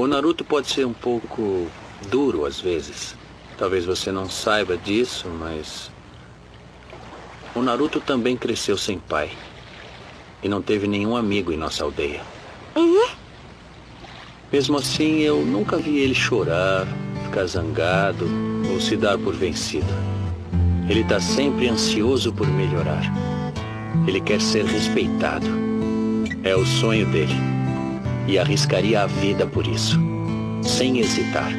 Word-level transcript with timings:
O 0.00 0.06
Naruto 0.06 0.42
pode 0.42 0.70
ser 0.70 0.86
um 0.86 0.94
pouco 0.94 1.66
duro 2.08 2.46
às 2.46 2.58
vezes. 2.58 3.14
Talvez 3.58 3.84
você 3.84 4.10
não 4.10 4.30
saiba 4.30 4.74
disso, 4.74 5.28
mas. 5.28 5.90
O 7.54 7.60
Naruto 7.60 8.00
também 8.00 8.34
cresceu 8.34 8.78
sem 8.78 8.98
pai. 8.98 9.30
E 10.42 10.48
não 10.48 10.62
teve 10.62 10.88
nenhum 10.88 11.14
amigo 11.14 11.52
em 11.52 11.56
nossa 11.58 11.84
aldeia. 11.84 12.22
Uhum. 12.74 13.08
Mesmo 14.50 14.78
assim, 14.78 15.18
eu 15.20 15.44
nunca 15.44 15.76
vi 15.76 15.98
ele 15.98 16.14
chorar, 16.14 16.86
ficar 17.26 17.44
zangado 17.44 18.26
ou 18.72 18.80
se 18.80 18.96
dar 18.96 19.18
por 19.18 19.34
vencido. 19.34 19.92
Ele 20.88 21.00
está 21.02 21.20
sempre 21.20 21.68
ansioso 21.68 22.32
por 22.32 22.46
melhorar. 22.46 23.02
Ele 24.08 24.22
quer 24.22 24.40
ser 24.40 24.64
respeitado. 24.64 25.46
É 26.42 26.56
o 26.56 26.64
sonho 26.64 27.04
dele. 27.04 27.49
E 28.26 28.38
arriscaria 28.38 29.02
a 29.02 29.06
vida 29.06 29.46
por 29.46 29.66
isso, 29.66 29.98
sem 30.62 30.98
hesitar. 30.98 31.50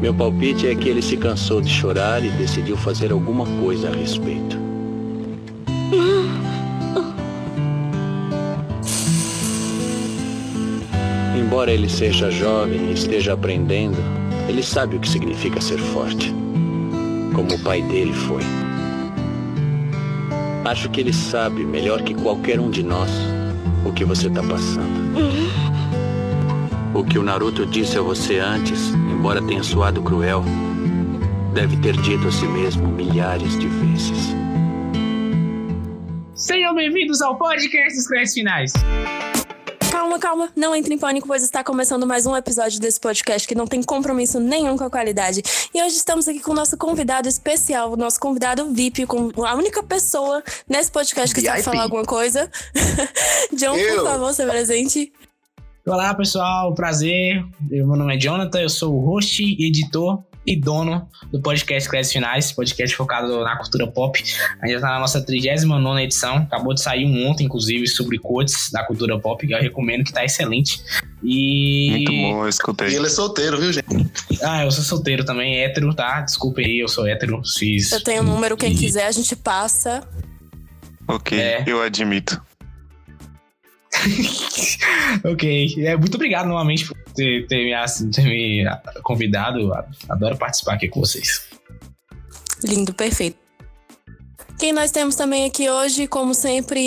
Meu 0.00 0.12
palpite 0.12 0.66
é 0.66 0.74
que 0.74 0.88
ele 0.88 1.00
se 1.00 1.16
cansou 1.16 1.60
de 1.60 1.70
chorar 1.70 2.22
e 2.24 2.28
decidiu 2.30 2.76
fazer 2.76 3.10
alguma 3.10 3.46
coisa 3.60 3.88
a 3.88 3.92
respeito. 3.92 4.56
Embora 11.38 11.70
ele 11.70 11.88
seja 11.88 12.30
jovem 12.30 12.90
e 12.90 12.92
esteja 12.92 13.32
aprendendo, 13.32 13.96
ele 14.48 14.62
sabe 14.62 14.96
o 14.96 15.00
que 15.00 15.08
significa 15.08 15.60
ser 15.60 15.78
forte. 15.78 16.34
Como 17.34 17.54
o 17.54 17.58
pai 17.60 17.80
dele 17.82 18.12
foi. 18.12 18.42
Acho 20.64 20.90
que 20.90 21.00
ele 21.00 21.12
sabe 21.12 21.64
melhor 21.64 22.02
que 22.02 22.14
qualquer 22.14 22.60
um 22.60 22.70
de 22.70 22.82
nós 22.82 23.10
o 23.84 23.92
que 23.92 24.04
você 24.04 24.28
está 24.28 24.42
passando. 24.42 25.06
O 26.94 27.04
que 27.04 27.18
o 27.18 27.22
Naruto 27.22 27.66
disse 27.66 27.98
a 27.98 28.02
você 28.02 28.38
antes, 28.38 28.94
embora 28.94 29.42
tenha 29.42 29.62
soado 29.62 30.02
cruel, 30.02 30.44
deve 31.52 31.76
ter 31.78 31.96
dito 31.98 32.28
a 32.28 32.32
si 32.32 32.46
mesmo 32.46 32.88
milhares 32.88 33.58
de 33.58 33.66
vezes. 33.66 34.34
Sejam 36.34 36.74
bem-vindos 36.74 37.20
ao 37.22 37.36
podcast 37.36 37.94
dos 37.94 38.06
créditos 38.06 38.34
finais. 38.34 38.72
Calma, 40.06 40.18
calma, 40.20 40.48
não 40.54 40.72
entre 40.72 40.94
em 40.94 40.98
pânico, 40.98 41.26
pois 41.26 41.42
está 41.42 41.64
começando 41.64 42.06
mais 42.06 42.26
um 42.26 42.36
episódio 42.36 42.78
desse 42.78 43.00
podcast 43.00 43.46
que 43.46 43.56
não 43.56 43.66
tem 43.66 43.82
compromisso 43.82 44.38
nenhum 44.38 44.76
com 44.78 44.84
a 44.84 44.90
qualidade. 44.90 45.42
E 45.74 45.82
hoje 45.82 45.96
estamos 45.96 46.28
aqui 46.28 46.38
com 46.38 46.52
o 46.52 46.54
nosso 46.54 46.76
convidado 46.76 47.28
especial, 47.28 47.92
o 47.92 47.96
nosso 47.96 48.20
convidado 48.20 48.72
VIP, 48.72 49.04
com 49.04 49.32
a 49.44 49.54
única 49.56 49.82
pessoa 49.82 50.44
nesse 50.68 50.92
podcast 50.92 51.34
que 51.34 51.40
sabe 51.40 51.60
falar 51.64 51.82
alguma 51.82 52.04
coisa. 52.04 52.48
John, 53.52 53.74
Eu. 53.76 53.96
por 53.96 54.04
favor, 54.12 54.32
seu 54.32 54.48
presente. 54.48 55.12
Olá, 55.84 56.14
pessoal, 56.14 56.72
prazer. 56.72 57.44
Eu- 57.68 57.88
Meu 57.88 57.96
nome 57.96 58.14
é 58.14 58.18
Jonathan, 58.18 58.60
eu 58.60 58.68
sou 58.68 58.94
o 58.94 59.04
host, 59.04 59.42
editor 59.58 60.22
e 60.46 60.54
dono 60.54 61.08
do 61.32 61.40
podcast 61.40 61.88
Créditos 61.88 62.12
Finais, 62.12 62.52
podcast 62.52 62.96
focado 62.96 63.42
na 63.42 63.56
cultura 63.56 63.86
pop. 63.86 64.22
A 64.62 64.66
gente 64.66 64.76
já 64.76 64.80
tá 64.80 64.90
na 64.94 65.00
nossa 65.00 65.20
39 65.20 66.02
edição, 66.02 66.36
acabou 66.36 66.72
de 66.72 66.80
sair 66.80 67.04
um 67.04 67.26
ontem, 67.26 67.44
inclusive, 67.44 67.86
sobre 67.88 68.18
quotes 68.18 68.70
da 68.70 68.84
cultura 68.84 69.18
pop, 69.18 69.44
que 69.46 69.52
eu 69.52 69.58
recomendo, 69.60 70.04
que 70.04 70.12
tá 70.12 70.24
excelente. 70.24 70.80
E. 71.22 71.88
Muito 71.90 72.12
bom, 72.12 72.40
eu 72.42 72.46
E 72.46 72.50
escutei. 72.50 72.94
ele 72.94 73.06
é 73.06 73.10
solteiro, 73.10 73.58
viu, 73.58 73.72
gente? 73.72 73.84
Ah, 74.42 74.64
eu 74.64 74.70
sou 74.70 74.84
solteiro 74.84 75.24
também, 75.24 75.56
hétero, 75.62 75.92
tá? 75.94 76.20
Desculpa 76.20 76.60
aí, 76.60 76.78
eu 76.80 76.88
sou 76.88 77.06
hétero, 77.06 77.42
fiz. 77.58 77.90
Eu 77.90 78.02
tenho 78.02 78.22
um 78.22 78.26
número, 78.26 78.56
quem 78.56 78.72
E- 78.72 78.76
quiser, 78.76 79.06
a 79.06 79.12
gente 79.12 79.34
passa. 79.34 80.06
Ok, 81.08 81.38
É. 81.38 81.64
eu 81.66 81.80
admito. 81.82 82.40
ok. 85.24 85.74
É, 85.78 85.96
muito 85.96 86.14
obrigado 86.14 86.46
novamente 86.46 86.86
por 86.86 86.96
ter, 87.14 87.46
ter 87.46 87.64
me, 87.64 88.10
ter 88.10 88.24
me 88.24 88.64
convidado. 89.02 89.72
Adoro 90.08 90.36
participar 90.36 90.74
aqui 90.74 90.88
com 90.88 91.00
vocês. 91.00 91.46
Lindo, 92.62 92.94
perfeito. 92.94 93.36
Quem 94.58 94.72
nós 94.72 94.90
temos 94.90 95.14
também 95.14 95.44
aqui 95.44 95.68
hoje, 95.68 96.06
como 96.06 96.34
sempre, 96.34 96.80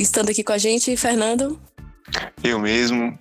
estando 0.00 0.30
aqui 0.30 0.44
com 0.44 0.52
a 0.52 0.58
gente, 0.58 0.96
Fernando. 0.96 1.60
Eu 2.42 2.60
mesmo, 2.60 3.18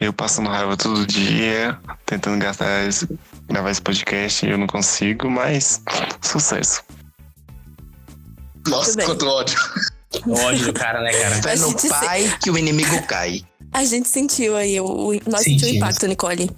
eu 0.00 0.12
passando 0.12 0.48
raiva 0.48 0.76
todo 0.76 1.06
dia, 1.06 1.78
tentando 2.04 2.42
gastar 2.42 2.88
esse, 2.88 3.08
gravar 3.48 3.70
esse 3.70 3.80
podcast 3.80 4.44
e 4.44 4.50
eu 4.50 4.58
não 4.58 4.66
consigo, 4.66 5.30
mas 5.30 5.80
sucesso. 6.20 6.82
Nossa, 8.66 9.00
quanto 9.04 9.26
ódio. 9.26 9.58
Ódio 10.26 10.66
do 10.66 10.72
cara, 10.72 11.00
né, 11.02 11.12
cara? 11.12 11.42
Fé 11.42 11.56
no 11.56 11.68
gente 11.68 11.82
se- 11.82 11.88
pai 11.88 12.38
que 12.42 12.50
o 12.50 12.58
inimigo 12.58 13.02
cai. 13.06 13.42
A 13.72 13.84
gente 13.84 14.08
sentiu 14.08 14.56
aí, 14.56 14.80
o, 14.80 14.84
o- 14.84 15.12
nós 15.12 15.42
Sentimos. 15.42 15.44
sentimos 15.44 15.62
o 15.72 15.76
impacto, 15.76 16.06
Nicole. 16.08 16.50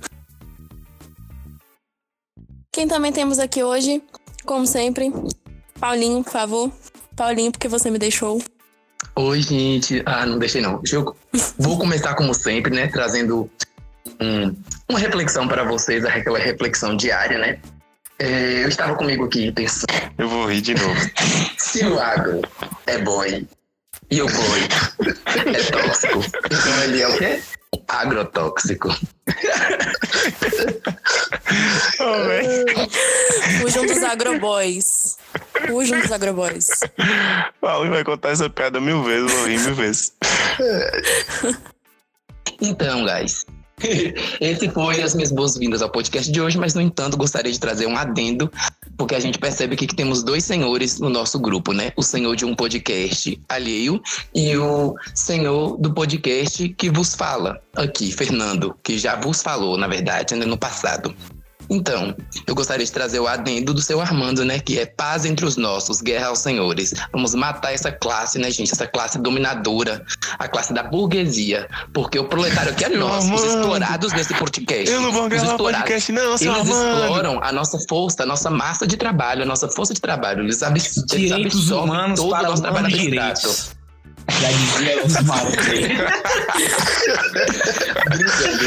Quem 2.73 2.89
também 2.89 3.13
temos 3.13 3.39
aqui 3.39 3.63
hoje, 3.63 4.03
como 4.47 4.67
sempre, 4.67 5.13
Paulinho, 5.79 6.25
por 6.25 6.33
favor. 6.33 6.73
Paulinho, 7.15 7.53
porque 7.53 7.69
você 7.69 7.91
me 7.91 7.99
deixou. 7.99 8.43
Oi, 9.17 9.43
gente. 9.43 10.03
Ah, 10.07 10.25
não 10.25 10.39
deixei 10.39 10.63
não. 10.63 10.79
Deixa 10.79 10.97
eu... 10.97 11.15
Vou 11.59 11.79
começar 11.79 12.15
como 12.15 12.33
sempre, 12.33 12.75
né? 12.75 12.89
Trazendo 12.89 13.51
um- 14.19 14.57
uma 14.89 14.99
reflexão 14.99 15.47
para 15.47 15.65
vocês, 15.65 16.03
aquela 16.07 16.39
reflexão 16.39 16.97
diária, 16.97 17.37
né? 17.39 17.61
É, 18.23 18.63
eu 18.63 18.69
estava 18.69 18.95
comigo 18.95 19.25
aqui 19.25 19.51
pensando, 19.51 19.87
Eu 20.17 20.29
vou 20.29 20.47
rir 20.47 20.61
de 20.61 20.75
novo. 20.77 20.95
se 21.59 21.85
o 21.85 21.99
agro 21.99 22.41
é 22.87 22.99
boy 22.99 23.49
e 24.13 24.23
o 24.23 24.27
boy 24.27 24.61
é 25.53 25.63
tóxico, 25.73 26.21
então 26.47 26.83
ele 26.85 27.03
é 27.03 27.09
o 27.09 27.19
quê? 27.19 27.43
Agrotóxico. 27.89 28.91
Véi. 32.29 32.65
Fujam 33.61 33.87
dos 33.87 34.03
agroboys. 34.05 35.19
Fujam 35.67 36.01
dos 36.01 36.13
agroboys. 36.13 36.69
Paulo 37.61 37.91
vai 37.91 38.05
contar 38.05 38.31
essa 38.31 38.49
piada 38.49 38.81
mil 38.81 39.03
vezes, 39.03 39.33
eu 39.33 39.37
vou 39.37 39.49
rir 39.49 39.59
mil 39.59 39.75
vezes. 39.75 40.13
Então, 42.61 43.05
guys, 43.05 43.45
esse 44.41 44.69
foi 44.71 45.03
as 45.03 45.15
minhas 45.15 45.33
boas-vindas 45.33 45.83
ao 45.83 45.91
podcast 45.91 46.31
de 46.31 46.41
hoje, 46.41 46.59
mas 46.59 46.75
no 46.75 46.81
entanto 46.81 47.17
gostaria 47.17 47.53
de 47.53 47.59
trazer 47.59 47.87
um 47.87 47.97
adendo, 47.97 48.51
porque 48.97 49.15
a 49.15 49.21
gente 49.21 49.39
percebe 49.39 49.75
aqui 49.75 49.87
que 49.87 49.97
temos 49.97 50.23
dois 50.23 50.45
senhores 50.45 50.99
no 50.99 51.09
nosso 51.09 51.39
grupo, 51.39 51.73
né? 51.73 51.93
O 51.97 52.03
senhor 52.03 52.35
de 52.37 52.45
um 52.45 52.55
podcast 52.55 53.41
alheio 53.49 54.01
e 54.35 54.57
o 54.57 54.95
senhor 55.15 55.77
do 55.79 55.93
podcast 55.93 56.69
que 56.71 56.91
vos 56.91 57.15
fala 57.15 57.61
aqui, 57.77 58.13
Fernando, 58.13 58.77
que 58.83 58.99
já 58.99 59.17
vos 59.17 59.43
falou, 59.43 59.77
na 59.77 59.87
verdade, 59.87 60.35
né, 60.35 60.47
no 60.47 60.57
passado. 60.57 61.15
Então, 61.71 62.15
eu 62.47 62.55
gostaria 62.55 62.85
de 62.85 62.93
trazer 62.93 63.21
o 63.21 63.27
adendo 63.27 63.73
do 63.73 63.81
seu 63.81 64.01
Armando, 64.01 64.45
né? 64.45 64.59
Que 64.59 64.79
é 64.79 64.87
paz 64.87 65.25
entre 65.25 65.45
os 65.45 65.57
nossos, 65.57 66.01
guerra 66.01 66.29
aos 66.29 66.41
senhores. 66.41 66.93
Vamos 67.13 67.35
matar 67.35 67.73
essa 67.73 67.91
classe, 67.91 68.39
né, 68.39 68.51
gente? 68.51 68.73
Essa 68.73 68.87
classe 68.87 69.19
dominadora, 69.19 70.05
a 70.39 70.49
classe 70.49 70.73
da 70.73 70.83
burguesia. 70.83 71.69
Porque 71.93 72.19
o 72.19 72.25
proletário 72.25 72.73
aqui 72.73 72.85
é 72.85 72.89
nosso, 72.91 73.33
os 73.33 73.45
explorados 73.45 74.13
nesse 74.13 74.35
podcast. 74.35 74.91
Eu 74.91 75.01
não 75.01 75.13
vou 75.13 75.29
gravar 75.29 75.47
explorados. 75.47 75.81
podcast, 75.83 76.13
não, 76.13 76.37
seu 76.37 76.53
Eles 76.55 76.71
Armando. 76.71 77.01
exploram 77.01 77.41
a 77.43 77.53
nossa 77.53 77.79
força, 77.89 78.23
a 78.23 78.27
nossa 78.27 78.51
massa 78.51 78.87
de 78.87 78.97
trabalho, 78.97 79.43
a 79.43 79.47
nossa 79.47 79.69
força 79.69 79.95
de 79.95 80.01
trabalho. 80.01 80.43
Eles, 80.43 80.63
abs 80.63 80.97
eles 80.97 81.07
Direitos 81.07 81.61
absorvem 81.61 81.91
humanos 81.91 82.21
todo 82.21 82.35
o 82.35 82.43
nosso 82.43 82.63
trabalho 82.63 82.87
abstrato. 82.87 83.82
Já 84.29 84.51
dizia 84.51 85.05
os 85.05 85.21
malucos 85.27 85.69
aí. 85.69 85.89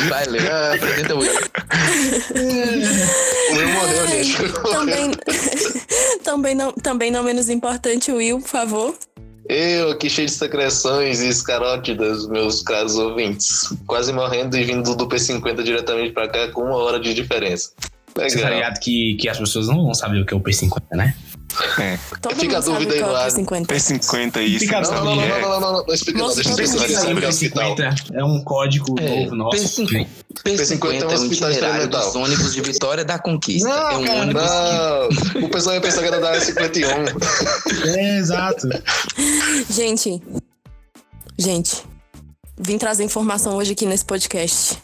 Vai, 0.09 0.25
Leo. 0.25 0.73
Apresenta 0.73 1.15
o 1.15 1.19
O 1.19 1.21
Will 3.55 3.69
morreu, 3.69 4.07
gente. 4.07 4.35
Também, 4.71 5.11
também, 6.23 6.55
não, 6.55 6.71
também 6.71 7.11
não 7.11 7.23
menos 7.23 7.49
importante, 7.49 8.11
Will, 8.11 8.39
por 8.39 8.49
favor. 8.49 8.95
Eu 9.47 9.91
aqui 9.91 10.09
cheio 10.09 10.27
de 10.27 10.33
secreções 10.33 11.21
e 11.21 11.29
escarótidas, 11.29 12.27
meus 12.27 12.63
caros 12.63 12.97
ouvintes. 12.97 13.71
Quase 13.85 14.11
morrendo 14.11 14.57
e 14.57 14.63
vindo 14.63 14.95
do 14.95 15.07
P50 15.07 15.61
diretamente 15.61 16.13
pra 16.13 16.27
cá 16.27 16.47
com 16.51 16.63
uma 16.63 16.77
hora 16.77 16.99
de 16.99 17.13
diferença. 17.13 17.69
Você 18.15 18.39
tá 18.39 18.45
Legal. 18.45 18.53
ligado 18.53 18.79
que, 18.79 19.15
que 19.19 19.29
as 19.29 19.37
pessoas 19.37 19.67
não 19.67 19.83
vão 19.83 19.93
saber 19.93 20.21
o 20.21 20.25
que 20.25 20.33
é 20.33 20.37
o 20.37 20.41
P50, 20.41 20.81
né? 20.93 21.13
É, 21.79 21.97
Todo 22.21 22.35
Fica 22.35 22.57
a 22.57 22.59
dúvida 22.61 22.93
que 22.93 22.97
aí 22.97 23.03
é 23.03 23.05
no 23.05 23.15
ar. 23.15 23.31
P50. 23.31 23.65
P50 23.65 24.41
isso, 24.41 24.65
não 24.65 24.81
Não, 24.81 25.05
não, 25.05 25.15
não, 25.15 25.23
que 25.23 25.29
não, 25.29 25.35
é. 25.35 25.41
não, 25.41 25.49
não, 25.49 25.59
não, 25.59 25.71
não, 25.73 25.85
não 25.85 25.93
explica 25.93 26.19
não, 26.19 26.33
deixa 26.33 26.49
eu. 26.49 26.55
P50 26.55 28.11
é 28.13 28.23
um 28.23 28.43
código 28.43 28.99
É, 28.99 29.25
novo 29.25 29.35
nosso. 29.35 29.57
P50, 29.57 30.07
P50 30.43 31.01
é 31.01 31.05
um 31.05 31.13
hospital 31.13 31.51
itinerário 31.51 31.51
experimental. 31.51 32.05
dos 32.05 32.15
ônibus 32.15 32.53
de 32.53 32.61
Vitória 32.61 33.05
da 33.05 33.19
Conquista. 33.19 33.69
Não, 33.69 33.75
é 33.75 33.97
um 33.97 34.05
cara, 34.05 34.21
ônibus 34.21 34.43
que 34.43 35.39
Não, 35.39 35.47
o 35.47 35.49
pessoal 35.49 35.75
ia 35.75 35.81
pensar 35.81 36.01
que 36.01 36.07
era 36.07 36.19
da 36.19 36.39
51. 36.39 36.89
É, 37.85 38.17
exato. 38.17 38.67
Gente, 39.69 40.21
gente, 41.37 41.83
vim 42.59 42.77
trazer 42.77 43.03
informação 43.03 43.55
hoje 43.55 43.73
aqui 43.73 43.85
nesse 43.85 44.05
podcast. 44.05 44.77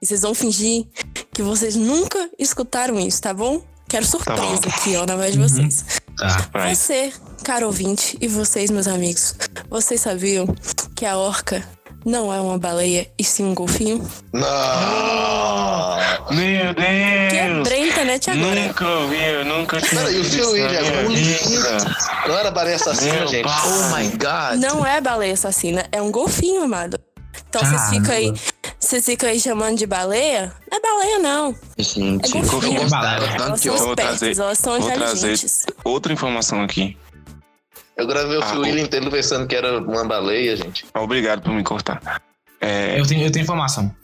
E 0.00 0.06
vocês 0.06 0.22
vão 0.22 0.34
fingir 0.34 0.86
que 1.32 1.42
vocês 1.42 1.74
nunca 1.74 2.30
escutaram 2.38 2.98
isso, 3.00 3.20
tá 3.20 3.34
bom? 3.34 3.62
Quero 3.88 4.06
surpresa 4.06 4.60
bom. 4.62 4.68
aqui, 4.68 4.96
ó, 4.96 5.06
na 5.06 5.16
voz 5.16 5.32
de 5.32 5.38
vocês. 5.38 5.84
Tá. 6.18 6.74
Você, 6.74 7.12
caro 7.44 7.66
ouvinte, 7.66 8.18
e 8.20 8.26
vocês, 8.26 8.70
meus 8.70 8.88
amigos, 8.88 9.36
vocês 9.70 10.00
sabiam 10.00 10.46
que 10.96 11.06
a 11.06 11.16
orca 11.16 11.62
não 12.04 12.32
é 12.32 12.40
uma 12.40 12.58
baleia 12.58 13.08
e 13.16 13.22
sim 13.22 13.44
um 13.44 13.54
golfinho? 13.54 14.04
Não! 14.32 15.96
Meu 16.30 16.74
Deus! 16.74 17.30
Quebrei 17.30 17.82
a 17.82 17.86
internet 17.86 18.30
agora. 18.30 18.66
Nunca 18.66 18.88
ouvi, 18.88 19.22
eu 19.24 19.44
nunca 19.44 19.80
tinha 19.80 20.02
o 20.02 20.06
Phil 20.06 20.20
isso 20.22 20.38
na 20.38 20.48
Williams, 20.48 20.90
minha 20.90 21.02
um 21.02 21.48
vida. 21.48 21.96
Não 22.26 22.38
era 22.38 22.50
baleia 22.50 22.76
assassina, 22.76 23.12
Meu 23.14 23.28
gente? 23.28 23.44
pai. 23.44 23.62
Oh 23.66 23.96
my 23.96 24.08
god. 24.10 24.60
Não 24.60 24.84
é 24.84 25.00
baleia 25.00 25.34
assassina, 25.34 25.84
é 25.92 26.02
um 26.02 26.10
golfinho, 26.10 26.62
amado. 26.64 26.98
Então 27.48 27.60
vocês 27.60 27.80
Caramba. 27.80 28.00
ficam 28.00 28.14
aí, 28.14 28.34
vocês 28.88 29.04
ficam 29.04 29.28
aí 29.28 29.38
chamando 29.40 29.76
de 29.76 29.86
baleia? 29.86 30.52
Não 30.70 30.78
é 30.78 30.80
baleia, 30.80 31.18
não. 31.18 31.54
Gente, 31.78 32.36
É 32.36 32.40
eu 32.40 32.42
gostava 32.44 32.88
Baleia. 32.88 33.36
tanto 33.36 33.58
são 33.58 33.74
Eu 33.74 33.78
vou 33.78 33.96
trazer- 33.96 34.38
elas 34.38 34.58
são 34.58 34.80
vou 34.80 34.90
trazer-. 34.90 35.38
Outra 35.84 36.12
informação 36.12 36.62
aqui. 36.62 36.96
Eu 37.96 38.06
gravei 38.06 38.38
o 38.38 38.42
Ah, 38.42 38.52
Williams 38.54 38.82
inteiro 38.86 39.10
pensando 39.10 39.46
que 39.46 39.56
era 39.56 39.78
uma 39.80 40.04
baleia, 40.04 40.56
gente. 40.56 40.86
Obrigado 40.94 41.42
por 41.42 41.52
me 41.52 41.62
cortar. 41.64 42.22
É, 42.60 42.98
Eu 42.98 43.06
tenho, 43.06 43.24
eu 43.26 43.30
tenho 43.32 43.42
informação. 43.42 43.94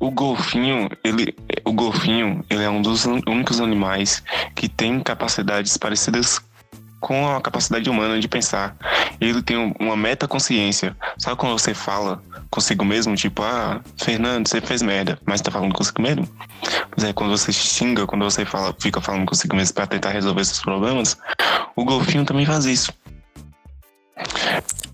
o 0.00 0.10
golfinho, 0.10 0.88
ele, 1.02 1.34
o 1.64 1.72
golfinho, 1.72 2.44
ele 2.48 2.62
é 2.62 2.70
um 2.70 2.80
dos 2.80 3.04
únicos 3.04 3.60
animais 3.60 4.22
que 4.54 4.68
tem 4.68 5.00
capacidades 5.00 5.76
parecidas 5.76 6.40
com 7.00 7.28
a 7.34 7.40
capacidade 7.40 7.88
humana 7.88 8.18
de 8.20 8.26
pensar. 8.28 8.76
Ele 9.20 9.42
tem 9.42 9.56
um- 9.56 9.72
uma 9.78 9.96
metaconsciência. 9.96 10.96
Sabe 11.18 11.36
quando 11.36 11.52
você 11.58 11.72
fala 11.74 12.22
consigo 12.50 12.84
mesmo, 12.84 13.14
tipo, 13.14 13.42
ah, 13.42 13.80
Fernando, 13.96 14.48
você 14.48 14.60
fez 14.60 14.82
merda, 14.82 15.18
mas 15.26 15.40
tá 15.40 15.50
falando 15.50 15.74
consigo 15.74 16.00
mesmo? 16.02 16.28
Mas 16.96 17.04
é 17.04 17.12
quando 17.12 17.30
você 17.30 17.52
xinga, 17.52 18.06
quando 18.06 18.24
você 18.24 18.44
fala, 18.44 18.74
fica 18.80 19.00
falando 19.00 19.26
consigo 19.26 19.54
mesmo 19.54 19.74
pra 19.74 19.86
tentar 19.86 20.10
resolver 20.10 20.44
seus 20.44 20.60
problemas, 20.60 21.16
o 21.76 21.84
golfinho 21.84 22.24
também 22.24 22.46
faz 22.46 22.64
isso. 22.64 22.92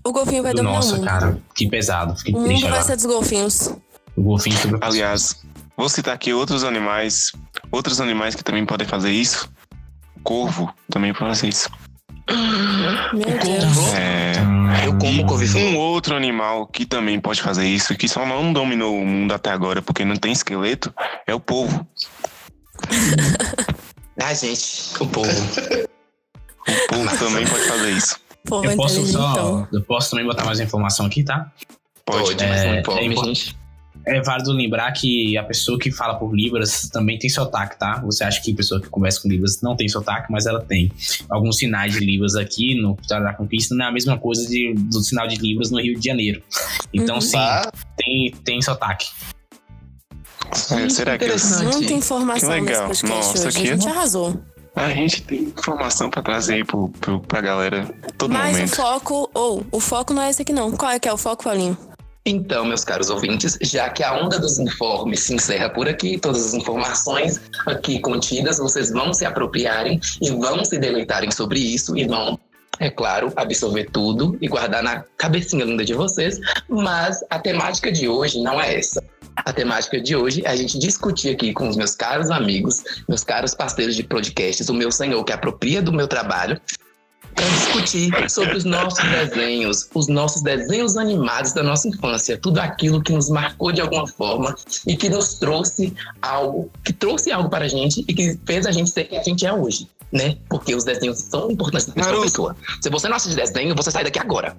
O 0.03 0.11
golfinho 0.11 0.43
vai 0.43 0.53
dominar 0.53 0.71
o 0.71 0.75
Nossa, 0.75 0.95
mundo. 0.95 1.05
cara, 1.05 1.39
que 1.55 1.67
pesado. 1.67 2.15
Fiquei 2.15 2.33
O 2.35 2.39
mundo 2.39 2.59
vai 2.61 2.69
agora. 2.69 2.83
ser 2.83 2.95
dos 2.95 3.05
golfinhos. 3.05 3.73
O 4.15 4.21
golfinho 4.21 4.55
sobre 4.57 4.77
Aliás, 4.81 5.43
vou 5.75 5.89
citar 5.89 6.13
aqui 6.13 6.31
outros 6.33 6.63
animais, 6.63 7.31
outros 7.71 7.99
animais 7.99 8.35
que 8.35 8.43
também 8.43 8.65
podem 8.65 8.87
fazer 8.87 9.11
isso. 9.11 9.49
O 10.15 10.19
corvo 10.21 10.71
também 10.91 11.11
pode 11.13 11.29
fazer 11.31 11.47
isso. 11.49 11.69
Meu 13.13 13.25
Deus. 13.39 13.93
É, 13.93 14.33
Eu 14.85 14.97
como 14.97 15.25
couve-flor. 15.25 15.63
um 15.63 15.77
outro 15.77 16.15
animal 16.15 16.65
que 16.67 16.85
também 16.85 17.19
pode 17.19 17.41
fazer 17.41 17.67
isso, 17.67 17.95
que 17.95 18.07
só 18.07 18.25
não 18.25 18.51
dominou 18.51 18.99
o 18.99 19.05
mundo 19.05 19.33
até 19.33 19.51
agora 19.51 19.81
porque 19.81 20.03
não 20.05 20.15
tem 20.15 20.31
esqueleto, 20.31 20.93
é 21.27 21.33
o 21.33 21.39
polvo. 21.39 21.85
Ah, 24.17 24.33
gente, 24.33 24.93
o 25.01 25.05
povo. 25.07 25.29
O 25.29 26.87
polvo 26.87 27.17
também 27.17 27.45
pode 27.45 27.63
fazer 27.67 27.91
isso. 27.91 28.17
Porra, 28.45 28.71
Eu 28.71 28.77
posso 28.77 29.05
só. 29.05 29.31
então. 29.31 29.67
Eu 29.73 29.81
posso 29.83 30.09
também 30.11 30.25
botar 30.25 30.45
mais 30.45 30.59
informação 30.61 31.05
aqui, 31.05 31.21
tá? 31.21 31.51
Pode. 32.05 32.23
Pode, 32.23 32.47
mas 32.47 32.61
É, 32.61 32.79
importa, 32.79 33.01
é 33.01 33.09
gente. 33.09 33.57
É 34.07 34.21
válido 34.21 34.51
lembrar 34.51 34.91
que 34.91 35.35
a 35.35 35.43
pessoa 35.43 35.79
que 35.79 35.91
fala 35.91 36.13
por 36.15 36.31
Libras 36.35 36.87
também 36.89 37.17
tem 37.17 37.29
sotaque, 37.29 37.77
tá? 37.79 37.99
Você 38.05 38.23
acha 38.23 38.39
que 38.41 38.51
a 38.51 38.55
pessoa 38.55 38.79
que 38.79 38.87
conversa 38.87 39.19
com 39.21 39.27
Libras 39.27 39.61
não 39.63 39.75
tem 39.75 39.87
sotaque, 39.89 40.31
mas 40.31 40.45
ela 40.45 40.61
tem. 40.61 40.91
Alguns 41.29 41.57
sinais 41.57 41.93
de 41.93 41.99
Libras 41.99 42.35
aqui 42.35 42.79
no 42.79 42.93
Vitória 42.95 43.23
da 43.25 43.33
Conquista 43.33 43.73
não 43.73 43.85
é 43.85 43.87
a 43.87 43.91
mesma 43.91 44.17
coisa 44.19 44.47
de- 44.47 44.73
do 44.75 45.01
sinal 45.01 45.27
de 45.27 45.37
Libras 45.37 45.71
no 45.71 45.79
Rio 45.81 45.99
de 45.99 46.05
Janeiro. 46.07 46.41
Então, 46.93 47.15
Uhum. 47.15 47.21
sim, 47.21 47.31
Tá? 47.31 47.71
tem, 47.97 48.31
tem 48.43 48.61
sotaque. 48.61 49.07
É, 50.71 50.89
será 50.89 51.17
que 51.17 51.23
eu... 51.23 51.27
interessante. 51.27 51.75
Muita 51.75 51.93
informação 51.93 52.49
Que 52.49 52.55
legal. 52.61 52.87
Nossa, 52.87 53.51
que- 53.51 53.57
A 53.71 53.75
gente 53.75 53.87
arrasou. 53.87 54.39
a 54.75 54.89
gente 54.89 55.23
tem 55.23 55.39
informação 55.45 56.09
pra 56.09 56.21
trazer 56.21 56.55
aí 56.55 56.63
pro, 56.63 56.89
pro, 56.89 57.19
pra 57.21 57.41
galera 57.41 57.91
todo 58.17 58.31
Mas 58.31 58.51
momento. 58.55 58.71
o 58.71 58.75
foco, 58.75 59.29
ou, 59.33 59.65
o 59.71 59.79
foco 59.79 60.13
não 60.13 60.21
é 60.21 60.29
esse 60.29 60.41
aqui 60.43 60.53
não. 60.53 60.71
Qual 60.71 60.91
é 60.91 60.99
que 60.99 61.07
é 61.09 61.13
o 61.13 61.17
foco, 61.17 61.43
Paulinho? 61.43 61.75
Então, 62.27 62.65
meus 62.65 62.83
caros 62.83 63.11
ouvintes, 63.11 63.55
já 63.61 63.87
que 63.87 64.01
a 64.01 64.17
onda 64.17 64.39
dos 64.39 64.57
informes 64.57 65.19
se 65.19 65.35
encerra 65.35 65.69
por 65.69 65.87
aqui, 65.87 66.17
todas 66.17 66.43
as 66.43 66.53
informações 66.55 67.39
aqui 67.67 67.99
contidas, 67.99 68.57
vocês 68.57 68.89
vão 68.89 69.13
se 69.13 69.23
apropriarem 69.25 69.99
e 70.19 70.31
vão 70.31 70.65
se 70.65 70.79
deleitarem 70.79 71.29
sobre 71.29 71.59
isso 71.59 71.95
e 71.95 72.07
vão, 72.07 72.39
é 72.79 72.89
claro, 72.89 73.31
absorver 73.35 73.91
tudo 73.91 74.35
e 74.41 74.47
guardar 74.47 74.81
na 74.81 75.03
cabecinha 75.17 75.63
linda 75.65 75.85
de 75.85 75.93
vocês. 75.93 76.39
Mas 76.67 77.23
a 77.29 77.37
temática 77.37 77.91
de 77.91 78.09
hoje 78.09 78.41
não 78.41 78.59
é 78.59 78.75
essa. 78.79 79.03
A 79.35 79.53
temática 79.53 80.01
de 80.01 80.15
hoje 80.15 80.41
é 80.45 80.49
a 80.49 80.55
gente 80.55 80.79
discutir 80.79 81.29
aqui 81.29 81.53
com 81.53 81.67
os 81.67 81.77
meus 81.77 81.93
caros 81.93 82.31
amigos, 82.31 82.81
meus 83.07 83.23
caros 83.23 83.53
parceiros 83.53 83.95
de 83.95 84.01
podcasts, 84.01 84.67
o 84.67 84.73
meu 84.73 84.91
senhor 84.91 85.23
que 85.23 85.31
apropria 85.31 85.79
do 85.79 85.93
meu 85.93 86.07
trabalho, 86.07 86.59
para 87.35 87.45
discutir 87.49 88.29
sobre 88.29 88.55
os 88.57 88.63
nossos 88.63 89.03
desenhos, 89.09 89.87
os 89.93 90.07
nossos 90.07 90.41
desenhos 90.41 90.95
animados 90.97 91.53
da 91.53 91.61
nossa 91.61 91.87
infância, 91.87 92.37
tudo 92.37 92.59
aquilo 92.59 93.01
que 93.01 93.11
nos 93.11 93.29
marcou 93.29 93.71
de 93.71 93.81
alguma 93.81 94.07
forma 94.07 94.55
e 94.87 94.95
que 94.95 95.09
nos 95.09 95.35
trouxe 95.35 95.93
algo, 96.21 96.71
que 96.83 96.93
trouxe 96.93 97.31
algo 97.31 97.49
para 97.49 97.65
a 97.65 97.67
gente 97.67 98.03
e 98.07 98.13
que 98.13 98.39
fez 98.45 98.65
a 98.65 98.71
gente 98.71 98.89
ser 98.89 99.03
quem 99.05 99.19
a 99.19 99.23
gente 99.23 99.45
é 99.45 99.53
hoje, 99.53 99.87
né? 100.11 100.37
Porque 100.49 100.73
os 100.73 100.83
desenhos 100.83 101.19
são 101.19 101.51
importantes 101.51 101.87
para 101.87 102.05
Naruto. 102.05 102.23
pessoa. 102.23 102.55
Se 102.81 102.89
você 102.89 103.07
não 103.09 103.17
assiste 103.17 103.35
desenho, 103.35 103.75
você 103.75 103.91
sai 103.91 104.03
daqui 104.05 104.19
agora. 104.19 104.55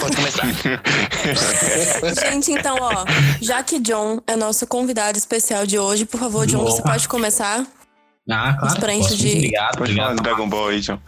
Pode 0.00 0.16
começar. 0.16 0.44
Gente, 2.30 2.50
então, 2.52 2.76
ó, 2.80 3.04
já 3.40 3.62
que 3.62 3.78
John 3.78 4.20
é 4.26 4.34
nosso 4.36 4.66
convidado 4.66 5.16
especial 5.16 5.64
de 5.64 5.78
hoje, 5.78 6.04
por 6.04 6.18
favor, 6.18 6.46
John, 6.46 6.64
você 6.64 6.80
Opa. 6.80 6.90
pode 6.92 7.08
começar? 7.08 7.64
Ah, 8.30 8.54
claro. 8.58 9.00
Os 9.00 9.16
de- 9.16 9.36
Obrigado, 9.36 9.76
obrigado. 9.78 10.16
do 10.16 10.22
Dragon 10.22 10.48
Ball 10.48 10.68
aí, 10.68 10.80
John. 10.80 10.98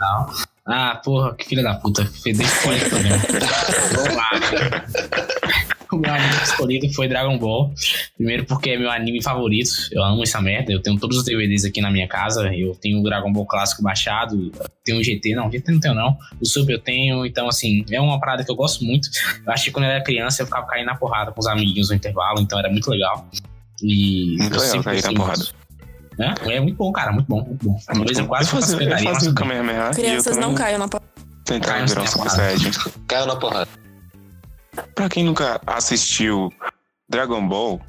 Ah, 0.73 1.01
porra, 1.05 1.35
que 1.35 1.45
filha 1.47 1.63
da 1.63 1.75
puta. 1.75 2.07
Fez 2.23 2.39
spoiler 2.39 2.89
programa. 2.89 3.17
Vamos 3.95 4.15
lá. 4.17 4.31
O 5.93 5.97
meu 5.97 6.15
anime 6.15 6.33
escolhido 6.45 6.89
foi 6.95 7.09
Dragon 7.09 7.37
Ball. 7.37 7.75
Primeiro 8.17 8.45
porque 8.47 8.71
é 8.71 8.79
meu 8.79 8.89
anime 8.89 9.21
favorito. 9.21 9.71
Eu 9.91 10.05
amo 10.05 10.23
essa 10.23 10.41
merda. 10.41 10.71
Eu 10.73 10.81
tenho 10.81 10.97
todos 11.01 11.19
os 11.19 11.25
DVDs 11.25 11.65
aqui 11.65 11.81
na 11.81 11.91
minha 11.91 12.07
casa. 12.07 12.55
Eu 12.55 12.77
tenho 12.77 13.01
o 13.01 13.03
Dragon 13.03 13.33
Ball 13.33 13.45
clássico 13.45 13.83
baixado. 13.83 14.53
Tenho 14.85 15.01
o 15.01 15.03
GT, 15.05 15.35
não, 15.35 15.51
GT 15.51 15.73
não 15.73 15.81
tenho 15.81 15.95
não. 15.95 16.17
O 16.41 16.47
Super 16.47 16.75
eu 16.75 16.79
tenho. 16.79 17.27
Então, 17.27 17.49
assim, 17.49 17.85
é 17.91 18.01
uma 18.01 18.21
parada 18.21 18.45
que 18.45 18.51
eu 18.53 18.55
gosto 18.55 18.85
muito. 18.85 19.09
Eu 19.45 19.53
acho 19.53 19.65
que 19.65 19.71
quando 19.73 19.87
eu 19.87 19.91
era 19.91 20.05
criança 20.05 20.43
eu 20.43 20.47
ficava 20.47 20.65
caindo 20.67 20.87
na 20.87 20.95
porrada 20.95 21.33
com 21.33 21.41
os 21.41 21.47
amiguinhos 21.49 21.91
no 21.91 21.97
intervalo. 21.97 22.41
Então 22.41 22.57
era 22.57 22.71
muito 22.71 22.89
legal. 22.89 23.29
E 23.83 24.37
Muito 24.39 24.55
eu 24.55 24.61
legal 24.61 24.67
sempre 24.67 24.85
cair 24.85 25.03
na 25.03 25.13
porrada. 25.13 25.39
muito. 25.39 25.60
Né? 26.21 26.35
É 26.43 26.61
muito 26.61 26.77
bom, 26.77 26.93
cara. 26.93 27.13
Muito 27.13 27.27
bom, 27.27 27.43
muito 27.43 27.65
bom. 27.65 27.81
Uma 27.95 28.05
vez 28.05 28.19
eu 28.19 28.27
quase 28.27 28.55
eu 28.55 28.61
fazia, 28.61 28.91
eu 28.91 28.99
fazia 28.99 29.31
o 29.31 29.35
Kamehameha 29.35 29.91
Crianças 29.91 30.37
e 30.37 30.39
eu 30.39 30.43
não 30.43 30.55
também 30.55 30.55
caiam 30.55 30.79
na 30.79 30.89
tentava 31.47 31.73
Caiam 31.73 31.87
virar 31.87 32.01
o 32.01 32.05
na 32.05 32.11
Super 32.11 32.25
porrada. 32.25 32.43
Saiyajin. 32.43 32.71
Caiu 33.09 33.27
na 33.27 33.37
porrada. 33.37 33.69
Pra 34.95 35.09
quem 35.09 35.25
nunca 35.25 35.59
assistiu 35.67 36.53
Dragon 37.09 37.49
Ball, 37.49 37.81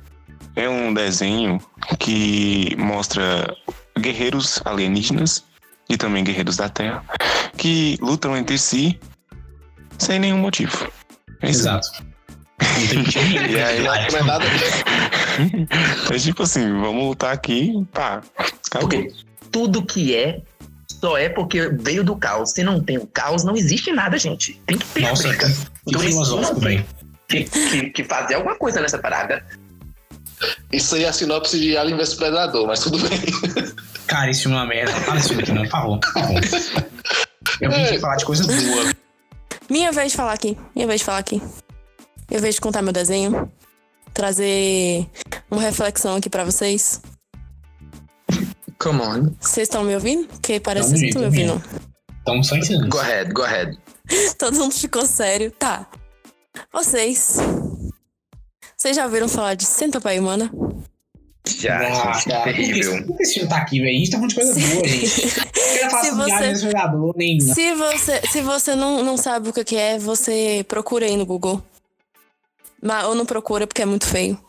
é 0.56 0.69
um 0.69 0.94
desenho 0.94 1.60
que 2.00 2.74
mostra 2.77 3.53
guerreiros 4.00 4.62
alienígenas 4.63 5.44
e 5.89 5.98
também 5.98 6.24
guerreiros 6.24 6.56
da 6.56 6.70
Terra 6.70 7.03
que 7.58 7.98
lutam 8.01 8.38
entre 8.38 8.58
si 8.58 8.98
sem 9.98 10.20
nenhum 10.20 10.38
motivo. 10.38 10.89
É 11.41 11.50
isso. 11.50 11.63
Exato. 11.63 11.89
Nenhum. 12.00 12.11
E 13.50 13.60
aí, 13.62 13.84
Não 13.84 14.20
é 14.20 14.24
nada. 14.24 14.46
É 16.12 16.18
tipo 16.18 16.44
assim, 16.44 16.68
vamos 16.80 17.06
lutar 17.06 17.34
aqui, 17.34 17.86
pá. 17.94 18.22
Acabou. 18.68 18.90
Porque 18.90 19.12
tudo 19.51 19.84
que 19.86 20.16
é 20.16 20.42
só 20.88 21.18
é 21.18 21.30
porque 21.30 21.70
veio 21.70 22.04
do 22.04 22.16
caos. 22.16 22.51
Se 22.51 22.63
não 22.63 22.82
tem 22.82 22.98
o 22.98 23.08
caos, 23.08 23.44
não 23.44 23.56
existe 23.56 23.92
nada, 23.92 24.18
gente. 24.18 24.62
Tem 24.66 24.78
que 24.78 24.86
ter 24.86 25.01
Nossa, 25.01 25.28
briga. 25.28 25.48
que 25.48 25.56
Então, 25.88 26.01
filosófico, 26.01 26.60
velho. 26.60 26.86
que, 27.28 27.44
que, 27.46 27.90
que 27.90 28.04
fazer 28.04 28.36
alguma 28.36 28.56
coisa 28.56 28.80
nessa 28.82 28.98
parada. 29.00 29.44
Isso 30.72 30.96
aí 30.96 31.04
é 31.04 31.08
a 31.08 31.13
sinopse 31.13 31.60
de 31.60 31.78
Alien 31.78 31.98
vs 31.98 32.16
Predador, 32.16 32.68
mas 32.68 32.80
tudo 32.80 32.98
bem. 33.00 33.20
Cara, 34.08 34.34
filme 34.34 34.56
é 34.56 34.60
uma 34.60 34.66
merda. 34.66 34.92
Fala 35.01 35.20
filme 35.20 35.44
aqui, 35.44 35.51
não, 35.51 35.63
por 35.63 35.70
favor. 35.72 36.00
Por 36.00 36.13
favor. 36.13 36.42
Eu 37.62 37.72
vim 37.72 37.84
aqui 37.84 38.00
falar 38.00 38.16
de 38.18 38.25
coisa 38.25 38.44
boa. 38.46 38.94
Minha 39.70 39.92
vez 39.92 40.12
de 40.12 40.18
falar 40.18 40.34
aqui. 40.34 40.58
Minha 40.75 40.88
vez 40.88 41.00
de 41.01 41.06
falar 41.06 41.20
aqui. 41.20 41.42
Vez 42.40 42.56
de 42.56 42.62
contar 42.62 42.82
meu 42.82 42.94
desenho. 42.94 43.52
Trazer 44.14 45.08
uma 45.50 45.62
reflexão 45.62 46.16
aqui 46.16 46.30
pra 46.30 46.44
vocês. 46.44 47.02
Come 48.80 49.02
on. 49.02 49.32
Vocês 49.40 49.68
estão 49.68 49.84
me 49.84 49.94
ouvindo? 49.94 50.28
Porque 50.28 50.60
parece 50.60 50.90
que 50.92 50.98
vocês 50.98 51.10
estão 51.10 51.22
me 51.22 51.28
ouvindo. 51.28 51.64
Então, 52.22 52.44
só 52.44 52.56
ensinando. 52.56 52.90
Go 52.90 53.00
ahead, 53.00 53.32
go 53.34 53.44
ahead. 53.44 53.78
Todo 54.38 54.58
mundo 54.58 54.74
ficou 54.74 55.06
sério. 55.06 55.52
Tá. 55.52 55.88
Vocês. 56.74 57.38
Vocês 58.76 58.96
já 58.96 59.06
ouviram 59.06 59.28
falar 59.30 59.54
de 59.54 59.66
Centopeia 59.66 60.20
Humana? 60.20 60.52
Já, 61.48 61.78
Ah, 61.80 62.14
gente, 62.14 62.26
cara, 62.26 62.44
por 62.44 62.54
que 62.54 62.62
terrível. 62.62 62.94
esse- 62.96 63.04
por 63.06 63.18
que 63.18 63.24
esse 63.24 63.34
filme 63.36 63.50
tá 63.50 63.58
aqui, 63.58 63.80
velho? 63.80 63.96
A 63.96 64.00
gente 64.00 64.12
tá 64.12 64.18
falando 64.18 64.30
de 64.30 64.36
coisa 64.36 64.54
boa, 64.54 64.88
gente. 64.88 65.22
Eu 65.22 65.44
quero 65.54 65.90
falar 65.92 66.04
Se 66.04 66.12
você- 66.56 66.68
Predador, 66.68 67.14
nem... 67.18 67.40
Se 67.40 67.74
você, 67.76 68.22
se 68.32 68.42
você 68.42 68.76
não, 68.76 69.04
não 69.04 69.18
sabe 69.18 69.50
o 69.50 69.54
que 69.54 69.64
que 69.64 69.76
é, 69.76 69.98
você 70.00 70.66
procura 70.68 71.06
aí 71.06 71.16
no 71.16 71.26
Google. 71.26 71.62
Mas, 72.82 73.06
ou 73.06 73.16
não 73.16 73.26
procura 73.26 73.68
porque 73.68 73.82
é 73.82 73.86
muito 73.86 74.06
feio. 74.08 74.40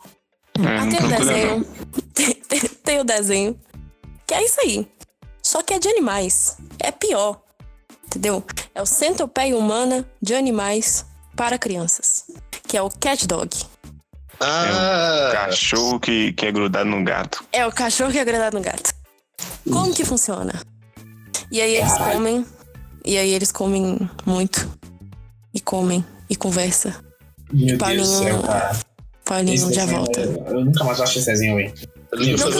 É, 0.58 0.76
Ah, 0.78 0.86
tem 0.88 1.04
o 1.06 1.08
desenho. 1.08 1.66
Tem, 2.14 2.34
tem- 2.34 2.60
tem 2.84 3.00
o 3.00 3.04
desenho. 3.04 3.58
Que 4.26 4.34
é 4.34 4.44
isso 4.44 4.60
aí. 4.60 4.86
Só 5.42 5.62
que 5.62 5.72
é 5.74 5.78
de 5.78 5.88
animais. 5.88 6.56
É 6.78 6.90
pior. 6.92 7.40
Entendeu? 8.06 8.44
É 8.74 8.82
o 8.82 8.86
Centopeia 8.86 9.56
Humana 9.56 10.06
de 10.20 10.34
Animais 10.34 11.06
para 11.34 11.58
Crianças. 11.58 12.24
que 12.68 12.76
é 12.76 12.82
o 12.82 12.90
cat 12.90 13.26
dog. 13.26 13.50
Ah, 14.40 15.30
Cachorro 15.32 15.98
que, 16.00 16.32
que 16.32 16.46
é 16.46 16.52
grudado 16.52 16.88
no 16.90 17.02
gato. 17.04 17.44
É 17.52 17.66
o 17.66 17.72
cachorro 17.72 18.10
que 18.12 18.18
é 18.18 18.24
grudado 18.24 18.56
no 18.58 18.62
gato. 18.62 18.92
Como 19.64 19.94
que 19.94 20.04
funciona? 20.04 20.52
E 21.50 21.60
aí 21.60 21.76
eles 21.76 21.92
comem. 21.96 22.46
E 23.04 23.16
aí 23.16 23.30
eles 23.32 23.50
comem 23.52 23.98
muito. 24.26 24.68
E 25.54 25.60
comem. 25.60 26.04
E 26.28 26.36
conversa. 26.36 27.02
Meu 27.52 27.78
Paulinho- 27.78 28.02
Deus 28.04 28.10
do 28.18 28.24
céu, 28.24 28.42
cara. 28.42 28.76
Paulinho 29.24 29.54
Esse 29.54 29.72
já 29.72 29.82
desenho, 29.82 29.98
volta. 29.98 30.20
Eu, 30.20 30.44
eu 30.46 30.64
nunca 30.64 30.84
mais 30.84 31.00
acho 31.00 31.18
esse 31.18 31.26
desenho, 31.26 31.56
velho. 31.56 31.72
ele 32.12 32.36
foi 32.36 32.52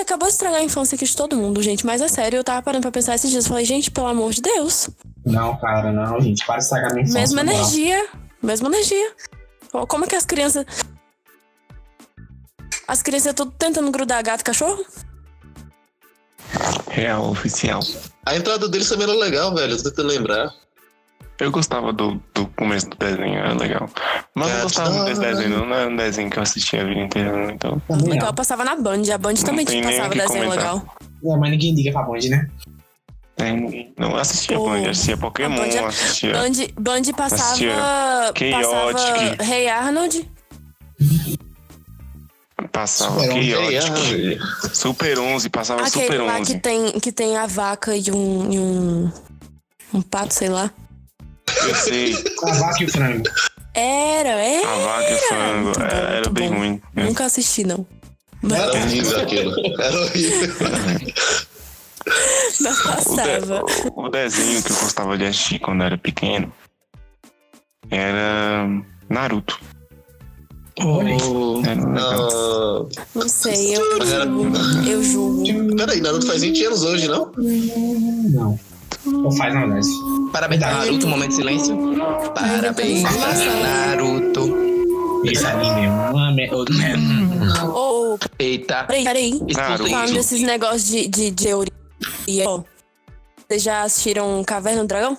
acabou 0.00 0.26
de 0.28 0.34
estragar 0.34 0.60
a 0.60 0.64
infância 0.64 0.96
aqui 0.96 1.04
de 1.04 1.16
todo 1.16 1.36
mundo, 1.36 1.62
gente. 1.62 1.86
Mas 1.86 2.00
é 2.02 2.08
sério, 2.08 2.38
eu 2.38 2.44
tava 2.44 2.60
parando 2.62 2.82
pra 2.82 2.90
pensar 2.90 3.14
esses 3.14 3.30
dias. 3.30 3.46
Falei, 3.46 3.64
gente, 3.64 3.90
pelo 3.90 4.08
amor 4.08 4.32
de 4.32 4.42
Deus. 4.42 4.90
Não, 5.24 5.56
cara, 5.58 5.92
não, 5.92 6.20
gente. 6.20 6.44
Para 6.44 6.58
de 6.58 6.64
estragar 6.64 6.92
minha 6.92 7.02
infância. 7.04 7.20
Mesma 7.20 7.42
não. 7.44 7.52
energia. 7.52 8.08
Mesma 8.42 8.68
energia. 8.68 9.12
Como 9.88 10.04
é 10.04 10.08
que 10.08 10.16
as 10.16 10.24
crianças. 10.26 10.66
As 12.88 13.02
crianças 13.02 13.28
tudo 13.34 13.52
tentando 13.56 13.90
grudar 13.92 14.22
gato 14.22 14.40
e 14.40 14.44
cachorro? 14.44 14.84
Real, 16.88 17.30
oficial. 17.30 17.80
A 18.26 18.36
entrada 18.36 18.68
deles 18.68 18.88
também 18.88 19.08
era 19.08 19.16
legal, 19.16 19.54
velho. 19.54 19.76
Tô 19.76 19.90
tentando 19.90 20.08
lembrar. 20.08 20.52
Eu 21.40 21.50
gostava 21.50 21.92
do, 21.92 22.20
do 22.34 22.46
começo 22.48 22.88
do 22.90 22.96
desenho, 22.96 23.38
era 23.38 23.54
legal. 23.54 23.88
Mas 24.34 24.46
eu 24.48 24.52
não 24.52 24.56
Gato 24.56 24.62
gostava 24.64 24.90
muito 24.90 25.04
desse 25.06 25.20
desenho, 25.20 25.64
não. 25.66 25.74
Era 25.74 25.88
um 25.88 25.96
desenho 25.96 26.30
que 26.30 26.38
eu 26.38 26.42
assistia 26.42 26.82
a 26.82 26.84
vida 26.84 27.00
inteira, 27.00 27.32
não. 27.32 27.50
Então, 27.50 27.82
Também 27.88 28.04
Então 28.08 28.18
não. 28.18 28.26
eu 28.26 28.34
passava 28.34 28.64
na 28.64 28.76
Band. 28.76 29.02
A 29.14 29.18
Band 29.18 29.34
também 29.34 29.64
tem 29.64 29.80
nem 29.80 29.88
o 29.90 29.96
passava 29.96 30.12
que 30.12 30.18
desenho 30.20 30.44
comentar. 30.44 30.74
legal. 30.74 30.96
É, 31.24 31.36
mas 31.38 31.50
ninguém 31.50 31.74
liga 31.74 31.92
pra 31.92 32.02
Band, 32.02 32.18
né? 32.28 32.50
é, 33.38 33.52
não 33.98 34.16
assistia 34.16 34.56
Pô, 34.58 34.68
Band, 34.68 34.90
assistia 34.90 35.16
Pokémon, 35.16 35.56
Band 35.56 35.64
é- 35.66 35.84
assistia. 35.86 36.32
Band, 36.34 36.52
Band 36.78 37.02
passava. 37.16 37.44
Assistia 37.44 37.72
Passava 38.52 38.98
Chaotic. 38.98 39.42
Rei 39.42 39.68
Arnold. 39.68 40.30
Passava 42.72 43.20
Super 43.20 43.40
que 43.40 43.54
ótimo. 43.54 43.96
velho. 43.96 44.40
Super 44.74 45.18
11, 45.18 45.48
passava 45.48 45.82
Aquele 45.86 46.04
Super 46.04 46.20
lá 46.22 46.34
que 46.36 46.40
11. 46.42 46.58
tem, 46.60 46.90
que 47.00 47.10
tem 47.10 47.36
a 47.36 47.46
vaca 47.46 47.96
e 47.96 48.10
um. 48.12 48.52
E 48.52 48.58
um, 48.58 49.12
um 49.94 50.02
pato, 50.02 50.34
sei 50.34 50.48
lá. 50.50 50.70
Eu 51.68 51.74
sei, 51.74 52.14
A 52.44 52.52
vaca 52.52 52.82
e 52.82 52.86
o 52.86 52.90
frango. 52.90 53.24
Era, 53.74 54.28
é. 54.30 54.64
a 54.64 54.74
vaca 54.76 55.10
e 55.10 55.14
o 55.14 55.18
frango. 55.18 55.64
muito 55.64 55.78
bom, 55.78 55.84
era 55.86 56.12
muito 56.16 56.30
bem 56.32 56.48
bom. 56.50 56.56
ruim. 56.58 56.82
Nunca 56.94 57.24
assisti, 57.26 57.64
não. 57.64 57.86
Mas, 58.42 58.58
Era 58.58 58.72
horrível 58.72 59.20
aquilo. 59.20 59.52
Era 59.82 60.00
horrível. 60.00 60.54
mas 62.60 62.80
O, 62.80 62.84
passava. 62.84 63.62
de- 63.64 63.92
o 63.94 64.08
desenho 64.08 64.62
que 64.62 64.72
eu 64.72 64.76
gostava 64.76 65.18
de 65.18 65.24
assistir 65.26 65.58
quando 65.58 65.82
era 65.84 65.96
pequeno 65.98 66.52
era 67.90 68.66
Naruto. 69.08 69.60
Oh, 70.82 71.00
Era. 71.02 71.82
Ah, 71.98 72.86
Não 73.14 73.28
sei, 73.28 73.76
eu, 73.76 73.82
era- 74.00 74.24
eu 74.88 75.02
julgo. 75.02 75.76
peraí, 75.76 76.00
Naruto 76.00 76.26
faz 76.26 76.40
20 76.40 76.64
anos 76.64 76.82
hoje, 76.82 77.06
não? 77.08 77.30
Não. 77.36 78.58
Ou 79.14 79.30
faz, 79.32 79.54
não, 79.54 79.68
Décio. 79.70 80.30
parabéns 80.32 80.60
pra 80.62 80.72
Naruto, 80.74 81.06
um 81.06 81.10
momento 81.10 81.28
de 81.30 81.34
silêncio. 81.36 81.76
Parabéns 82.34 83.02
pra 83.02 83.86
Naruto. 83.86 84.56
Esse 85.24 85.44
anime 85.46 85.84
é 85.86 85.90
uma 85.90 86.32
me- 86.32 86.50
ô, 86.50 86.64
né? 86.64 86.94
Ô, 87.74 88.18
Eita, 88.38 88.84
peraí, 88.84 89.04
peraí. 89.04 89.40
Naruto. 89.54 89.90
Falando 89.90 90.12
desses 90.14 90.40
negócios 90.42 90.86
de, 90.86 91.06
de, 91.08 91.30
de 91.30 91.44
teoria. 91.44 91.72
ó, 92.46 92.62
Vocês 93.46 93.62
já 93.62 93.82
assistiram 93.82 94.42
Caverna 94.44 94.82
do 94.82 94.88
Dragão? 94.88 95.16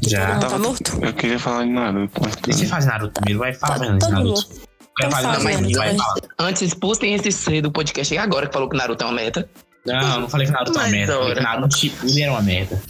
Que 0.00 0.10
Já. 0.10 0.20
todo 0.20 0.30
mundo 0.34 0.40
tá 0.42 0.48
Tava- 0.50 0.58
morto? 0.68 0.98
Eu 1.04 1.12
queria 1.14 1.38
falar 1.38 1.64
de 1.64 1.70
Naruto, 1.70 2.20
mas 2.22 2.36
Deixa 2.36 2.64
eu 2.64 2.68
fazer 2.68 2.88
Naruto 2.88 3.12
primeiro. 3.20 3.38
Vai, 3.40 3.54
fala 3.54 3.74
Tá 3.74 3.80
mesmo 3.80 3.94
de 3.98 4.00
todo 4.06 4.12
Naruto. 4.12 4.28
mundo. 4.30 4.60
Então 5.00 5.10
Naruto 5.10 5.22
fala, 5.22 5.34
primeiro, 5.56 5.78
vai, 5.78 5.92
então. 5.94 6.04
fala. 6.06 6.20
antes 6.38 6.62
expulsem 6.62 7.14
esse 7.14 7.32
ser 7.32 7.62
do 7.62 7.72
podcast 7.72 8.18
agora 8.18 8.46
que 8.46 8.52
falou 8.52 8.68
que 8.68 8.76
Naruto 8.76 9.02
é 9.02 9.06
uma 9.06 9.14
meta. 9.14 9.48
Não, 9.86 10.14
eu 10.14 10.20
não 10.20 10.28
falei 10.28 10.46
que 10.46 10.52
Naruto 10.52 10.72
é 10.72 10.74
uma 10.74 10.82
Mas, 10.82 10.92
merda. 10.92 11.12
Falei 11.14 11.26
que 11.32 11.40
ora. 11.40 11.42
Naruto 11.42 11.76
Shippuden 11.76 12.22
era 12.22 12.32
uma 12.32 12.42
merda. 12.42 12.82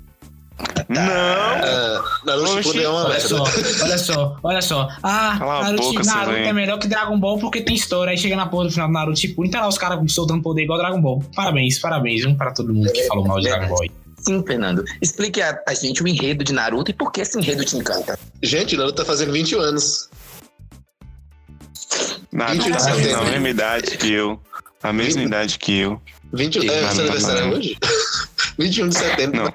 Não! 0.89 1.01
Ah, 1.03 2.03
Naruto. 2.25 2.49
Shippuden 2.63 2.83
é 2.83 2.89
uma 2.89 2.99
Olha 3.05 3.09
merda. 3.11 3.29
só, 3.29 3.45
olha 3.85 3.99
só, 3.99 4.37
olha 4.43 4.63
só. 4.63 4.89
Ah, 5.03 5.37
Cala 5.39 5.63
Naruto, 5.65 5.83
boca, 5.83 6.03
Naruto 6.05 6.37
é 6.37 6.53
melhor 6.53 6.79
que 6.79 6.89
Dragon 6.89 7.19
Ball 7.19 7.39
porque 7.39 7.61
tem 7.63 7.75
história. 7.77 8.11
Aí 8.11 8.19
chega 8.19 8.35
na 8.37 8.47
porra 8.47 8.65
do 8.65 8.71
final 8.73 8.89
do 8.89 8.93
Naruto 8.95 9.19
Shippuden, 9.21 9.51
tá 9.51 9.61
lá 9.61 9.69
os 9.69 9.79
caras 9.79 10.13
soltando 10.13 10.43
poder 10.43 10.63
igual 10.65 10.79
Dragon 10.79 11.01
Ball. 11.01 11.23
Parabéns, 11.35 11.79
parabéns. 11.79 12.25
Um 12.25 12.35
para 12.35 12.53
todo 12.53 12.75
mundo 12.75 12.91
que 12.93 13.07
falou 13.07 13.25
mal 13.27 13.39
de 13.41 13.49
Dragon 13.49 13.69
Ball. 13.69 13.87
Sim, 14.19 14.45
Fernando. 14.47 14.85
Explique 15.01 15.41
a, 15.41 15.59
a 15.67 15.73
gente 15.75 16.03
o 16.03 16.09
enredo 16.09 16.45
de 16.45 16.53
Naruto 16.53 16.91
e 16.91 16.95
por 16.95 17.11
que 17.13 17.21
esse 17.23 17.39
enredo 17.39 17.65
te 17.65 17.77
encanta. 17.77 18.19
Gente, 18.43 18.77
Naruto 18.77 18.97
tá 18.97 19.05
fazendo 19.05 19.33
21 19.33 19.61
anos. 19.61 20.09
Naruto 22.33 22.65
20 22.65 22.77
de 22.77 23.03
tem 23.03 23.15
a 23.15 23.23
mesma 23.23 23.49
idade 23.49 23.97
que 23.97 24.13
eu. 24.13 24.41
A 24.83 24.93
mesma 24.93 25.21
Vinte- 25.21 25.29
idade 25.29 25.59
que 25.59 25.79
eu. 25.79 26.01
20, 26.33 26.59
é, 26.71 26.89
seu 26.93 27.01
aniversário 27.05 27.41
é 27.43 27.51
tá 27.51 27.57
hoje? 27.57 27.79
21 28.59 28.89
de 28.89 28.95
setembro. 28.97 29.45
Não. 29.45 29.53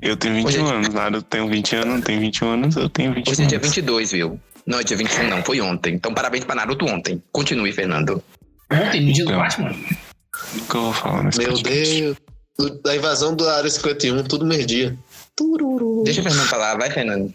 Eu 0.00 0.16
tenho 0.16 0.34
21 0.34 0.48
Hoje 0.48 0.58
é- 0.58 0.74
anos. 0.76 0.88
Naruto 0.90 1.22
tem 1.28 1.48
20 1.48 1.76
anos, 1.76 2.04
tem 2.04 2.18
21 2.20 2.48
anos, 2.50 2.76
eu 2.76 2.88
tenho 2.88 3.12
21 3.14 3.32
Hoje 3.32 3.42
é 3.42 3.46
dia 3.46 3.58
anos. 3.58 3.68
22, 3.68 4.12
viu? 4.12 4.40
Não, 4.66 4.78
é 4.80 4.84
dia 4.84 4.96
21 4.96 5.28
não, 5.28 5.42
foi 5.42 5.60
ontem. 5.60 5.94
Então 5.94 6.12
parabéns 6.14 6.44
pra 6.44 6.54
Naruto 6.54 6.84
ontem. 6.86 7.22
Continue, 7.32 7.72
Fernando. 7.72 8.22
Ontem, 8.70 9.00
no 9.00 9.12
dia 9.12 9.24
do 9.24 9.30
Então. 9.30 9.40
Batman. 9.42 9.70
Nunca 10.54 10.76
eu 10.78 10.82
vou 10.82 10.92
falar 10.92 11.22
nesse 11.24 11.38
Meu 11.38 11.48
podcast. 11.52 12.00
Deus. 12.00 12.16
Do- 12.58 12.82
Da 12.82 12.96
invasão 12.96 13.34
da 13.36 13.56
área 13.56 13.70
51, 13.70 14.22
tudo 14.24 14.44
merdia. 14.44 14.96
Tururu. 15.36 16.02
Deixa 16.04 16.20
o 16.20 16.24
Fernando 16.24 16.46
falar, 16.48 16.76
vai, 16.76 16.90
Fernando. 16.90 17.32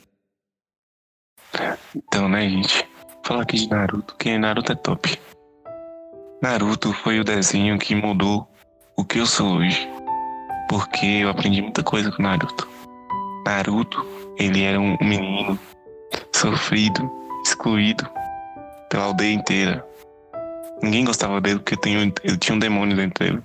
Então, 1.96 2.28
né, 2.28 2.50
gente? 2.50 2.86
Falar 3.26 3.44
aqui 3.44 3.58
de 3.58 3.70
Naruto, 3.70 4.16
que 4.18 4.38
Naruto 4.38 4.72
é 4.72 4.76
top. 4.76 5.18
Naruto 6.42 6.92
foi 6.94 7.20
o 7.20 7.24
desenho 7.24 7.78
que 7.80 7.96
mudou 7.96 8.48
o 8.98 9.06
que 9.06 9.20
eu 9.20 9.26
sou 9.26 9.58
hoje. 9.58 9.88
Porque 10.74 11.06
eu 11.06 11.30
aprendi 11.30 11.62
muita 11.62 11.84
coisa 11.84 12.12
com 12.12 12.24
Naruto. 12.24 12.68
Naruto, 13.46 14.04
ele 14.40 14.64
era 14.64 14.80
um 14.80 14.98
menino 15.00 15.60
sofrido, 16.32 17.12
excluído 17.46 18.10
pela 18.90 19.04
aldeia 19.04 19.36
inteira. 19.36 19.86
Ninguém 20.82 21.06
gostava 21.06 21.40
dele 21.40 21.60
porque 21.60 21.78
ele 21.88 22.38
tinha 22.40 22.56
um 22.56 22.60
demônio 22.60 22.98
dentro 22.98 23.24
dele. 23.24 23.44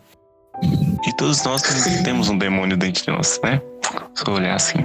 E 1.06 1.12
todos 1.18 1.44
nós 1.44 1.60
temos 2.02 2.30
um 2.30 2.38
demônio 2.38 2.78
dentro 2.78 3.04
de 3.04 3.10
nós, 3.10 3.38
né? 3.44 3.60
Se 4.14 4.26
eu 4.26 4.32
olhar 4.32 4.54
assim. 4.54 4.78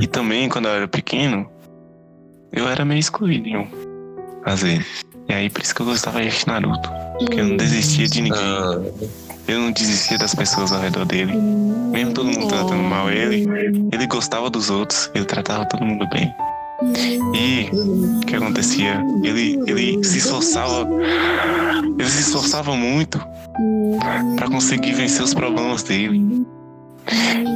E 0.00 0.06
também, 0.06 0.48
quando 0.48 0.68
eu 0.68 0.72
era 0.72 0.86
pequeno, 0.86 1.50
eu 2.52 2.68
era 2.68 2.84
meio 2.84 3.00
excluído, 3.00 3.66
às 4.44 4.62
vezes. 4.62 5.04
E 5.28 5.34
aí, 5.34 5.50
por 5.50 5.62
isso 5.62 5.74
que 5.74 5.82
eu 5.82 5.86
gostava 5.86 6.22
de 6.22 6.46
Naruto. 6.46 6.88
Porque 7.18 7.40
eu 7.40 7.44
não 7.44 7.56
desistia 7.56 8.06
de 8.06 8.22
ninguém. 8.22 8.40
Eu 9.48 9.60
não 9.60 9.70
desistia 9.70 10.18
das 10.18 10.34
pessoas 10.34 10.72
ao 10.72 10.80
redor 10.80 11.04
dele. 11.04 11.34
Mesmo 11.92 12.12
todo 12.12 12.26
mundo 12.26 12.48
tratando 12.48 12.82
mal 12.82 13.10
ele, 13.10 13.46
ele 13.92 14.06
gostava 14.06 14.50
dos 14.50 14.70
outros, 14.70 15.10
ele 15.14 15.24
tratava 15.24 15.64
todo 15.66 15.84
mundo 15.84 16.06
bem. 16.08 16.34
E 17.34 17.70
o 17.72 18.20
que 18.26 18.36
acontecia? 18.36 19.00
Ele, 19.22 19.58
ele 19.66 20.04
se 20.04 20.18
esforçava, 20.18 20.86
ele 21.98 22.08
se 22.08 22.22
esforçava 22.22 22.74
muito 22.74 23.18
para 24.36 24.48
conseguir 24.48 24.92
vencer 24.92 25.22
os 25.22 25.32
problemas 25.32 25.82
dele. 25.82 26.44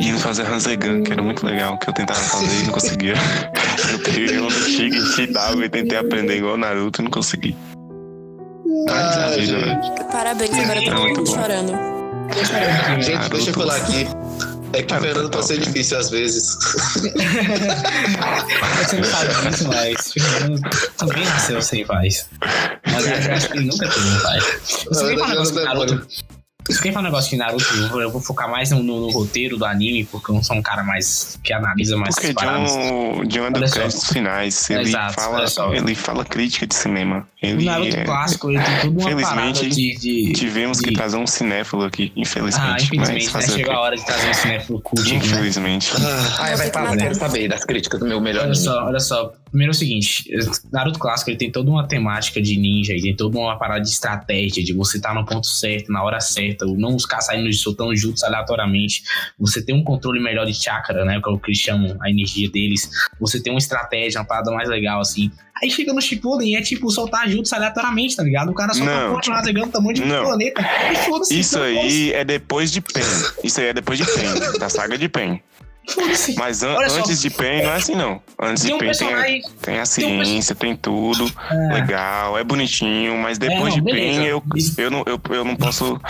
E 0.00 0.08
ele 0.08 0.18
fazia 0.18 0.48
Hansegan, 0.48 1.02
que 1.02 1.12
era 1.12 1.22
muito 1.22 1.44
legal, 1.44 1.76
que 1.76 1.90
eu 1.90 1.92
tentava 1.92 2.20
fazer 2.20 2.62
e 2.62 2.66
não 2.66 2.72
conseguia. 2.72 3.14
Eu 3.92 3.98
peguei 3.98 4.38
enchi 4.86 5.26
d'água 5.26 5.64
e 5.64 5.68
tentei 5.68 5.98
aprender 5.98 6.36
igual 6.36 6.56
Naruto 6.56 7.00
e 7.00 7.04
não 7.04 7.10
consegui. 7.10 7.56
Gente. 9.36 10.04
Parabéns, 10.12 10.54
agora 10.54 10.80
É 10.80 10.84
todo 10.90 11.00
mundo 11.00 11.24
bom. 11.24 11.34
chorando. 11.34 11.72
Gente, 13.02 13.14
Naruto. 13.14 13.36
deixa 13.36 13.50
eu 13.50 13.54
falar 13.54 13.76
aqui. 13.76 14.06
É 14.72 14.82
que 14.84 14.94
o 14.94 15.00
Fernando 15.00 15.30
pode 15.30 15.46
ser 15.48 15.54
top. 15.54 15.66
difícil 15.66 15.98
às 15.98 16.10
vezes. 16.10 16.54
Você 16.54 17.10
não 18.96 19.04
sabe 19.04 19.50
disso, 19.50 19.66
mas 19.68 20.14
também 20.96 21.24
nasceu 21.24 21.60
sem 21.60 21.84
paz. 21.84 22.28
Mas 22.86 23.26
eu 23.26 23.34
acho 23.34 23.48
que 23.50 23.58
nunca 23.60 23.88
teve 23.88 24.08
um 24.08 24.20
pai. 24.20 24.38
Você 24.88 25.16
falar 25.16 25.26
um 25.26 25.30
negócio 25.30 25.54
de 25.56 25.64
Naruto? 25.64 26.06
Você 26.68 26.82
quer 26.82 26.92
falar 26.92 27.02
um 27.02 27.10
negócio 27.10 27.30
de 27.30 27.36
Naruto? 27.36 27.64
Eu 28.00 28.10
vou, 28.10 28.20
focar 28.20 28.48
mais 28.50 28.70
no, 28.70 28.82
no- 28.82 29.00
no 29.00 29.10
roteiro 29.10 29.56
do 29.56 29.64
anime, 29.64 30.04
porque 30.04 30.30
eu 30.30 30.34
não 30.36 30.42
sou 30.42 30.56
um 30.56 30.62
cara 30.62 30.82
mais 30.84 31.38
que 31.42 31.52
analisa 31.52 31.96
mais 31.96 32.14
Porque. 32.14 32.32
John, 32.34 33.24
John 33.26 33.46
é 33.46 33.50
dos 33.50 33.72
créditos 33.72 34.08
finais. 34.08 34.70
Ele, 34.70 34.82
Exato, 34.82 35.14
fala, 35.14 35.44
ele 35.76 35.94
fala 35.94 36.24
crítica 36.24 36.66
de 36.66 36.74
cinema. 36.74 37.26
O 37.42 37.46
Ele 37.46 37.64
Naruto 37.64 37.96
é- 37.96 38.04
clássico, 38.04 38.50
ele 38.50 38.62
tem 38.62 38.80
tudo 38.80 39.00
uma 39.00 39.20
parada 39.22 39.54
Felizmente, 39.54 39.68
de... 39.98 40.26
de... 40.26 40.32
Tivemos 40.34 40.78
que 40.80 40.90
de- 40.90 40.96
trazer 40.96 41.16
um 41.16 41.26
cinéfilo 41.26 41.84
aqui, 41.84 42.12
Ah, 42.14 42.20
infelizmente. 42.20 42.68
mas 42.68 42.82
infelizmente, 43.08 43.34
né? 43.34 43.56
Chegou 43.56 43.74
a 43.74 43.80
hora 43.80 43.96
de 43.96 44.04
trazer 44.04 44.28
um 44.30 44.34
cinéfilo 44.34 44.80
cult 44.82 45.10
né? 45.10 45.16
Infelizmente. 45.16 45.90
Ah, 45.96 46.36
Ah, 46.38 46.42
vai 46.42 46.56
ter 46.56 46.64
que 46.66 46.70
falar, 46.72 46.84
matar. 46.90 47.02
quero 47.02 47.14
saber 47.14 47.48
das 47.48 47.64
críticas 47.64 47.98
do 48.00 48.06
meu 48.06 48.20
melhor 48.20 48.42
Olha 48.42 48.50
anime. 48.50 48.64
só, 48.64 48.84
olha 48.84 49.00
só. 49.00 49.32
Primeiro 49.50 49.72
é 49.72 49.74
o 49.74 49.76
seguinte, 49.76 50.30
Naruto 50.70 50.98
clássico 50.98 51.30
ele 51.30 51.36
tem 51.38 51.50
toda 51.50 51.68
uma 51.70 51.88
temática 51.88 52.40
de 52.40 52.56
ninja, 52.56 52.92
ele 52.92 53.02
tem 53.02 53.16
toda 53.16 53.36
uma 53.36 53.58
parada 53.58 53.80
de 53.80 53.88
estratégia, 53.88 54.62
de 54.62 54.72
você 54.72 54.98
estar 54.98 55.08
tá 55.08 55.14
no 55.14 55.24
ponto 55.26 55.46
certo, 55.48 55.90
na 55.90 56.04
hora 56.04 56.20
certa, 56.20 56.49
não 56.76 56.98
ficar 56.98 57.20
saindo 57.20 57.48
de 57.48 57.56
soltando 57.56 57.94
juntos 57.96 58.22
aleatoriamente. 58.22 59.02
Você 59.38 59.64
tem 59.64 59.74
um 59.74 59.84
controle 59.84 60.20
melhor 60.20 60.46
de 60.46 60.54
chakra, 60.54 61.04
né? 61.04 61.20
Que 61.20 61.28
é 61.28 61.32
o 61.32 61.38
que 61.38 61.50
eles 61.50 61.58
chamam 61.58 61.96
a 62.00 62.10
energia 62.10 62.50
deles. 62.50 62.88
Você 63.20 63.42
tem 63.42 63.52
uma 63.52 63.58
estratégia, 63.58 64.20
uma 64.20 64.26
parada 64.26 64.50
mais 64.50 64.68
legal, 64.68 65.00
assim. 65.00 65.30
Aí 65.62 65.70
chega 65.70 65.92
no 65.92 66.00
Shippuden 66.00 66.52
e 66.52 66.56
é 66.56 66.62
tipo 66.62 66.90
soltar 66.90 67.28
juntos 67.28 67.52
aleatoriamente, 67.52 68.16
tá 68.16 68.22
ligado? 68.22 68.50
O 68.50 68.54
cara 68.54 68.72
só 68.72 68.84
tá 68.84 69.08
continuar 69.10 69.42
pegando 69.42 69.66
o 69.66 69.70
tamanho 69.70 69.94
de 69.94 70.02
um 70.02 70.08
planeta. 70.08 70.62
Isso 71.30 71.60
aí 71.60 72.12
é 72.12 72.24
depois 72.24 72.72
de 72.72 72.80
Pen. 72.80 73.02
Isso 73.44 73.60
aí 73.60 73.66
é 73.66 73.72
depois 73.74 73.98
de 73.98 74.06
Pen, 74.06 74.58
da 74.58 74.68
saga 74.68 74.96
de 74.96 75.08
Pen. 75.08 75.42
Mas 76.36 76.62
an 76.62 76.76
antes 76.78 77.20
de 77.20 77.30
PEN 77.30 77.62
não 77.62 77.70
é 77.70 77.76
assim, 77.76 77.94
não. 77.94 78.22
Antes 78.38 78.62
tem 78.64 78.72
de 78.72 78.78
PEN 78.78 78.92
tem, 78.92 79.42
tem, 79.62 79.78
a 79.78 79.86
ciência, 79.86 80.54
tem, 80.54 80.72
um 80.72 80.74
tem 80.74 80.82
tudo. 80.82 81.30
É. 81.50 81.74
Legal, 81.74 82.38
é 82.38 82.44
bonitinho, 82.44 83.16
mas 83.18 83.38
é, 83.38 83.48
depois 83.48 83.74
é, 83.74 83.76
não, 83.76 83.84
de 83.84 83.92
PEN 83.92 84.24
eu, 84.24 84.42
eu, 84.78 84.90
não, 84.90 85.04
eu, 85.06 85.20
eu 85.30 85.44
não 85.44 85.56
posso 85.56 86.00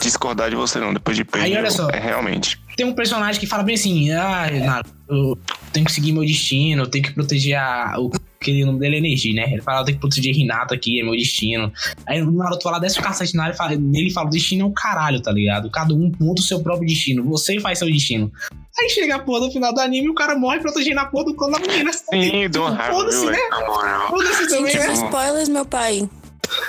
discordar 0.00 0.50
de 0.50 0.56
você, 0.56 0.78
não. 0.78 0.92
Depois 0.92 1.16
de 1.16 1.24
PEN, 1.24 1.54
é 1.92 1.98
realmente. 1.98 2.60
Tem 2.76 2.86
um 2.86 2.92
personagem 2.92 3.40
que 3.40 3.46
fala 3.46 3.62
bem 3.62 3.74
assim: 3.74 4.10
ah, 4.12 4.82
eu 5.08 5.38
tenho 5.72 5.86
que 5.86 5.92
seguir 5.92 6.12
meu 6.12 6.24
destino, 6.24 6.82
eu 6.82 6.86
tenho 6.86 7.04
que 7.04 7.12
proteger 7.12 7.56
a, 7.56 7.94
o 7.98 8.10
que 8.42 8.62
o 8.62 8.66
nome 8.66 8.78
dele 8.78 8.96
é 8.96 8.98
Energia, 8.98 9.34
né? 9.34 9.52
Ele 9.52 9.60
fala, 9.60 9.80
eu 9.80 9.84
tenho 9.84 9.98
que 9.98 10.00
proteger 10.00 10.34
Renato 10.34 10.72
aqui, 10.72 10.98
é 10.98 11.04
meu 11.04 11.12
destino. 11.12 11.70
Aí 12.06 12.22
o 12.22 12.30
Naruto 12.30 12.62
fala, 12.62 12.78
desce 12.78 12.98
o 12.98 13.02
cacete 13.02 13.36
na 13.36 13.44
área, 13.44 13.54
fala, 13.54 13.76
nele 13.76 14.10
fala, 14.10 14.28
o 14.28 14.30
destino 14.30 14.64
é 14.64 14.66
o 14.66 14.72
caralho, 14.72 15.20
tá 15.20 15.30
ligado? 15.30 15.70
Cada 15.70 15.92
um 15.92 16.10
monta 16.18 16.40
o 16.40 16.44
seu 16.44 16.62
próprio 16.62 16.88
destino, 16.88 17.22
você 17.22 17.60
faz 17.60 17.78
seu 17.78 17.88
destino. 17.88 18.32
Aí 18.80 18.88
chega 18.88 19.16
a 19.16 19.18
porra 19.18 19.46
no 19.46 19.52
final 19.52 19.74
do 19.74 19.80
anime 19.80 20.06
e 20.06 20.10
o 20.10 20.14
cara 20.14 20.36
morre 20.36 20.58
protegendo 20.58 21.00
a 21.00 21.04
porra 21.04 21.26
do 21.26 21.34
clã 21.34 21.50
da 21.50 21.58
menina. 21.58 21.92
Sim, 21.92 22.48
do. 22.48 22.62
Foda-se, 22.76 23.26
né? 23.26 23.38
Foda-se 24.08 24.48
também, 24.48 24.74
né? 24.74 24.92
Spoilers, 24.94 25.48
meu 25.50 25.66
pai. 25.66 26.08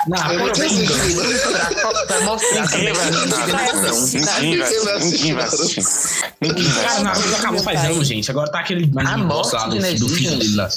Não, 0.08 0.32
eu 0.34 0.40
vou 0.40 0.52
te 0.52 0.62
assistir. 0.62 2.08
Pra 2.08 2.22
mostrar 2.22 2.62
Ninguém 2.62 2.94
vai 2.94 3.70
assistir. 3.72 4.22
Ninguém 4.42 5.34
vai 5.34 5.44
assistir. 5.44 5.84
Ninguém 6.42 6.64
vai 6.64 6.84
Cara, 6.84 7.04
Naruto 7.04 7.36
acabou 7.36 7.64
faz 7.64 7.86
anos, 7.86 8.08
gente. 8.08 8.32
Agora 8.32 8.52
tá 8.52 8.60
aquele 8.60 8.92
a 8.98 9.18
morte 9.18 9.70
do, 9.70 10.00
do 10.00 10.10
filho 10.10 10.38
dele 10.38 10.56
lá. 10.56 10.70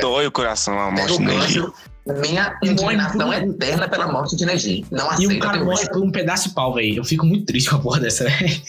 Dói 0.00 0.26
o 0.26 0.32
coração 0.32 0.78
a 0.78 0.90
morte 0.90 1.18
dele. 1.18 1.72
Minha 2.06 2.56
indignação 2.62 3.32
é 3.32 3.44
eterna 3.44 3.88
pela 3.88 4.06
morte 4.06 4.36
de 4.36 4.46
Neji. 4.46 4.86
Não 4.92 5.10
aceito. 5.10 5.32
E 5.32 5.36
o 5.36 5.40
cara 5.40 5.64
morre 5.64 5.88
por 5.88 6.02
um 6.02 6.10
pedaço 6.10 6.48
de 6.48 6.54
pau, 6.54 6.72
velho. 6.72 6.98
Eu 6.98 7.04
fico 7.04 7.26
muito 7.26 7.46
triste 7.46 7.68
com 7.68 7.76
a 7.76 7.80
porra 7.80 8.00
dessa, 8.00 8.24
velho. 8.24 8.62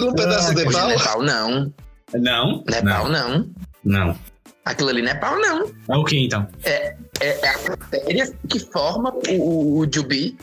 Um 0.00 0.14
pedaço 0.14 0.54
de 0.54 0.64
pau? 0.64 0.72
Não 0.72 0.90
é 0.90 0.98
pau, 0.98 1.22
não. 1.22 1.72
Não? 2.14 2.64
Não 2.66 2.74
é 2.74 2.82
pau, 2.82 3.08
não. 3.08 3.50
Não. 3.84 4.18
Aquilo 4.64 4.88
ali 4.88 5.02
não 5.02 5.10
é 5.10 5.14
pau, 5.14 5.38
não. 5.38 5.70
É 5.90 5.96
o 5.96 6.04
que 6.04 6.18
então? 6.18 6.48
É, 6.64 6.96
é, 7.20 7.38
é 7.44 7.48
a 7.48 7.58
bactéria 7.58 8.32
que 8.48 8.60
forma 8.60 9.12
o, 9.28 9.80
o 9.80 9.88
Jubi. 9.92 10.36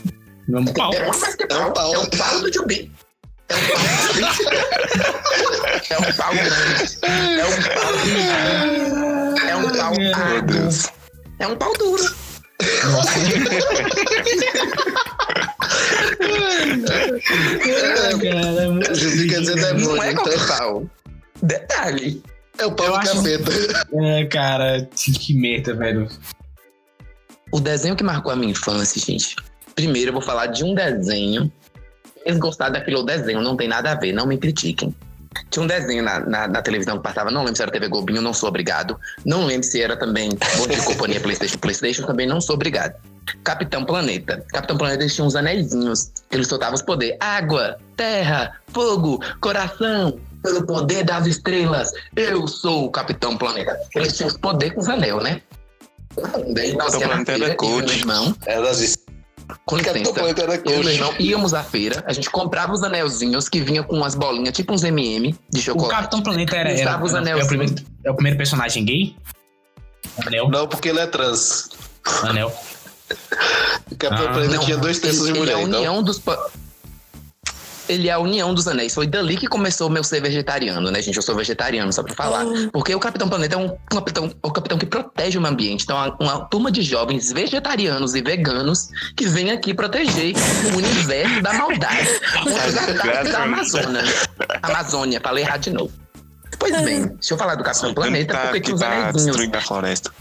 Não 0.47 0.59
é 0.59 0.61
um 0.61 0.65
pau. 0.65 0.93
É. 0.93 0.97
É 0.97 1.57
um 1.57 1.73
pau, 1.73 1.93
é 1.93 1.99
um 1.99 2.09
pau 2.09 2.39
do 2.41 2.53
Jubi. 2.53 2.91
É 3.49 3.55
um 3.55 3.67
pau. 3.67 3.83
é 5.89 5.97
um 5.97 6.13
pau 6.13 6.33
grande. 6.33 6.97
É 7.03 7.45
um 7.45 7.55
pau 7.73 7.93
grande. 8.05 9.49
É 9.49 9.55
um 9.55 9.69
pau 9.71 9.93
árduo. 10.15 10.69
É 11.39 11.47
um 11.47 11.55
pau 11.55 11.73
duro. 11.77 12.03
Nossa. 12.91 13.19
é, 18.89 18.95
Jubi 18.95 19.29
quer 19.29 19.39
dizer 19.41 19.55
demônio. 19.55 19.95
Não 19.95 20.03
é 20.03 20.13
qualquer 20.13 20.47
pau. 20.47 20.89
Detalhe. 21.41 22.23
É 22.57 22.65
o 22.65 22.71
pau 22.71 22.87
do 22.87 23.05
capeta. 23.05 23.51
É, 23.93 24.25
cara, 24.25 24.87
que 24.95 25.33
merda, 25.33 25.75
velho. 25.75 26.07
O 27.55 27.59
desenho 27.61 27.95
que 27.95 28.03
marcou 28.03 28.33
a 28.33 28.35
minha 28.35 28.51
infância, 28.51 29.01
gente. 29.01 29.33
Primeiro 29.73 30.09
eu 30.09 30.13
vou 30.13 30.21
falar 30.21 30.47
de 30.47 30.61
um 30.65 30.75
desenho. 30.75 31.49
Eles 32.25 32.37
gostaram 32.37 32.73
daquele 32.73 33.01
desenho, 33.05 33.39
não 33.39 33.55
tem 33.55 33.65
nada 33.65 33.93
a 33.93 33.95
ver, 33.95 34.11
não 34.11 34.27
me 34.27 34.37
critiquem. 34.37 34.93
Tinha 35.49 35.63
um 35.63 35.67
desenho 35.67 36.03
na, 36.03 36.19
na, 36.19 36.47
na, 36.49 36.61
televisão 36.61 36.97
que 36.97 37.03
passava, 37.03 37.31
não 37.31 37.43
lembro 37.43 37.55
se 37.55 37.61
era 37.61 37.71
TV 37.71 37.87
Globinho, 37.87 38.21
não 38.21 38.33
sou 38.33 38.49
obrigado. 38.49 38.99
Não 39.23 39.45
lembro 39.45 39.65
se 39.65 39.81
era 39.81 39.95
também 39.95 40.31
Bom 40.57 40.67
de 40.67 40.75
Companhia 40.83 41.21
Playstation, 41.21 41.57
Playstation, 41.57 42.05
também 42.05 42.27
não 42.27 42.41
sou 42.41 42.55
obrigado. 42.55 42.93
Capitão 43.41 43.85
Planeta. 43.85 44.43
Capitão 44.49 44.77
Planeta 44.77 45.07
tinha 45.07 45.23
uns 45.23 45.37
anéisinhos, 45.37 46.11
que 46.29 46.35
ele 46.35 46.43
soltava 46.43 46.75
os 46.75 46.81
poderes. 46.81 47.15
Água, 47.21 47.77
terra, 47.95 48.51
fogo, 48.67 49.21
coração, 49.39 50.19
pelo 50.43 50.65
poder 50.65 51.05
das 51.05 51.25
estrelas, 51.25 51.93
eu 52.17 52.49
sou 52.49 52.87
o 52.87 52.91
Capitão 52.91 53.37
Planeta. 53.37 53.79
Eles 53.95 54.17
tinham 54.17 54.27
os 54.27 54.35
poderes 54.37 54.75
com 54.75 54.81
os 54.81 54.89
anel, 54.89 55.21
né? 55.21 55.41
Daí 56.53 56.73
nós 56.73 56.95
Capitão 56.95 57.23
Planeta 57.23 57.51
é 57.51 57.55
coach. 57.55 57.99
irmão. 57.99 58.35
É 58.45 58.61
das 58.61 58.97
com 59.65 59.77
licença, 59.77 60.19
eu 60.65 60.81
e 60.81 60.85
meu 60.85 60.93
irmão 60.93 61.13
íamos 61.19 61.53
à 61.53 61.63
feira, 61.63 62.03
a 62.07 62.13
gente 62.13 62.29
comprava 62.31 62.73
os 62.73 62.81
anelzinhos 62.81 63.47
que 63.47 63.61
vinha 63.61 63.83
com 63.83 63.95
umas 63.95 64.15
bolinhas, 64.15 64.55
tipo 64.55 64.73
uns 64.73 64.83
M&M 64.83 65.35
de 65.51 65.61
chocolate. 65.61 65.87
O 65.87 65.95
Capitão 65.95 66.21
Planeta 66.21 66.55
era, 66.55 66.71
era, 66.71 67.03
os 67.03 67.13
era 67.13 67.29
é, 67.29 67.35
o 67.35 67.47
primeiro, 67.47 67.75
é 68.03 68.11
o 68.11 68.15
primeiro 68.15 68.37
personagem 68.37 68.83
gay? 68.83 69.15
Anel? 70.25 70.49
Não, 70.49 70.67
porque 70.67 70.89
ele 70.89 70.99
é 70.99 71.07
trans. 71.07 71.69
Anel. 72.23 72.51
O 73.91 73.95
Capitão 73.97 74.27
ah, 74.27 74.33
Planeta 74.33 74.57
tinha 74.59 74.77
dois 74.77 74.99
terços 74.99 75.27
de 75.27 75.33
mulher, 75.33 75.59
ele 75.59 75.61
é 75.61 75.63
a 75.63 75.79
união 75.79 75.93
então. 75.93 76.03
dos 76.03 76.19
ele 77.87 78.09
é 78.09 78.11
a 78.11 78.19
união 78.19 78.53
dos 78.53 78.67
anéis. 78.67 78.93
Foi 78.93 79.07
dali 79.07 79.37
que 79.37 79.47
começou 79.47 79.87
o 79.87 79.89
meu 79.89 80.03
ser 80.03 80.21
vegetariano, 80.21 80.91
né, 80.91 81.01
gente? 81.01 81.15
Eu 81.15 81.21
sou 81.21 81.35
vegetariano, 81.35 81.91
só 81.91 82.03
pra 82.03 82.13
falar. 82.13 82.45
Oh. 82.45 82.71
Porque 82.71 82.93
o 82.93 82.99
Capitão 82.99 83.29
Planeta 83.29 83.55
é 83.55 83.57
um, 83.57 83.65
um 83.65 83.95
capitão, 83.95 84.31
um 84.43 84.49
capitão 84.49 84.77
que 84.77 84.85
protege 84.85 85.37
o 85.37 85.41
meio 85.41 85.53
ambiente. 85.53 85.83
Então, 85.83 85.95
uma, 85.95 86.15
uma 86.19 86.45
turma 86.45 86.71
de 86.71 86.81
jovens 86.81 87.31
vegetarianos 87.31 88.15
e 88.15 88.21
veganos 88.21 88.89
que 89.15 89.27
vem 89.27 89.51
aqui 89.51 89.73
proteger 89.73 90.33
o 90.73 90.77
universo 90.77 91.41
da 91.41 91.53
maldade. 91.53 92.09
da 93.31 93.43
Amazônia. 93.43 94.03
Amazônia, 94.61 95.21
pra 95.21 95.31
ler 95.31 95.41
errado 95.41 95.61
de 95.61 95.71
novo. 95.71 95.91
Pois 96.57 96.81
bem, 96.81 97.07
deixa 97.07 97.33
eu 97.33 97.37
falar 97.37 97.55
do 97.55 97.63
Capitão 97.63 97.93
Planeta, 97.93 98.33
tá, 98.33 98.39
porque 98.43 98.61
tinha 98.61 98.75
os 98.75 98.81
tá 98.81 99.11
destruindo 99.11 99.57
a 99.57 99.61
floresta. 99.61 100.11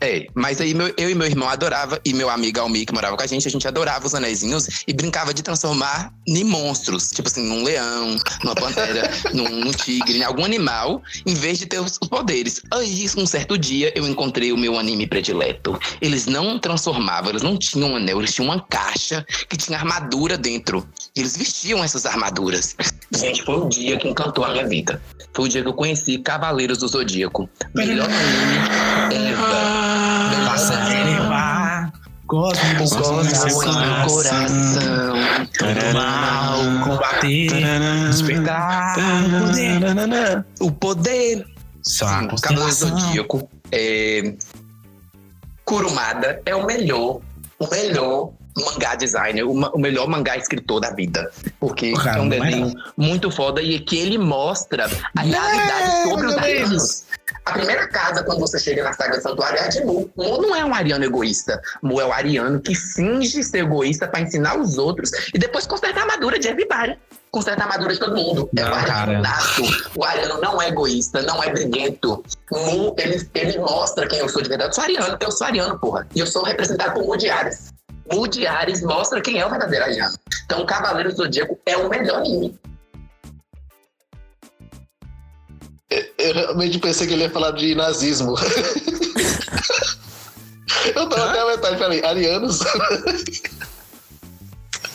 É, 0.00 0.26
mas 0.34 0.60
aí 0.60 0.74
meu, 0.74 0.92
eu 0.96 1.10
e 1.10 1.14
meu 1.14 1.26
irmão 1.26 1.48
adorava, 1.48 2.00
e 2.04 2.12
meu 2.12 2.28
amigo 2.28 2.60
Almir, 2.60 2.86
que 2.86 2.92
morava 2.92 3.16
com 3.16 3.22
a 3.22 3.26
gente, 3.26 3.46
a 3.46 3.50
gente 3.50 3.66
adorava 3.66 4.06
os 4.06 4.14
anéisinhos 4.14 4.84
e 4.86 4.92
brincava 4.92 5.32
de 5.32 5.42
transformar 5.42 6.12
em 6.26 6.44
monstros. 6.44 7.10
Tipo 7.10 7.28
assim, 7.28 7.42
num 7.42 7.62
leão, 7.62 8.16
numa 8.42 8.54
pantera, 8.54 9.10
num, 9.32 9.48
num, 9.48 9.72
tigre, 9.72 10.18
em 10.18 10.22
algum 10.22 10.44
animal, 10.44 11.02
em 11.26 11.34
vez 11.34 11.58
de 11.58 11.66
ter 11.66 11.80
os, 11.80 11.98
os 12.00 12.08
poderes. 12.08 12.60
Aí, 12.72 13.06
um 13.16 13.26
certo 13.26 13.56
dia, 13.58 13.92
eu 13.94 14.06
encontrei 14.06 14.52
o 14.52 14.56
meu 14.56 14.78
anime 14.78 15.06
predileto. 15.06 15.78
Eles 16.00 16.26
não 16.26 16.58
transformavam, 16.58 17.30
eles 17.30 17.42
não 17.42 17.56
tinham 17.56 17.90
um 17.90 17.96
anel, 17.96 18.18
eles 18.18 18.34
tinham 18.34 18.50
uma 18.50 18.60
caixa 18.60 19.24
que 19.48 19.56
tinha 19.56 19.78
armadura 19.78 20.36
dentro. 20.36 20.86
E 21.16 21.20
eles 21.20 21.36
vestiam 21.36 21.82
essas 21.82 22.06
armaduras. 22.06 22.76
Gente, 23.14 23.42
foi 23.42 23.56
o 23.56 23.68
dia 23.68 23.96
que 23.96 24.08
encantou 24.08 24.44
a 24.44 24.50
minha 24.50 24.66
vida. 24.66 25.00
Foi 25.32 25.46
o 25.46 25.48
dia 25.48 25.62
que 25.62 25.68
eu 25.68 25.74
conheci 25.74 26.18
Cavaleiros 26.18 26.78
do 26.78 26.88
Zodíaco. 26.88 27.48
Melhor 27.74 28.08
anime 28.08 29.34
ever. 29.34 29.63
Passa 30.54 30.74
a 30.74 30.88
levar. 30.88 31.92
Cosmos, 32.28 32.92
cosmos 32.92 33.26
no 33.26 34.08
coração. 34.08 35.14
Todo 35.58 35.94
mal, 35.94 36.58
combater, 36.84 37.48
despertar 38.06 38.96
o 39.00 39.40
poder. 39.40 40.46
O 40.60 40.70
poder. 40.70 41.46
Só 41.82 42.06
Sim, 42.06 42.28
Cavaleiro 42.40 42.72
Zodíaco. 42.72 43.50
É... 43.72 44.32
Kurumada 45.64 46.40
é 46.46 46.54
o 46.54 46.64
melhor, 46.64 47.20
o 47.58 47.68
melhor 47.68 48.30
mangá 48.56 48.94
designer, 48.94 49.42
o, 49.42 49.78
melhor 49.78 50.06
mangá 50.06 50.36
escritor 50.36 50.80
da 50.80 50.90
vida. 50.92 51.28
Porque 51.58 51.94
é 52.06 52.20
um 52.20 52.28
desenho 52.28 52.72
muito 52.96 53.28
foda 53.28 53.60
e 53.60 53.80
que 53.80 53.98
ele 53.98 54.18
mostra 54.18 54.88
a 55.16 55.20
realidade 55.20 56.08
sobre 56.08 56.26
os 56.28 56.36
arianos. 56.36 57.04
A 57.44 57.52
primeira 57.52 57.86
casa, 57.88 58.22
quando 58.24 58.40
você 58.40 58.58
chega 58.58 58.82
na 58.82 58.92
saga 58.94 59.20
Santuário, 59.20 59.58
é 59.58 59.64
a 59.64 59.68
de 59.68 59.84
Mu. 59.84 60.10
Mu 60.16 60.40
não 60.40 60.56
é 60.56 60.64
um 60.64 60.74
ariano 60.74 61.04
egoísta. 61.04 61.60
Mu 61.82 62.00
é 62.00 62.06
o 62.06 62.12
ariano 62.12 62.58
que 62.58 62.74
finge 62.74 63.44
ser 63.44 63.58
egoísta 63.58 64.08
para 64.08 64.20
ensinar 64.20 64.58
os 64.58 64.78
outros 64.78 65.10
e 65.32 65.38
depois 65.38 65.66
conserta 65.66 66.00
a 66.00 66.02
armadura 66.04 66.38
de 66.38 66.48
everybody. 66.48 66.98
Conserta 67.30 67.62
a 67.62 67.66
armadura 67.66 67.92
de 67.92 68.00
todo 68.00 68.16
mundo. 68.16 68.48
Não, 68.52 68.62
é 68.62 68.70
o 68.70 68.74
ariano 68.74 69.22
nato. 69.22 69.62
O 69.94 70.04
ariano 70.04 70.40
não 70.40 70.62
é 70.62 70.68
egoísta, 70.68 71.20
não 71.22 71.42
é 71.42 71.50
briguento. 71.50 72.24
Mu, 72.50 72.94
ele, 72.96 73.28
ele 73.34 73.58
mostra 73.58 74.06
quem 74.06 74.20
eu 74.20 74.28
sou 74.28 74.40
de 74.40 74.48
verdade. 74.48 74.70
Eu 74.70 74.74
sou 74.74 74.84
ariano, 74.84 75.16
eu 75.20 75.30
sou 75.30 75.46
ariano, 75.46 75.78
porra. 75.78 76.06
E 76.14 76.20
eu 76.20 76.26
sou 76.26 76.44
representado 76.44 76.94
por 76.94 77.04
Mu 77.04 77.16
de 77.16 77.28
Ares. 77.28 77.74
Mu 78.10 78.26
de 78.26 78.46
Ares 78.46 78.82
mostra 78.82 79.20
quem 79.20 79.38
é 79.38 79.46
o 79.46 79.50
verdadeiro 79.50 79.84
ariano. 79.84 80.14
Então, 80.46 80.62
o 80.62 80.66
Cavaleiro 80.66 81.10
Zodíaco 81.10 81.58
é 81.66 81.76
o 81.76 81.90
melhor 81.90 82.18
anime. 82.18 82.58
Eu 86.18 86.34
realmente 86.34 86.78
pensei 86.78 87.06
que 87.06 87.12
ele 87.12 87.22
ia 87.24 87.30
falar 87.30 87.52
de 87.52 87.74
nazismo. 87.74 88.34
eu 90.94 91.08
tava 91.08 91.30
até 91.30 91.40
a 91.40 91.46
metade, 91.46 91.78
falei, 91.78 92.04
arianos. 92.04 92.60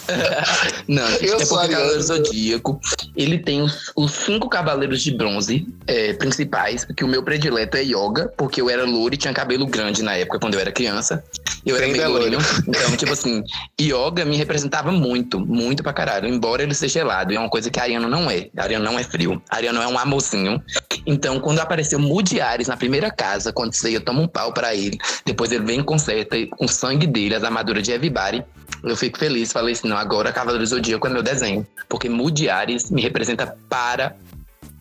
Não, 0.88 1.06
gente, 1.12 1.26
eu 1.26 1.38
é 1.38 1.45
sou 1.45 1.58
Cavaleiro 1.58 2.02
Zodíaco. 2.02 2.80
ele 3.15 3.39
tem 3.39 3.62
os, 3.62 3.91
os 3.95 4.12
cinco 4.12 4.50
cavaleiros 4.50 5.02
de 5.02 5.12
bronze 5.12 5.67
é, 5.88 6.13
principais, 6.13 6.86
que 6.86 7.04
o 7.04 7.08
meu 7.08 7.24
predileto 7.24 7.78
é 7.78 7.84
Yoga, 7.84 8.32
porque 8.38 8.62
eu 8.62 8.69
era 8.69 8.86
louro 8.86 9.13
e 9.13 9.17
tinha 9.17 9.34
cabelo 9.34 9.65
grande 9.65 10.04
na 10.04 10.15
época, 10.15 10.39
quando 10.39 10.56
eu 10.56 10.60
era 10.60 10.72
criança. 10.72 11.24
Eu 11.65 11.76
era 11.76 11.88
meio 11.88 12.02
é 12.02 12.08
lourinho. 12.08 12.39
Então, 12.67 12.95
tipo 12.95 13.12
assim, 13.12 13.43
Yoga 13.80 14.26
me 14.26 14.36
representava 14.36 14.91
muito, 14.91 15.39
muito 15.39 15.84
pra 15.84 15.93
caralho. 15.93 16.28
Embora 16.28 16.63
ele 16.63 16.74
seja 16.74 17.00
gelado, 17.00 17.32
e 17.32 17.36
é 17.36 17.39
uma 17.39 17.50
coisa 17.50 17.69
que 17.69 17.80
Ariano 17.80 18.08
não 18.08 18.30
é. 18.30 18.50
Ariano 18.58 18.84
não 18.84 19.00
é 19.00 19.04
frio. 19.04 19.41
Ariano 19.50 19.82
é 19.82 19.88
um 19.88 19.98
amorzinho. 19.98 20.62
Então, 21.06 21.39
quando 21.39 21.60
apareceu 21.60 22.00
Moody 22.00 22.41
Ares 22.41 22.67
na 22.67 22.76
primeira 22.76 23.10
casa, 23.10 23.54
quando 23.54 23.74
Seiya 23.74 24.02
toma 24.02 24.22
um 24.22 24.28
pau 24.28 24.54
pra 24.54 24.76
ele, 24.76 24.98
depois 25.26 25.52
ele 25.52 25.63
vem 25.63 25.80
e 25.80 25.84
conserta 25.84 26.36
com 26.58 26.65
o 26.65 26.67
sangue 26.67 27.08
dele, 27.08 27.36
as 27.36 27.43
armaduras 27.43 27.84
de 27.84 27.91
Everybody, 27.91 28.43
eu 28.84 28.95
fico 28.95 29.17
feliz. 29.17 29.52
Falei 29.52 29.74
assim, 29.74 29.88
não, 29.88 29.98
agora 29.99 30.31
Cavaleiro 30.31 30.63
do 30.63 30.69
Zodíaco 30.69 31.07
é 31.07 31.09
meu 31.09 31.23
desenho. 31.23 31.65
Porque 31.88 32.09
Moody 32.09 32.49
Ares 32.49 32.89
me 32.89 33.01
representa 33.01 33.55
para 33.69 34.15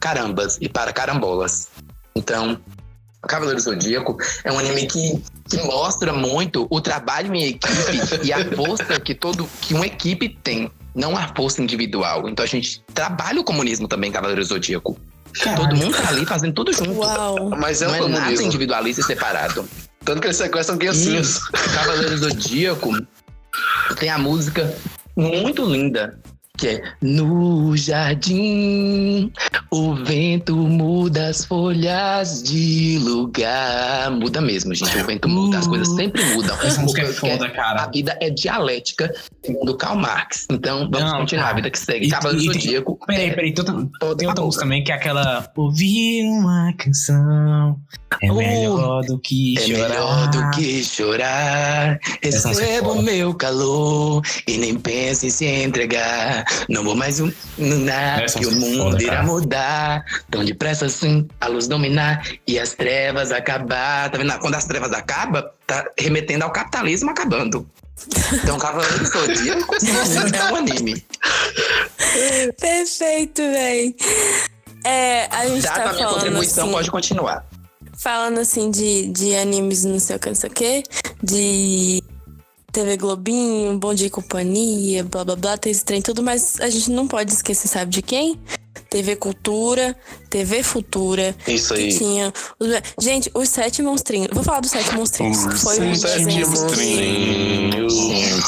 carambas 0.01 0.59
e 0.61 0.69
para 0.69 0.93
carambolas. 0.93 1.69
Então, 2.15 2.59
Cavaleiro 3.23 3.59
do 3.59 3.63
Zodíaco 3.63 4.17
é 4.45 4.53
um 4.53 4.59
anime 4.59 4.87
que, 4.87 5.23
que 5.49 5.57
mostra 5.65 6.13
muito 6.13 6.67
o 6.71 6.81
trabalho 6.81 7.35
em 7.35 7.45
equipe 7.45 8.21
e 8.23 8.33
a 8.33 8.45
força 8.55 9.01
que 9.01 9.15
todo 9.15 9.49
que 9.61 9.75
uma 9.75 9.87
equipe 9.87 10.29
tem, 10.29 10.71
não 10.95 11.17
a 11.17 11.29
força 11.35 11.61
individual. 11.61 12.29
Então 12.29 12.45
a 12.45 12.49
gente 12.49 12.83
trabalha 12.95 13.41
o 13.41 13.45
comunismo 13.45 13.89
também, 13.89 14.13
Cavaleiro 14.13 14.41
do 14.41 14.47
Zodíaco. 14.47 14.97
Todo 15.57 15.77
mundo 15.77 15.95
tá 15.97 16.09
ali 16.09 16.25
fazendo 16.25 16.55
tudo 16.55 16.73
junto. 16.73 16.93
Uau. 16.93 17.51
Mas 17.51 17.83
é 17.83 17.87
Não 17.87 17.93
um 17.93 17.97
é 17.97 18.01
nada 18.01 18.15
comunismo. 18.15 18.47
individualista 18.47 19.03
e 19.03 19.05
separado. 19.05 19.69
Tanto 20.05 20.21
que 20.21 20.27
eles 20.27 20.37
sequestram 20.37 20.79
criancinhas. 20.79 21.29
Isso. 21.29 21.53
Cavaleiro 21.75 22.11
do 22.11 22.19
Zodíaco 22.19 22.91
tem 23.99 24.09
a 24.09 24.19
música 24.19 24.75
muito 25.19 25.65
linda. 25.65 26.19
Que 26.57 26.67
é 26.69 26.83
No 27.01 27.77
jardim, 27.77 29.31
o 29.71 29.95
vento 29.95 30.57
muda 30.57 31.29
as 31.29 31.45
folhas 31.45 32.43
de 32.43 32.99
lugar. 33.01 34.11
Muda 34.11 34.41
mesmo, 34.41 34.75
gente. 34.75 34.99
O 34.99 35.05
vento 35.07 35.29
muda, 35.29 35.59
as 35.59 35.69
coisas 35.69 35.89
sempre 35.95 36.21
mudam. 36.35 36.57
Essa 36.67 36.81
música 36.83 37.03
é 37.03 37.13
foda, 37.13 37.47
A 37.47 37.51
cara. 37.51 37.87
vida 37.95 38.19
é 38.21 38.29
dialética, 38.29 39.09
segundo 39.45 39.77
Karl 39.77 39.97
Marx. 39.99 40.47
Então, 40.51 40.91
vamos 40.91 41.13
Não, 41.13 41.21
continuar. 41.21 41.43
cara. 41.45 41.53
A 41.53 41.57
vida 41.57 41.71
que 41.71 41.79
segue. 41.79 42.09
Cavaleiro 42.09 42.47
do 42.47 42.53
Zodíaco. 42.55 42.99
Peraí, 43.07 43.27
é 43.29 43.35
peraí, 43.35 43.55
tem 43.55 43.65
outra, 43.65 43.89
toda 44.01 44.17
tem 44.17 44.27
outra 44.29 44.43
a 44.43 44.47
música 44.47 44.65
também 44.65 44.83
que 44.83 44.91
é 44.91 44.95
aquela 44.97 45.49
Ouvir 45.57 46.25
uma 46.25 46.73
canção 46.77 47.79
é 48.23 48.33
melhor 48.33 49.03
do 49.05 49.19
que 49.19 49.59
É 49.59 49.61
chorar. 49.63 49.89
melhor 49.89 50.31
do 50.31 50.51
que 50.51 50.85
chorar. 50.85 51.99
É 52.23 52.27
Recebo 52.31 52.91
foda. 52.91 53.03
meu 53.03 53.35
calor 53.35 54.23
e 54.47 54.57
nem 54.57 54.75
pense 54.77 55.27
em 55.27 55.31
se 55.31 55.45
entregar. 55.47 56.45
Não 56.69 56.83
vou 56.85 56.95
mais 56.97 57.21
um 57.21 57.31
nada 57.57 58.27
que 58.27 58.47
o 58.47 58.51
é 58.51 58.55
mundo 58.55 58.93
foda, 58.93 59.03
irá 59.03 59.23
mudar. 59.23 60.05
Tão 60.31 60.45
depressa 60.45 60.87
assim, 60.87 61.27
a 61.41 61.49
luz 61.49 61.69
dominar 61.69 62.27
e 62.47 62.59
as 62.59 62.73
trevas 62.75 63.31
acabar. 63.31 64.11
Tá 64.11 64.19
vendo? 64.19 64.39
Quando 64.39 64.55
as 64.55 64.65
trevas 64.65 64.93
acabam, 64.93 65.45
tá 65.67 65.85
remetendo 65.99 66.45
ao 66.45 66.51
capitalismo 66.51 67.11
acabando. 67.11 67.69
Então, 68.33 68.59
Cavaleiro 68.59 68.99
do 69.01 69.07
Zodíaco 69.07 69.75
é 70.35 70.53
um 70.53 70.57
anime. 70.57 71.05
Perfeito, 72.61 73.43
véi. 73.43 73.95
É, 74.85 75.27
a 75.35 75.47
gente 75.49 75.63
Dada 75.63 75.75
tá 75.83 75.91
a 75.91 75.93
minha 75.93 76.05
falando 76.05 76.15
contribuição, 76.15 76.65
assim, 76.65 76.73
pode 76.73 76.91
continuar. 76.91 77.45
Falando 77.99 78.39
assim 78.39 78.71
de, 78.71 79.09
de 79.09 79.35
animes 79.35 79.85
não 79.85 79.99
sei 79.99 80.17
o 80.17 80.19
que, 80.19 80.29
não 80.29 80.35
sei 80.35 80.51
o 80.51 80.53
que, 80.53 80.83
de 81.23 82.03
TV 82.73 82.97
Globinho, 82.97 83.79
Bom 83.79 83.93
Dia 83.95 84.07
e 84.07 84.11
Companhia, 84.11 85.03
blá 85.05 85.25
blá 85.25 85.37
blá, 85.37 85.59
tem 85.59 85.73
esse 85.73 85.85
trem 85.85 86.01
tudo, 86.01 86.23
mas 86.23 86.61
a 86.61 86.69
gente 86.69 86.91
não 86.91 87.09
pode 87.09 87.33
esquecer, 87.33 87.69
sabe 87.69 87.91
de 87.91 88.03
quem? 88.03 88.39
TV 88.91 89.17
Cultura, 89.17 89.97
TV 90.31 90.63
Futura, 90.63 91.35
Isso 91.47 91.75
que 91.75 91.81
aí. 91.81 91.99
tinha... 91.99 92.33
Gente, 92.99 93.31
os 93.35 93.49
Sete 93.49 93.83
Monstrinhos, 93.83 94.29
vou 94.33 94.43
falar 94.45 94.61
dos 94.61 94.71
Sete 94.71 94.95
Monstrinhos, 94.95 95.45
Os 95.45 95.63
foi 95.63 95.81
um 95.81 95.95
Sete 95.95 96.25
desenho 96.25 96.49
Monstrinhos. 96.49 97.95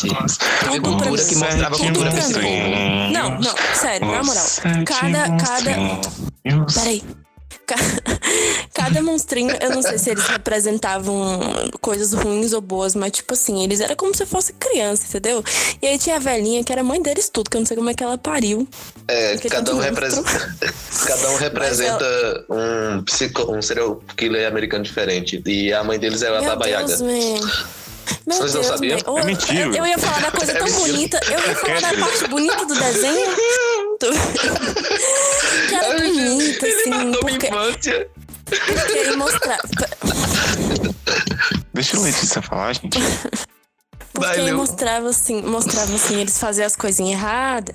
Gente, 0.01 0.39
pra 0.61 0.81
cultura 0.81 1.25
que 1.25 1.37
mostrava 1.37 1.77
Sete 1.77 1.87
cultura 1.87 2.11
pra 2.11 2.15
nesse 2.15 2.39
mim. 2.39 2.41
povo. 2.41 3.13
Não, 3.13 3.31
não, 3.41 3.55
sério, 3.75 4.07
na 4.07 4.23
moral, 4.23 4.45
sete 4.45 4.85
cada, 4.85 5.37
cada. 5.37 6.73
Peraí. 6.75 7.03
Ca- 7.71 7.77
Cada 8.75 9.03
monstrinho, 9.03 9.55
eu 9.61 9.71
não 9.71 9.83
sei 9.83 9.99
se 9.99 10.11
eles 10.11 10.27
representavam 10.27 11.41
coisas 11.81 12.13
ruins 12.13 12.53
ou 12.53 12.61
boas, 12.61 12.95
mas 12.95 13.13
tipo 13.13 13.35
assim, 13.35 13.63
eles 13.63 13.81
eram 13.81 13.95
como 13.95 14.15
se 14.15 14.25
fosse 14.27 14.53
criança, 14.55 15.05
entendeu? 15.09 15.45
E 15.81 15.87
aí 15.87 15.99
tinha 15.99 16.17
a 16.17 16.19
velhinha 16.19 16.65
que 16.65 16.73
era 16.73 16.83
mãe 16.83 17.01
deles 17.03 17.29
tudo, 17.29 17.51
que 17.51 17.57
eu 17.57 17.61
não 17.61 17.67
sei 17.67 17.77
como 17.77 17.91
é 17.91 17.95
que 17.95 18.03
ela 18.03 18.17
pariu. 18.19 18.67
É, 19.07 19.37
cada 19.37 19.75
um, 19.75 19.79
representa, 19.79 20.31
cada 21.07 21.31
um 21.31 21.37
representa 21.37 22.45
um, 22.49 23.03
psico, 23.05 23.53
um 23.53 23.61
serial 23.63 24.01
killer 24.17 24.49
americano 24.49 24.83
diferente. 24.85 25.43
E 25.47 25.73
a 25.73 25.85
mãe 25.85 25.99
deles 25.99 26.23
era 26.23 26.39
a 26.39 26.41
Meu 26.41 26.51
Baba 26.51 26.67
Yaga. 26.69 26.87
Deus, 26.87 27.01
man. 27.03 27.51
Meu 28.27 28.37
Vocês 28.39 28.55
não 28.55 28.61
Deus, 28.63 28.73
sabiam? 28.75 28.99
man. 28.99 29.05
Oh, 29.13 29.19
É 29.19 29.25
mentira. 29.25 29.61
Eu, 29.67 29.75
eu 29.75 29.87
ia 29.87 29.99
falar 29.99 30.21
da 30.21 30.31
coisa 30.31 30.53
É 30.53 30.55
tão 30.57 30.67
mentira. 30.67 30.87
bonita. 30.87 31.21
Eu 31.27 31.39
ia 31.39 31.57
falar 31.57 31.81
da 31.81 31.97
parte 32.07 32.29
bonita 32.29 32.67
do 32.67 32.75
desenho. 32.75 33.37
que 35.69 35.75
era 35.75 35.99
bonita, 35.99 36.67
Ele 36.67 36.81
assim. 36.81 36.91
matou 36.91 37.25
minha 37.25 37.39
Porque, 37.39 37.47
infância. 37.49 38.11
porque 38.45 38.99
aí 38.99 39.17
mostrava. 39.17 39.63
Deixa 41.75 41.97
a 41.97 42.01
Letícia 42.01 42.43
falar, 42.43 42.73
gente. 42.75 42.99
Porque 44.13 44.41
Vai, 44.41 44.53
mostrava 44.53 45.09
assim, 45.09 45.41
mostrava 45.43 45.95
assim, 45.95 46.21
eles 46.21 46.39
faziam 46.39 46.67
as 46.67 46.77
coisinhas 46.77 47.19
erradas. 47.21 47.75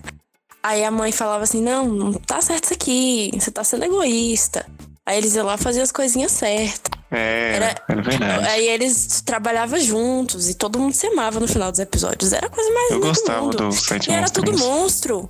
Aí 0.61 0.83
a 0.83 0.91
mãe 0.91 1.11
falava 1.11 1.43
assim, 1.43 1.61
não, 1.61 1.85
não 1.87 2.13
tá 2.13 2.41
certo 2.41 2.65
isso 2.65 2.73
aqui, 2.73 3.31
você 3.33 3.51
tá 3.51 3.63
sendo 3.63 3.85
egoísta. 3.85 4.65
Aí 5.05 5.17
eles 5.17 5.35
iam 5.35 5.45
lá 5.45 5.55
fazer 5.57 5.81
as 5.81 5.91
coisinhas 5.91 6.31
certas. 6.31 6.91
É, 7.11 7.53
Era- 7.55 7.75
era 7.87 8.01
verdade. 8.01 8.47
Aí 8.49 8.67
eles 8.67 9.21
trabalhavam 9.21 9.79
juntos 9.79 10.49
e 10.49 10.55
todo 10.55 10.79
mundo 10.79 10.93
se 10.93 11.05
amava 11.07 11.39
no 11.39 11.47
final 11.47 11.69
dos 11.71 11.79
episódios. 11.79 12.33
Era 12.33 12.47
a 12.47 12.49
coisa 12.49 12.69
mais 12.73 12.89
Eu 12.91 12.95
linda 12.97 13.07
do 13.07 13.13
gostava 13.13 13.41
mundo. 13.43 13.57
dos 13.57 13.75
Sete 13.81 14.09
E 14.09 14.13
era 14.13 14.27
tudo 14.29 14.57
monstro. 14.57 15.29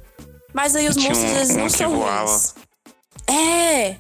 Mas 0.53 0.75
aí 0.75 0.87
os 0.87 0.95
Tinha 0.95 1.09
monstros, 1.09 1.31
um- 1.31 1.35
eles 1.35 1.49
não 1.55 1.65
um 1.65 1.69
são 1.69 1.95
ruins. 1.99 2.55
É. 3.27 3.95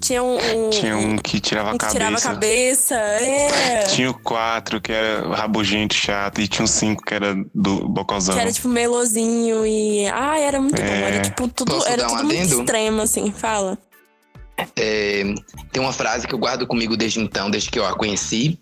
Tinha 0.00 0.22
um... 0.22 0.36
um- 0.38 0.70
Tinha 0.70 0.96
um 0.96 1.18
que 1.18 1.38
tirava 1.40 1.70
a 1.70 1.74
um 1.74 1.78
que 1.78 1.86
tirava 1.88 2.16
a 2.16 2.20
cabeça. 2.20 2.94
cabeça. 2.94 3.22
É. 3.22 3.82
Tinha 3.82 4.10
o 4.10 4.14
4, 4.18 4.80
que 4.80 4.90
era 4.90 5.28
rabugento, 5.34 5.94
chato, 5.94 6.40
e 6.40 6.48
tinha 6.48 6.64
o 6.64 6.68
5, 6.68 7.02
que 7.04 7.12
era 7.12 7.34
do 7.54 7.86
Bocozão. 7.86 8.34
Que 8.34 8.40
era 8.40 8.50
tipo 8.50 8.68
melosinho 8.68 9.66
e. 9.66 10.08
Ah, 10.08 10.38
era 10.38 10.58
muito 10.58 10.74
bom. 10.80 10.88
Era 10.88 11.16
É. 11.16 11.20
tipo 11.20 11.46
tudo. 11.48 11.70
Posso 11.74 11.86
era 11.86 12.04
tudo 12.06 12.24
muito 12.24 12.34
adendo? 12.40 12.60
extremo, 12.60 13.02
assim. 13.02 13.30
Fala. 13.30 13.76
É, 14.76 15.22
tem 15.72 15.82
uma 15.82 15.92
frase 15.92 16.26
que 16.26 16.34
eu 16.34 16.38
guardo 16.38 16.66
comigo 16.66 16.96
desde 16.96 17.20
então, 17.20 17.50
desde 17.50 17.70
que 17.70 17.78
eu 17.78 17.86
a 17.86 17.94
conheci. 17.94 18.58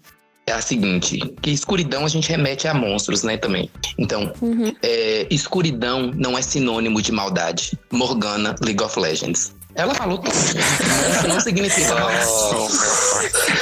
É 0.46 0.52
a 0.52 0.62
seguinte: 0.62 1.18
que 1.42 1.50
escuridão 1.50 2.04
a 2.06 2.08
gente 2.08 2.28
remete 2.30 2.66
a 2.66 2.72
monstros, 2.72 3.22
né? 3.22 3.36
Também. 3.36 3.70
Então, 3.98 4.32
Uhum. 4.40 4.74
é, 4.82 5.26
escuridão 5.30 6.10
não 6.14 6.38
é 6.38 6.42
sinônimo 6.42 7.02
de 7.02 7.12
maldade. 7.12 7.78
Morgana, 7.92 8.54
League 8.62 8.82
of 8.82 8.98
Legends. 8.98 9.54
Ela 9.74 9.94
falou 9.94 10.18
tudo. 10.18 10.32
Isso 10.34 11.28
não 11.28 11.38
significa 11.40 11.94
mal. 11.94 12.10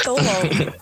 Tô 0.03 0.13
logo. 0.13 0.73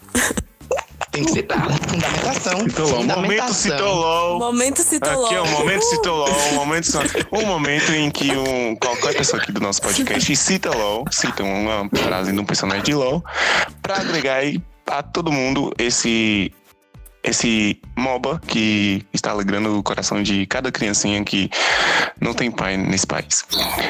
Tem 1.15 1.23
que 1.23 1.31
citar. 1.31 1.65
Fundamentação. 1.89 2.59
Citolol. 2.69 3.03
Momento. 3.03 3.53
Citolol. 3.53 4.39
Momento 4.39 4.81
citolol. 4.81 5.25
Aqui 5.25 5.35
é 5.35 5.41
o 5.41 5.47
momento 5.47 5.81
Citolol, 5.83 6.29
um 6.51 6.55
momento, 6.55 6.87
um 7.31 7.45
momento 7.45 7.91
em 7.93 8.11
que 8.11 8.31
um, 8.35 8.75
qualquer 8.75 9.15
pessoa 9.15 9.41
aqui 9.41 9.51
do 9.51 9.61
nosso 9.61 9.81
podcast 9.81 10.35
cita 10.35 10.75
LOL, 10.75 11.05
cita 11.11 11.43
uma 11.43 11.89
frase 12.03 12.31
de 12.31 12.39
um 12.39 12.45
personagem 12.45 12.83
de 12.83 12.93
LOL, 12.93 13.23
pra 13.81 13.97
agregar 13.97 14.35
aí 14.35 14.61
a 14.87 15.01
todo 15.01 15.31
mundo 15.31 15.71
esse 15.77 16.51
esse 17.23 17.81
MOBA 17.97 18.39
que 18.45 19.03
está 19.11 19.31
alegrando 19.31 19.79
o 19.79 19.81
coração 19.81 20.21
de 20.21 20.45
cada 20.45 20.71
criancinha 20.71 21.23
que 21.23 21.49
não 22.21 22.35
tem 22.35 22.51
pai 22.51 22.77
nesse 22.77 23.07
país. 23.07 23.43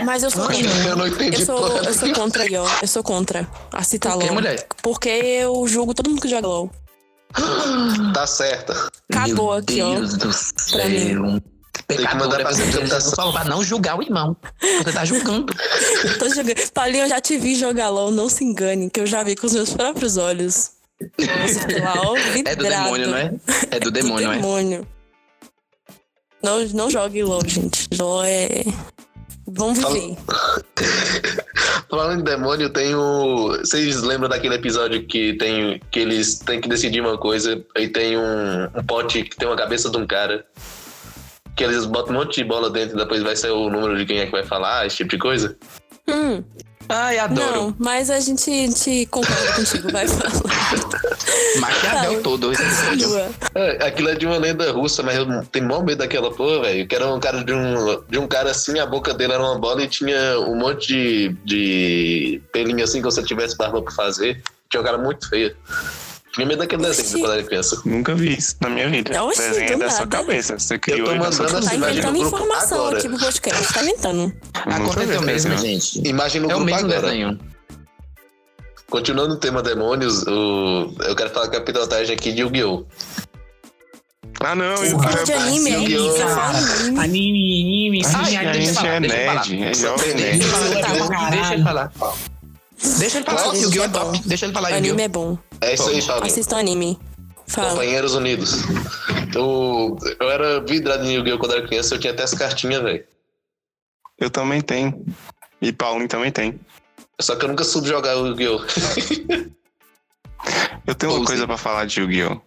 Mas 0.06 0.24
eu 0.24 0.32
sou 0.32 0.48
contra. 0.48 0.62
eu 0.62 0.96
não 0.96 1.08
entendi 1.08 1.42
Eu 1.42 1.46
sou, 1.46 1.78
eu 1.84 1.94
sou 1.94 2.14
contra. 2.14 2.48
Eu 2.48 2.88
sou 2.88 3.04
contra 3.04 3.48
a 3.74 3.84
citar 3.84 4.14
Por 4.14 4.20
quê, 4.20 4.26
LOL. 4.28 4.36
mulher? 4.36 4.68
Porque 4.82 5.10
eu 5.10 5.68
julgo 5.68 5.94
todo 5.94 6.10
mundo 6.10 6.22
que 6.22 6.30
joga 6.30 6.48
LOL. 6.48 6.72
Tá 8.14 8.26
certa. 8.28 8.74
Acabou 9.12 9.48
Meu 9.48 9.52
aqui, 9.54 9.82
ó. 9.82 9.96
Deus 9.96 10.14
do 10.14 10.30
Pra 10.72 10.86
mim. 10.90 11.08
céu. 11.14 11.42
Tem 11.88 11.98
que 11.98 12.16
mandar 12.16 12.38
votação. 12.44 13.12
falou 13.16 13.34
pra 13.34 13.44
não 13.44 13.64
julgar 13.64 14.00
o 14.00 14.02
irmão. 14.02 14.36
Você 14.84 14.92
tá 14.94 15.06
julgando. 15.06 15.54
Tô 16.18 16.30
jogando. 16.30 16.72
Paulinho, 16.74 17.04
eu 17.04 17.10
já 17.10 17.22
te 17.22 17.38
vi 17.38 17.56
jogar 17.56 17.90
LOL, 17.90 18.12
não 18.12 18.30
se 18.30 18.44
engane, 18.44 18.90
que 18.90 19.00
eu 19.02 19.06
já 19.06 19.22
vi 19.24 19.36
com 19.36 19.46
os 19.46 19.54
meus 19.54 19.74
próprios 19.74 20.18
olhos. 20.18 20.72
Ó, 21.02 22.16
É 22.46 22.56
do 22.56 22.64
demônio, 22.64 23.08
não 23.10 23.18
é? 23.18 23.34
É 23.72 23.80
do 23.80 23.92
demônio, 23.92 24.28
do 24.28 24.34
é? 24.34 24.36
demônio. 24.38 24.88
Não, 26.42 26.66
não 26.70 26.90
jogue 26.90 27.22
LOL, 27.24 27.42
gente. 27.46 27.88
LOL 28.00 28.24
é. 28.24 28.64
Vamos 29.48 29.78
viver. 29.94 30.18
Falando 31.90 32.20
em 32.20 32.24
demônio, 32.24 32.70
tem 32.70 32.96
o. 32.96 33.50
Vocês 33.58 34.02
lembram 34.02 34.30
daquele 34.30 34.56
episódio 34.56 35.06
que 35.06 35.34
tem. 35.34 35.80
que 35.92 36.00
eles 36.00 36.40
têm 36.40 36.60
que 36.60 36.68
decidir 36.68 37.02
uma 37.02 37.18
coisa 37.18 37.64
e 37.78 37.88
tem 37.88 38.18
um, 38.18 38.66
um 38.66 38.84
pote 38.86 39.24
que 39.24 39.36
tem 39.36 39.48
uma 39.48 39.58
cabeça 39.58 39.90
de 39.90 39.98
um 39.98 40.08
cara. 40.08 40.46
Que 41.56 41.64
eles 41.64 41.86
botam 41.86 42.14
um 42.16 42.20
monte 42.20 42.36
de 42.36 42.44
bola 42.44 42.70
dentro 42.70 42.96
e 42.96 43.00
depois 43.00 43.24
vai 43.24 43.36
ser 43.36 43.52
o 43.52 43.70
número 43.70 43.96
de 43.96 44.06
quem 44.06 44.20
é 44.20 44.26
que 44.26 44.32
vai 44.32 44.44
falar, 44.44 44.86
esse 44.86 44.98
tipo 44.98 45.12
de 45.12 45.18
coisa. 45.18 45.56
Hum, 46.08 46.44
Ai, 46.88 47.18
adoro. 47.18 47.52
não, 47.52 47.76
mas 47.80 48.10
a 48.10 48.20
gente, 48.20 48.50
a 48.50 48.54
gente 48.54 49.06
concorda 49.08 49.54
contigo, 49.54 49.92
vai 49.92 50.08
falar. 50.08 50.32
Maquiavel 51.60 52.22
todo 52.22 52.52
esse 52.52 52.62
episódio. 52.62 53.36
É, 53.56 53.88
aquilo 53.88 54.10
é 54.10 54.16
de 54.16 54.26
uma 54.26 54.38
lenda 54.38 54.72
russa, 54.72 55.02
mas 55.02 55.18
eu 55.18 55.46
tenho 55.46 55.68
mó 55.68 55.82
medo 55.82 56.00
daquela 56.00 56.32
porra, 56.32 56.62
velho. 56.62 56.88
Que 56.88 56.96
era 56.96 57.14
um 57.14 57.20
cara 57.20 57.44
de 57.44 57.54
um, 57.54 58.04
de 58.08 58.20
um 58.20 58.28
cara 58.28 58.52
assim, 58.52 58.80
a 58.80 58.86
boca 58.86 59.14
dele 59.14 59.34
era 59.34 59.44
uma 59.44 59.58
bola 59.58 59.84
e 59.84 59.88
tinha 59.88 60.40
um 60.40 60.56
monte 60.56 60.88
de, 60.88 61.36
de 61.44 62.42
pelinho 62.52 62.84
assim, 62.84 63.00
que 63.00 63.06
você 63.06 63.24
tivesse 63.24 63.58
barba 63.58 63.82
pra 63.82 63.92
fazer. 63.92 64.42
Tinha 64.70 64.82
um 64.82 64.86
cara 64.86 64.98
muito 64.98 65.28
feio. 65.30 65.56
Medo 66.38 66.58
daquele 66.58 66.82
desenho 66.84 67.20
quando 67.20 67.34
era 67.34 67.44
criança. 67.44 67.82
Nunca 67.86 68.14
vi 68.14 68.38
isso 68.38 68.56
na 68.62 68.70
minha 68.70 68.90
vida. 68.90 69.24
Oxi, 69.24 69.42
Desenho 69.42 69.74
é 69.74 69.78
da 69.78 69.90
sua 69.90 70.08
cabeça. 70.08 70.60
Você 70.60 70.76
Eu 70.76 70.80
criou 70.80 71.06
tô 71.06 71.12
aí 71.14 71.20
na 71.20 71.32
sua 71.32 71.46
mandando 71.46 71.66
Tá 71.66 71.76
inventando 71.76 72.18
informação 72.18 72.78
agora. 72.80 72.98
aqui 72.98 73.08
pro 73.10 73.18
podcast, 73.20 73.74
tá 73.74 73.82
inventando. 73.84 74.34
Aconteceu 74.54 75.22
mesmo, 75.22 75.58
gente. 75.58 76.08
Imagem 76.08 76.42
no 76.42 76.52
É 76.52 76.56
o 76.56 76.58
grupo 76.60 76.66
mesmo 76.74 76.88
agora. 76.92 77.02
desenho. 77.08 77.40
Continuando 78.90 79.34
o 79.36 79.38
tema 79.38 79.64
demônios, 79.64 80.24
o... 80.28 80.94
eu 81.08 81.16
quero 81.16 81.30
falar 81.32 81.48
com 81.50 81.58
a 81.58 81.62
pilotagem 81.62 82.14
aqui 82.16 82.32
de 82.34 82.42
Yu-Gi-Oh! 82.42 82.86
Ah, 84.42 84.54
não. 84.54 84.66
Eu- 84.84 85.00
fala 85.00 85.24
de 85.24 85.34
anime 85.34 85.74
anime. 85.74 85.96
Anime, 87.00 87.00
anime, 87.00 88.04
sim, 88.06 88.12
Ai, 88.16 88.36
a 88.36 88.52
deixa 88.52 88.58
eu 88.58 88.62
gente 88.62 88.74
falar, 88.76 88.90
é 88.90 89.00
deixa 89.00 89.16
eu 89.18 89.26
falar. 89.26 89.42
é 89.70 89.74
jovem 89.74 90.14
tem 90.14 90.16
nerd. 90.16 90.40
Deixa 91.32 91.54
ele 91.56 91.64
falar, 91.64 91.92
deixa 93.00 93.18
ele 93.18 93.26
falar. 93.26 93.56
Yu-Gi-Oh! 93.56 93.84
é 93.84 93.86
é 93.86 93.90
top. 93.90 94.06
bom. 94.06 94.24
Deixa 94.26 94.46
ele 94.46 94.54
falar, 94.54 94.70
Anime 94.70 94.88
Yu-Gi-Oh! 94.88 95.06
é 95.06 95.08
bom. 95.08 95.38
É 95.62 95.74
isso 95.74 95.90
aí, 95.90 96.02
Paulinho. 96.02 96.28
Assistam 96.28 96.58
anime. 96.58 97.00
Fala. 97.48 97.70
Companheiros 97.70 98.14
Unidos. 98.16 98.64
Eu, 99.34 99.98
eu 100.20 100.30
era 100.30 100.62
vidrado 100.62 101.06
em 101.06 101.16
Yu-Gi-Oh! 101.16 101.38
quando 101.40 101.54
era 101.54 101.68
criança, 101.68 101.96
eu 101.96 102.00
tinha 102.00 102.14
até 102.14 102.24
as 102.24 102.34
cartinhas, 102.34 102.82
velho. 102.82 103.04
Eu 104.18 104.30
também 104.30 104.62
tenho. 104.62 105.06
E 105.62 105.72
Paulinho 105.72 106.08
também 106.08 106.32
tem. 106.32 106.60
Só 107.20 107.36
que 107.36 107.46
eu 107.46 107.50
nunca 107.50 107.64
soube 107.64 107.88
jogar 107.88 108.14
Yu-Gi-Oh! 108.14 108.60
Eu 110.86 110.94
tenho 110.94 111.14
uma 111.16 111.26
coisa 111.26 111.42
sim. 111.42 111.48
pra 111.48 111.58
falar 111.58 111.86
de 111.86 112.00
Yu-Gi-Oh! 112.00 112.40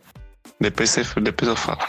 Depois, 0.60 0.90
você, 0.90 1.02
depois 1.20 1.48
eu 1.48 1.56
falo. 1.56 1.80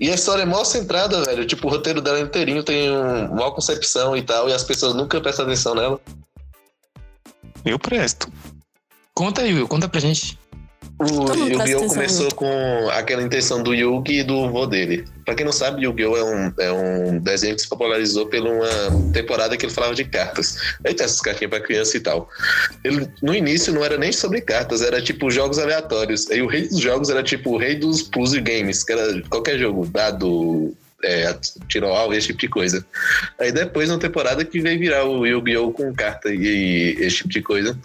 E 0.00 0.10
a 0.10 0.14
história 0.14 0.42
é 0.42 0.46
mó 0.46 0.62
centrada, 0.64 1.24
velho. 1.24 1.44
Tipo, 1.44 1.66
o 1.66 1.70
roteiro 1.70 2.00
dela 2.00 2.20
inteirinho 2.20 2.62
tem 2.62 2.90
um, 2.90 3.32
uma 3.32 3.50
concepção 3.52 4.16
e 4.16 4.22
tal, 4.22 4.48
e 4.48 4.52
as 4.52 4.62
pessoas 4.62 4.94
nunca 4.94 5.20
prestam 5.20 5.44
atenção 5.44 5.74
nela. 5.74 6.00
Eu 7.68 7.78
presto. 7.78 8.32
Conta, 9.14 9.42
Yu, 9.42 9.68
conta 9.68 9.88
pra 9.88 10.00
gente. 10.00 10.38
O 11.00 11.32
Yu-Gi-Oh! 11.32 11.86
começou 11.86 12.34
com 12.34 12.88
aquela 12.90 13.22
intenção 13.22 13.62
do 13.62 13.74
Yugi 13.74 14.20
e 14.20 14.24
do 14.24 14.50
vô 14.50 14.66
dele. 14.66 15.04
Pra 15.24 15.34
quem 15.34 15.44
não 15.44 15.52
sabe, 15.52 15.84
Yu-Gi-Oh! 15.84 16.16
É 16.16 16.24
um, 16.24 16.52
é 16.58 16.72
um 16.72 17.18
desenho 17.18 17.54
que 17.54 17.62
se 17.62 17.68
popularizou 17.68 18.26
por 18.26 18.40
uma 18.40 19.12
temporada 19.12 19.56
que 19.56 19.66
ele 19.66 19.72
falava 19.72 19.94
de 19.94 20.04
cartas. 20.04 20.56
Aí 20.84 20.94
tem 20.94 21.04
essas 21.04 21.20
cartinhas 21.20 21.50
pra 21.50 21.60
criança 21.60 21.96
e 21.96 22.00
tal. 22.00 22.28
Ele, 22.82 23.06
no 23.22 23.34
início 23.34 23.72
não 23.72 23.84
era 23.84 23.98
nem 23.98 24.12
sobre 24.12 24.40
cartas, 24.40 24.80
era 24.80 25.02
tipo 25.02 25.30
jogos 25.30 25.58
aleatórios. 25.58 26.28
Aí 26.30 26.40
o 26.40 26.48
rei 26.48 26.66
dos 26.66 26.80
jogos 26.80 27.10
era 27.10 27.22
tipo 27.22 27.50
o 27.50 27.58
rei 27.58 27.76
dos 27.76 28.02
puzzle 28.02 28.42
games, 28.42 28.82
que 28.82 28.92
era 28.92 29.22
qualquer 29.28 29.58
jogo, 29.58 29.86
dado, 29.86 30.74
é, 31.04 31.32
tiro 31.68 31.86
ao 31.86 31.96
alvo, 31.96 32.14
esse 32.14 32.28
tipo 32.28 32.40
de 32.40 32.48
coisa. 32.48 32.84
Aí 33.38 33.52
depois, 33.52 33.88
na 33.88 33.98
temporada, 33.98 34.44
que 34.44 34.60
veio 34.60 34.78
virar 34.78 35.04
o 35.04 35.24
Yu-Gi-Oh! 35.24 35.72
com 35.72 35.94
carta 35.94 36.28
e, 36.32 36.36
e 36.36 37.04
esse 37.04 37.18
tipo 37.18 37.28
de 37.28 37.42
coisa. 37.42 37.78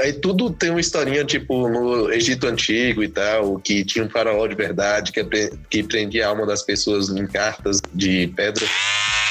Aí 0.00 0.12
tudo 0.12 0.50
tem 0.50 0.70
uma 0.70 0.80
historinha, 0.80 1.24
tipo, 1.24 1.68
no 1.68 2.12
Egito 2.12 2.46
Antigo 2.46 3.02
e 3.02 3.08
tal, 3.08 3.58
que 3.58 3.84
tinha 3.84 4.04
um 4.04 4.10
faraó 4.10 4.46
de 4.46 4.54
verdade, 4.54 5.12
que, 5.12 5.24
que 5.68 5.82
prendia 5.82 6.26
a 6.26 6.28
alma 6.30 6.46
das 6.46 6.62
pessoas 6.62 7.08
em 7.10 7.26
cartas 7.26 7.80
de 7.92 8.28
pedra. 8.28 8.64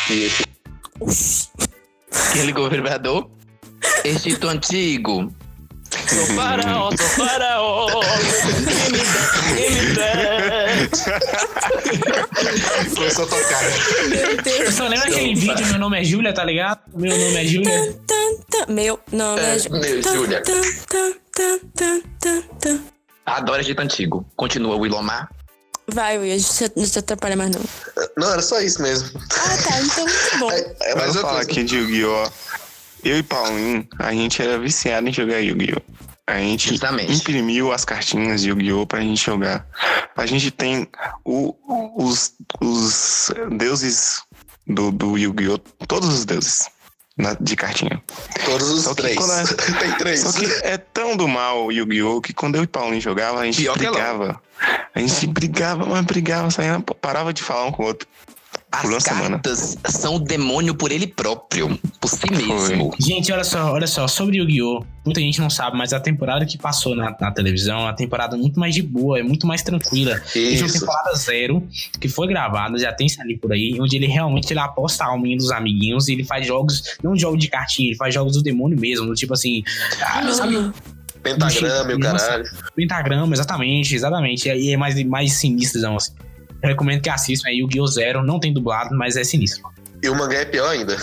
E 0.10 0.24
esse. 0.24 0.44
Aquele 2.30 2.52
governador. 2.52 3.30
Egito 4.04 4.48
Antigo. 4.48 5.34
Sou 6.08 6.36
faraó, 6.36 6.92
sou 6.96 7.26
faraó. 7.26 7.88
Me 9.54 9.70
me 9.70 9.96
dá, 9.96 10.59
Foi 12.96 13.10
só 13.12 13.26
tocar. 13.26 13.62
Meu 14.10 14.20
Eu 14.32 14.42
Deus. 14.42 14.74
só 14.76 14.88
lembro 14.88 15.08
aquele 15.08 15.36
vídeo, 15.36 15.66
meu 15.68 15.80
nome 15.80 16.00
é 16.00 16.04
Júlia, 16.04 16.34
tá 16.34 16.44
ligado? 16.44 16.80
Meu 16.96 17.18
nome 17.18 17.36
é 17.36 17.46
Júlia. 17.46 17.98
Meu 18.68 19.00
nome 19.12 19.42
é, 19.42 19.56
É, 19.56 19.60
Júlia. 19.60 20.42
Adoro 23.26 23.62
Egito 23.62 23.80
Antigo. 23.82 24.26
Continua, 24.36 24.76
Willomar. 24.78 25.30
Vai, 25.92 26.20
Will, 26.20 26.34
a 26.34 26.38
gente 26.38 26.72
não 26.76 26.86
te 26.86 27.00
atrapalha 27.00 27.36
mais 27.36 27.50
não. 27.50 27.62
Não, 28.18 28.32
era 28.34 28.42
só 28.44 28.62
isso 28.62 28.80
mesmo. 28.82 29.10
Ah, 29.32 29.58
tá, 29.58 29.82
então 29.82 30.06
muito 30.06 30.38
bom. 30.40 30.52
É, 30.52 30.76
é, 30.82 30.96
Mas 30.96 31.16
eu 31.16 31.22
falar 31.22 31.42
aqui 31.42 31.64
de 31.64 31.78
Yu-Gi-Oh! 31.78 32.30
Eu 33.04 33.18
e 33.18 33.24
Paulinho, 33.24 33.88
a 33.98 34.12
gente 34.12 34.42
era 34.42 34.60
viciado 34.60 35.08
em 35.10 35.14
jogar 35.14 35.40
Yu-Gi-Oh! 35.40 35.82
A 36.30 36.38
gente 36.40 36.70
Justamente. 36.70 37.12
imprimiu 37.14 37.72
as 37.72 37.84
cartinhas 37.84 38.42
de 38.42 38.50
Yu-Gi-Oh! 38.50 38.86
pra 38.86 39.02
gente 39.02 39.24
jogar. 39.24 39.66
A 40.16 40.26
gente 40.26 40.52
tem 40.52 40.88
o- 41.26 41.56
os, 41.98 42.34
os 42.62 43.32
deuses 43.58 44.22
do, 44.68 44.92
do 44.92 45.18
Yu-Gi-Oh! 45.18 45.58
Todos 45.88 46.10
os 46.10 46.26
deuses 46.26 46.70
na- 47.18 47.34
de 47.40 47.56
cartinha. 47.56 48.02
todos 48.46 48.70
os 48.70 48.96
três. 48.96 49.18
é- 49.18 49.54
Tem 49.80 49.92
três. 49.98 50.20
Só 50.22 50.32
que 50.34 50.46
é 50.64 50.78
tão 50.78 51.18
do 51.18 51.28
mal 51.28 51.66
o 51.66 51.72
Yu-Gi-Oh! 51.72 52.22
que 52.22 52.34
quando 52.34 52.56
eu 52.56 52.64
e 52.64 52.68
Paulinho 52.68 53.02
jogava, 53.02 53.40
a 53.40 53.46
gente 53.46 53.62
Pior 53.62 53.76
é 53.76 53.78
brigava. 53.80 54.42
A 54.94 55.00
gente 55.00 55.26
brigava, 55.28 55.86
mas 55.86 56.06
brigava, 56.06 56.52
saía, 56.52 56.80
parava 57.02 57.34
de 57.34 57.42
falar 57.42 57.66
um 57.66 57.72
com 57.72 57.84
o 57.84 57.86
outro. 57.88 58.08
As 58.72 58.86
uma 58.86 59.00
semana. 59.00 59.30
cartas 59.40 59.78
são 59.88 60.16
o 60.16 60.20
demônio 60.20 60.76
por 60.76 60.92
ele 60.92 61.08
próprio. 61.08 61.80
Por 62.00 62.08
si 62.08 62.30
mesmo. 62.32 62.94
Gente, 63.00 63.32
olha 63.32 63.44
só, 63.44 63.72
olha 63.74 63.88
só, 63.88 64.08
sobre 64.08 64.38
Yu-Gi-Oh! 64.38 64.84
Muita 65.04 65.22
gente 65.22 65.42
não 65.42 65.50
sabe, 65.50 65.76
mas 65.76 65.92
a 65.92 66.00
temporada 66.00 66.46
que 66.46 66.56
passou 66.56 66.96
na, 66.96 67.16
na 67.20 67.32
televisão 67.32 67.80
é 67.80 67.84
uma 67.86 67.96
temporada 67.96 68.38
muito 68.38 68.60
mais 68.60 68.76
de 68.76 68.84
boa, 68.84 69.20
é 69.20 69.24
muito 69.24 69.48
mais 69.48 69.64
tranquila. 69.64 70.22
Existe 70.36 70.62
uma 70.64 70.68
Isso. 70.68 70.80
temporada 70.82 71.16
zero, 71.16 71.68
que 72.00 72.08
foi 72.08 72.28
gravada, 72.28 72.78
já 72.78 72.94
tem 72.94 73.08
isso 73.08 73.20
ali 73.22 73.38
por 73.38 73.52
aí, 73.52 73.76
onde 73.82 73.96
ele 73.96 74.06
realmente 74.06 74.52
ele 74.54 74.60
aposta 74.60 75.04
a 75.04 75.08
alminha 75.08 75.36
dos 75.38 75.52
amiguinhos 75.52 76.08
e 76.08 76.14
ele 76.14 76.24
faz 76.24 76.46
jogos, 76.46 76.84
não 77.02 77.18
jogo 77.18 77.38
de 77.38 77.48
cartinha, 77.48 77.90
ele 77.90 77.98
faz 77.98 78.14
jogos 78.14 78.34
do 78.34 78.44
demônio 78.44 78.80
mesmo, 78.80 79.08
do 79.08 79.16
tipo 79.16 79.34
assim, 79.34 79.64
ah, 80.02 80.32
sabe, 80.32 80.58
Hum, 80.58 80.72
Pentagrama 81.24 81.92
e 81.92 81.96
o 81.96 82.00
caralho. 82.00 82.46
pentagrama, 82.76 83.34
exatamente, 83.34 83.94
exatamente. 83.96 84.48
E 84.48 84.52
aí 84.52 84.70
é 84.74 84.78
mais, 84.78 85.02
mais 85.04 85.34
sinistro, 85.34 85.86
assim. 85.96 86.14
Recomendo 86.64 87.02
que 87.02 87.10
assistam, 87.10 87.50
é 87.50 87.54
Yu-Gi-Oh! 87.54 87.88
Zero, 87.88 88.24
não 88.24 88.40
tem 88.40 88.54
dublado, 88.54 88.96
mas 88.96 89.16
é 89.16 89.24
sinistro. 89.24 89.64
E 90.02 90.10
o 90.10 90.16
mangá 90.16 90.40
é 90.40 90.46
pior 90.46 90.70
ainda. 90.70 90.98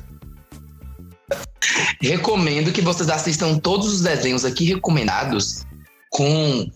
Recomendo 2.01 2.73
que 2.73 2.81
vocês 2.81 3.09
assistam 3.09 3.59
todos 3.59 3.93
os 3.93 4.01
desenhos 4.03 4.45
aqui 4.45 4.65
recomendados 4.65 5.65
com 6.11 6.71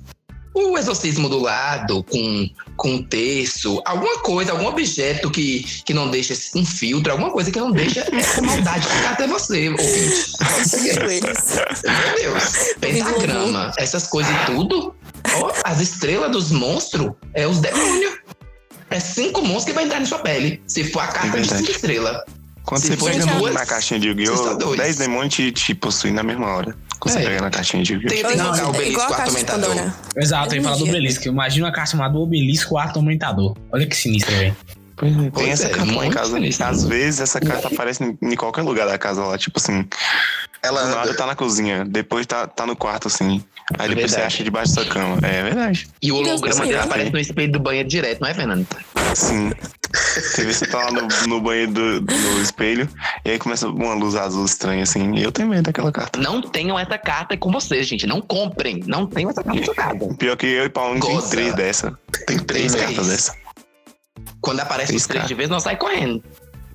o 0.53 0.77
exorcismo 0.77 1.29
do 1.29 1.39
lado, 1.39 2.03
com, 2.05 2.49
com 2.77 2.95
um 2.95 3.03
terço, 3.03 3.81
alguma 3.85 4.19
coisa, 4.19 4.53
algum 4.53 4.67
objeto 4.67 5.31
que, 5.31 5.63
que 5.85 5.95
não 5.95 6.11
deixa 6.11 6.35
um 6.57 6.65
filtro, 6.65 7.13
alguma 7.13 7.31
coisa 7.31 7.51
que 7.51 7.61
não 7.61 7.71
deixa 7.71 8.01
essa 8.13 8.43
maldade 8.43 8.87
ficar 8.87 9.13
até 9.13 9.27
você, 9.29 9.69
ouvinte. 9.69 10.33
Meu 11.85 12.33
Deus. 12.33 12.75
Pentagrama, 12.81 13.73
essas 13.79 14.09
coisas 14.09 14.33
e 14.33 14.47
tudo. 14.47 14.95
Ó, 15.37 15.53
as 15.65 15.81
estrelas 15.81 16.33
dos 16.33 16.51
monstros 16.51 17.13
é 17.33 17.47
os 17.47 17.61
demônios. 17.61 18.19
É 18.91 18.99
cinco 19.01 19.41
monstros 19.43 19.65
que 19.67 19.73
vai 19.73 19.85
entrar 19.85 20.01
na 20.01 20.07
sua 20.07 20.19
pele. 20.19 20.63
Se 20.67 20.85
for 20.85 21.01
a 21.01 21.07
carta 21.07 21.29
de 21.29 21.37
verdade. 21.39 21.59
cinco 21.61 21.71
estrelas. 21.71 22.23
Quando 22.65 22.83
Se 22.83 22.89
você 22.89 22.97
for 22.97 23.11
pega 23.11 23.25
de 23.27 23.33
duas, 23.39 23.55
na 23.55 23.67
caixinha 23.67 23.99
de 24.01 24.09
Yu-Gi-Oh! 24.09 24.37
são 24.37 24.59
dois. 24.59 24.79
10 24.79 24.97
demônios 24.97 25.35
te, 25.35 25.51
te 25.51 25.75
possuem 25.75 26.13
na 26.13 26.23
mesma 26.23 26.47
hora. 26.49 26.77
Quando 27.01 27.17
É. 27.17 27.21
você 27.21 27.27
pega 27.29 27.41
na 27.41 27.51
caixinha 27.51 27.83
de 27.83 27.95
Yu-Gi-Oh! 27.95 28.09
Tem, 28.11 28.23
tem 28.23 28.31
gente, 28.33 28.43
o 28.43 28.53
é 28.55 28.59
igual 28.59 28.69
obelisco 28.71 29.01
a 29.03 29.17
caixa 29.17 29.33
de 29.39 29.45
atormentador. 29.45 29.93
Exato, 30.17 30.55
eu 30.55 30.57
ia 30.59 30.63
falar 30.63 30.77
do 30.77 30.85
obelisco. 30.85 31.25
Imagina 31.29 31.67
uma 31.67 31.73
carta 31.73 31.91
chamada 31.93 32.19
Obelisco 32.19 32.77
Atormentador. 32.77 33.57
Olha 33.73 33.87
que 33.87 33.97
sinistro, 33.97 34.31
velho. 34.37 34.57
Pois 35.01 35.17
é, 35.17 35.31
tem 35.31 35.51
essa 35.51 35.67
é, 35.67 35.71
carta 35.71 35.95
lá 35.97 36.07
em 36.07 36.11
casa. 36.11 36.39
Às 36.69 36.85
vezes 36.85 37.21
essa 37.21 37.41
carta 37.41 37.69
aparece 37.69 38.05
em, 38.05 38.19
em 38.21 38.37
qualquer 38.37 38.61
lugar 38.61 38.87
da 38.87 38.99
casa 38.99 39.25
lá. 39.25 39.39
Tipo 39.39 39.59
assim, 39.59 39.87
Ela 40.63 40.85
do 40.85 40.95
nada 40.95 41.15
tá 41.15 41.25
na 41.27 41.35
cozinha, 41.35 41.87
depois 41.87 42.27
tá, 42.27 42.47
tá 42.47 42.67
no 42.67 42.77
quarto 42.77 43.09
assim. 43.09 43.43
Aí 43.79 43.89
depois 43.89 44.11
você 44.11 44.17
Verdade. 44.17 44.35
acha 44.35 44.45
debaixo 44.45 44.75
da 44.75 44.83
sua 44.83 44.93
cama. 44.93 45.19
É 45.23 45.43
verdade. 45.43 45.89
E 46.03 46.13
o 46.13 46.17
holograma 46.17 46.67
céu. 46.67 46.83
aparece 46.83 47.11
no 47.11 47.19
espelho 47.19 47.51
do 47.53 47.61
banheiro 47.61 47.89
direto, 47.89 48.21
não 48.21 48.29
é, 48.29 48.35
Fernando? 48.35 48.67
Sim. 49.15 49.53
Você 49.93 50.45
vê 50.45 50.53
você 50.53 50.67
tá 50.67 50.79
lá 50.85 50.91
no, 50.91 51.09
no 51.29 51.41
banheiro 51.41 51.73
do, 51.73 52.01
no 52.03 52.43
espelho, 52.43 52.89
e 53.25 53.31
aí 53.31 53.39
começa 53.39 53.69
uma 53.69 53.95
luz 53.95 54.15
azul 54.17 54.45
estranha 54.45 54.83
assim. 54.83 55.15
E 55.15 55.23
eu 55.23 55.33
tenho 55.33 55.49
medo 55.49 55.63
daquela 55.63 55.91
carta. 55.91 56.21
Não 56.21 56.43
tenham 56.43 56.79
essa 56.79 56.99
carta 56.99 57.37
com 57.39 57.51
vocês, 57.51 57.87
gente. 57.87 58.07
Não 58.07 58.21
comprem. 58.21 58.83
Não 58.87 59.07
tenham 59.07 59.31
essa 59.31 59.43
carta 59.43 59.65
jogada. 59.65 60.15
Pior 60.19 60.37
que 60.37 60.47
eu 60.47 60.67
e 60.67 60.69
Paulinho 60.69 61.01
tem 61.01 61.21
três 61.23 61.55
dessa. 61.55 61.99
Tem 62.27 62.39
três 62.39 62.73
Três. 62.73 62.75
cartas 62.75 63.09
dessa. 63.09 63.35
Quando 64.41 64.61
aparece 64.61 64.95
os 64.95 65.07
três 65.07 65.27
de 65.27 65.35
vez, 65.35 65.49
não 65.49 65.61
sai 65.61 65.77
correndo. 65.77 66.23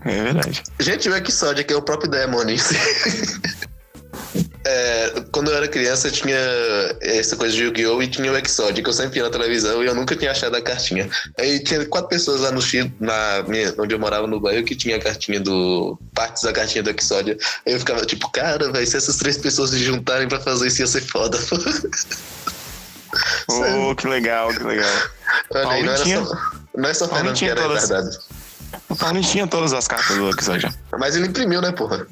É 0.06 0.24
verdade. 0.24 0.64
Gente, 0.80 1.10
o 1.10 1.16
Exódia, 1.16 1.64
que 1.64 1.74
é 1.74 1.76
o 1.76 1.82
próprio 1.82 2.10
Demônio. 2.10 2.56
é, 4.64 5.24
quando 5.32 5.50
eu 5.50 5.58
era 5.58 5.68
criança, 5.68 6.12
tinha 6.12 6.38
essa 7.02 7.36
coisa 7.36 7.56
de 7.56 7.64
Yu-Gi-Oh! 7.64 8.04
e 8.04 8.08
tinha 8.08 8.32
o 8.32 8.38
Exodia, 8.38 8.84
que 8.84 8.90
eu 8.90 8.94
sempre 8.94 9.18
ia 9.18 9.24
na 9.24 9.32
televisão 9.32 9.84
e 9.84 9.88
eu 9.88 9.96
nunca 9.96 10.16
tinha 10.16 10.30
achado 10.30 10.56
a 10.56 10.62
cartinha. 10.62 11.10
Aí 11.40 11.60
tinha 11.60 11.84
quatro 11.88 12.10
pessoas 12.10 12.42
lá 12.42 12.52
no 12.52 12.62
Chile, 12.62 12.94
na 13.00 13.44
minha, 13.48 13.74
onde 13.80 13.96
eu 13.96 14.00
morava 14.00 14.28
no 14.28 14.40
bairro, 14.40 14.64
que 14.64 14.76
tinha 14.76 14.98
a 14.98 15.02
cartinha 15.02 15.40
do. 15.40 15.98
partes 16.14 16.44
da 16.44 16.54
cartinha 16.54 16.84
do 16.84 16.92
Exodia. 16.92 17.36
Aí 17.66 17.74
eu 17.74 17.80
ficava 17.80 18.06
tipo, 18.06 18.30
cara, 18.30 18.72
vai 18.72 18.86
se 18.86 18.98
essas 18.98 19.18
três 19.18 19.38
pessoas 19.38 19.72
se 19.72 19.80
juntarem 19.80 20.28
pra 20.28 20.40
fazer 20.40 20.68
isso 20.68 20.82
ia 20.82 20.88
ser 20.88 21.02
foda. 21.02 21.40
Oh, 23.48 23.96
que 23.96 24.08
legal, 24.08 24.50
que 24.50 24.64
legal. 24.64 24.92
Olha 25.52 25.70
aí, 25.70 25.84
não, 25.84 25.94
era 25.94 26.04
Paulinho 26.04 26.26
só, 26.26 26.36
não 26.78 26.90
é 26.90 26.94
só 26.94 27.08
Fernando 27.08 27.34
que 27.34 27.40
tinha 27.40 27.52
era 27.52 27.62
todas- 27.62 27.84
retardado. 27.84 28.18
O 28.90 28.96
Paulinho 28.96 29.24
tinha 29.24 29.48
todas 29.48 29.74
as 29.74 29.88
cartas 29.88 30.18
do 30.18 30.30
Exodia. 30.30 30.74
Mas 31.00 31.16
ele 31.16 31.28
imprimiu, 31.28 31.62
né, 31.62 31.72
porra? 31.72 32.06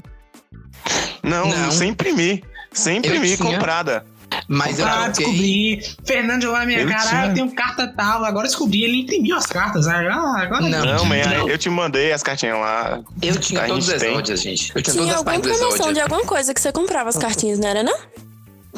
Não, 1.22 1.48
Não. 1.48 1.72
sem 1.72 1.90
imprimir. 1.90 2.44
Sem 2.72 2.98
imprimir, 2.98 3.38
comprada. 3.38 4.06
Mas 4.48 4.80
eu 4.80 4.86
Ah, 4.88 5.08
descobri. 5.10 5.80
Fernando 6.06 6.42
jogou 6.42 6.58
na 6.58 6.66
minha 6.66 6.80
Ele 6.80 6.92
cara, 6.92 7.08
tinha. 7.08 7.22
ah, 7.22 7.28
eu 7.28 7.34
tenho 7.36 7.52
carta 7.54 7.88
tal. 7.96 8.26
Agora 8.26 8.48
descobri, 8.48 8.84
ele 8.84 9.02
imprimiu 9.02 9.36
as 9.38 9.46
cartas. 9.46 9.88
Ah, 9.88 10.00
agora 10.42 10.62
Não, 10.62 10.84
Não, 10.86 11.06
mas 11.06 11.28
não. 11.28 11.48
eu 11.48 11.58
te 11.58 11.70
mandei 11.70 12.12
as 12.12 12.24
cartinhas 12.24 12.58
lá. 12.60 13.00
Eu 13.22 13.40
tinha 13.40 13.66
todos 13.68 13.88
os 13.88 13.94
gente 13.94 14.06
exódias, 14.10 14.42
gente. 14.42 14.72
Eu 14.76 14.82
tinha 14.82 14.96
Tinha 15.04 15.16
alguma 15.18 15.40
promoção 15.40 15.94
de 15.94 16.00
alguma 16.00 16.24
coisa 16.26 16.54
que 16.54 16.60
você 16.60 16.72
comprava 16.72 17.10
as 17.10 17.18
cartinhas, 17.18 17.60
não 17.60 17.68
era, 17.70 17.84
não? 17.84 17.96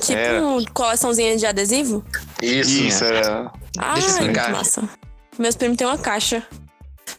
Tipo 0.02 0.12
Era. 0.20 0.42
coleçãozinha 0.74 1.38
de 1.38 1.46
adesivo? 1.46 2.04
Isso. 2.42 2.72
Isso, 2.84 3.04
era. 3.06 3.50
Ah, 3.78 3.94
Deixa 3.94 4.08
eu 4.10 4.12
explicar. 4.12 4.46
que 4.48 4.52
massa. 4.52 4.84
Meus 5.38 5.56
primos 5.56 5.78
têm 5.78 5.88
uma 5.88 5.98
caixa. 5.98 6.46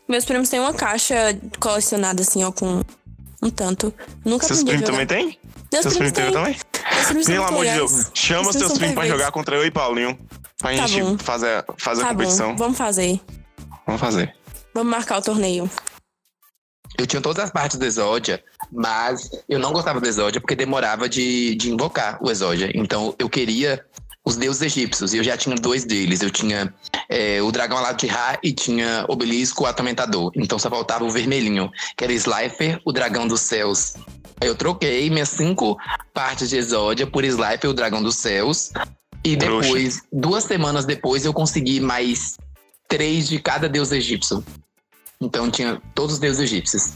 Meus 0.08 0.24
primos 0.24 0.48
têm 0.48 0.60
uma 0.60 0.72
caixa 0.74 1.14
colecionada, 1.60 2.22
assim, 2.22 2.42
ó, 2.44 2.50
com 2.52 2.82
um 3.42 3.50
tanto. 3.50 3.92
Nunca 4.24 4.46
Seus 4.46 4.60
a 4.60 4.64
primos 4.64 4.84
também 4.86 5.06
tem? 5.06 5.38
Meus 5.72 5.82
Seus 5.82 5.94
primos 5.96 6.12
têm 6.12 6.24
têm. 6.24 6.32
também? 6.32 6.56
Meus 6.94 7.06
primos 7.06 7.26
são 7.26 7.34
Pelo 7.34 7.46
amor 7.46 7.64
de. 7.66 7.72
Deus, 7.72 8.10
chama 8.14 8.52
seus 8.52 8.72
primos 8.78 8.94
pra 8.94 9.06
jogar 9.06 9.30
contra 9.32 9.56
eu 9.56 9.64
e 9.64 9.70
Paulinho. 9.70 10.18
Pra 10.58 10.74
Tá 10.74 10.86
gente 10.86 11.02
bom. 11.02 11.18
fazer, 11.18 11.64
fazer 11.76 12.02
a 12.02 12.04
Tá 12.06 12.10
competição. 12.12 12.50
bom, 12.52 12.56
vamos 12.56 12.78
fazer. 12.78 13.20
Vamos 13.86 14.00
fazer. 14.00 14.34
Vamos 14.74 14.90
marcar 14.90 15.18
o 15.18 15.22
torneio. 15.22 15.70
Eu 16.98 17.06
tinha 17.06 17.20
todas 17.20 17.44
as 17.44 17.50
partes 17.50 17.76
do 17.78 17.84
Exódia, 17.84 18.42
mas 18.72 19.28
eu 19.48 19.58
não 19.58 19.70
gostava 19.72 20.00
do 20.00 20.08
Exódia 20.08 20.40
porque 20.40 20.56
demorava 20.56 21.08
de, 21.08 21.54
de 21.56 21.70
invocar 21.70 22.18
o 22.22 22.30
Exódia. 22.30 22.70
Então 22.74 23.14
eu 23.18 23.28
queria 23.28 23.84
os 24.26 24.36
deuses 24.36 24.60
egípcios 24.60 25.14
e 25.14 25.18
eu 25.18 25.24
já 25.24 25.36
tinha 25.36 25.54
dois 25.54 25.84
deles. 25.84 26.20
Eu 26.20 26.30
tinha 26.30 26.74
é, 27.08 27.40
o 27.40 27.52
dragão 27.52 27.78
alado 27.78 27.98
de 27.98 28.08
Ra 28.08 28.36
e 28.42 28.52
tinha 28.52 29.06
obelisco 29.08 29.64
atormentador. 29.64 30.32
Então 30.34 30.58
só 30.58 30.68
faltava 30.68 31.04
o 31.04 31.10
vermelhinho, 31.10 31.70
que 31.96 32.02
era 32.02 32.12
Slifer, 32.12 32.80
o 32.84 32.92
dragão 32.92 33.28
dos 33.28 33.42
céus. 33.42 33.94
Aí 34.40 34.48
eu 34.48 34.56
troquei 34.56 35.08
minhas 35.08 35.28
cinco 35.28 35.78
partes 36.12 36.50
de 36.50 36.56
Exódia 36.56 37.06
por 37.06 37.24
Slifer, 37.24 37.70
o 37.70 37.72
dragão 37.72 38.02
dos 38.02 38.16
céus. 38.16 38.72
E 39.24 39.36
depois, 39.36 40.02
duas 40.12 40.44
semanas 40.44 40.84
depois, 40.84 41.24
eu 41.24 41.32
consegui 41.32 41.80
mais 41.80 42.36
três 42.88 43.28
de 43.28 43.38
cada 43.38 43.68
deus 43.68 43.92
egípcio. 43.92 44.44
Então 45.20 45.50
tinha 45.50 45.80
todos 45.94 46.14
os 46.14 46.18
deuses 46.18 46.40
egípcios. 46.40 46.94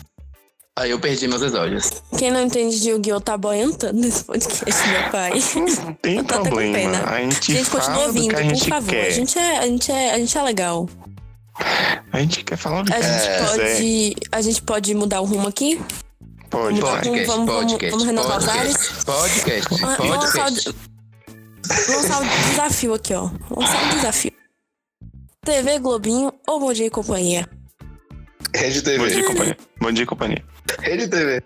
Aí 0.81 0.91
eu 0.93 0.99
perdi 0.99 1.29
meus 1.29 1.43
exódios. 1.43 1.91
Quem 2.17 2.31
não 2.31 2.41
entende 2.41 2.81
de 2.81 2.89
Yu-Gi-Oh! 2.89 3.21
tá 3.21 3.37
boiando 3.37 3.93
nesse 3.93 4.25
podcast, 4.25 4.89
meu 4.89 5.11
pai. 5.11 5.33
Não 5.85 5.93
tem 5.95 6.17
com 6.25 6.25
problema. 6.25 6.73
pena. 6.75 6.99
A 7.05 7.17
A 7.17 7.21
gente, 7.21 7.53
gente 7.53 7.65
fala 7.67 7.85
continua 7.85 8.07
do 8.07 8.13
vindo, 8.15 8.29
que 8.31 8.35
a 8.35 8.39
por 8.39 8.49
gente 8.49 8.69
favor. 8.71 8.89
quer. 8.91 9.07
A 9.07 9.11
gente, 9.11 9.39
é, 9.39 9.59
a, 9.59 9.67
gente 9.67 9.93
é, 9.93 10.13
a 10.15 10.19
gente 10.19 10.39
é 10.39 10.43
legal. 10.43 10.89
A 12.13 12.21
gente 12.21 12.45
quer 12.45 12.57
falar 12.57 12.81
A 12.81 12.85
que 12.85 12.93
gente, 12.93 13.05
quiser. 13.13 13.47
pode, 13.47 14.17
a 14.33 14.41
gente 14.41 14.63
pode 14.63 14.95
mudar 14.95 15.21
o 15.21 15.25
rumo 15.27 15.47
aqui? 15.49 15.79
Pode, 16.49 16.81
Vamos-. 16.81 16.95
Podcast, 16.97 17.27
vamos- 17.27 17.47
vamos- 17.47 17.73
podcast, 17.73 17.91
vamos 17.91 18.05
renovar 18.07 18.39
os 18.39 18.45
podcast, 18.47 19.05
podcast, 19.05 19.69
Vamos 19.99 20.17
lançar, 20.17 20.45
podcast. 20.45 20.69
o, 20.71 21.93
lançar 21.95 22.23
o 22.23 22.49
desafio 22.51 22.95
aqui, 22.95 23.13
ó. 23.13 23.31
Lançar 23.51 23.85
o 23.87 23.95
desafio. 23.97 24.33
TV 25.45 25.79
Globinho 25.79 26.33
ou 26.49 26.59
Bom 26.59 26.73
Dia 26.73 26.87
e 26.87 26.91
Companhia? 26.91 27.47
Rede 28.55 28.81
Bom 28.81 29.07
dia, 29.07 29.15
TV. 29.17 29.23
companhia. 29.25 29.57
Bom 29.81 29.93
dia, 29.93 30.07
companhia. 30.07 30.45
Rede 30.81 31.09
TV. 31.09 31.43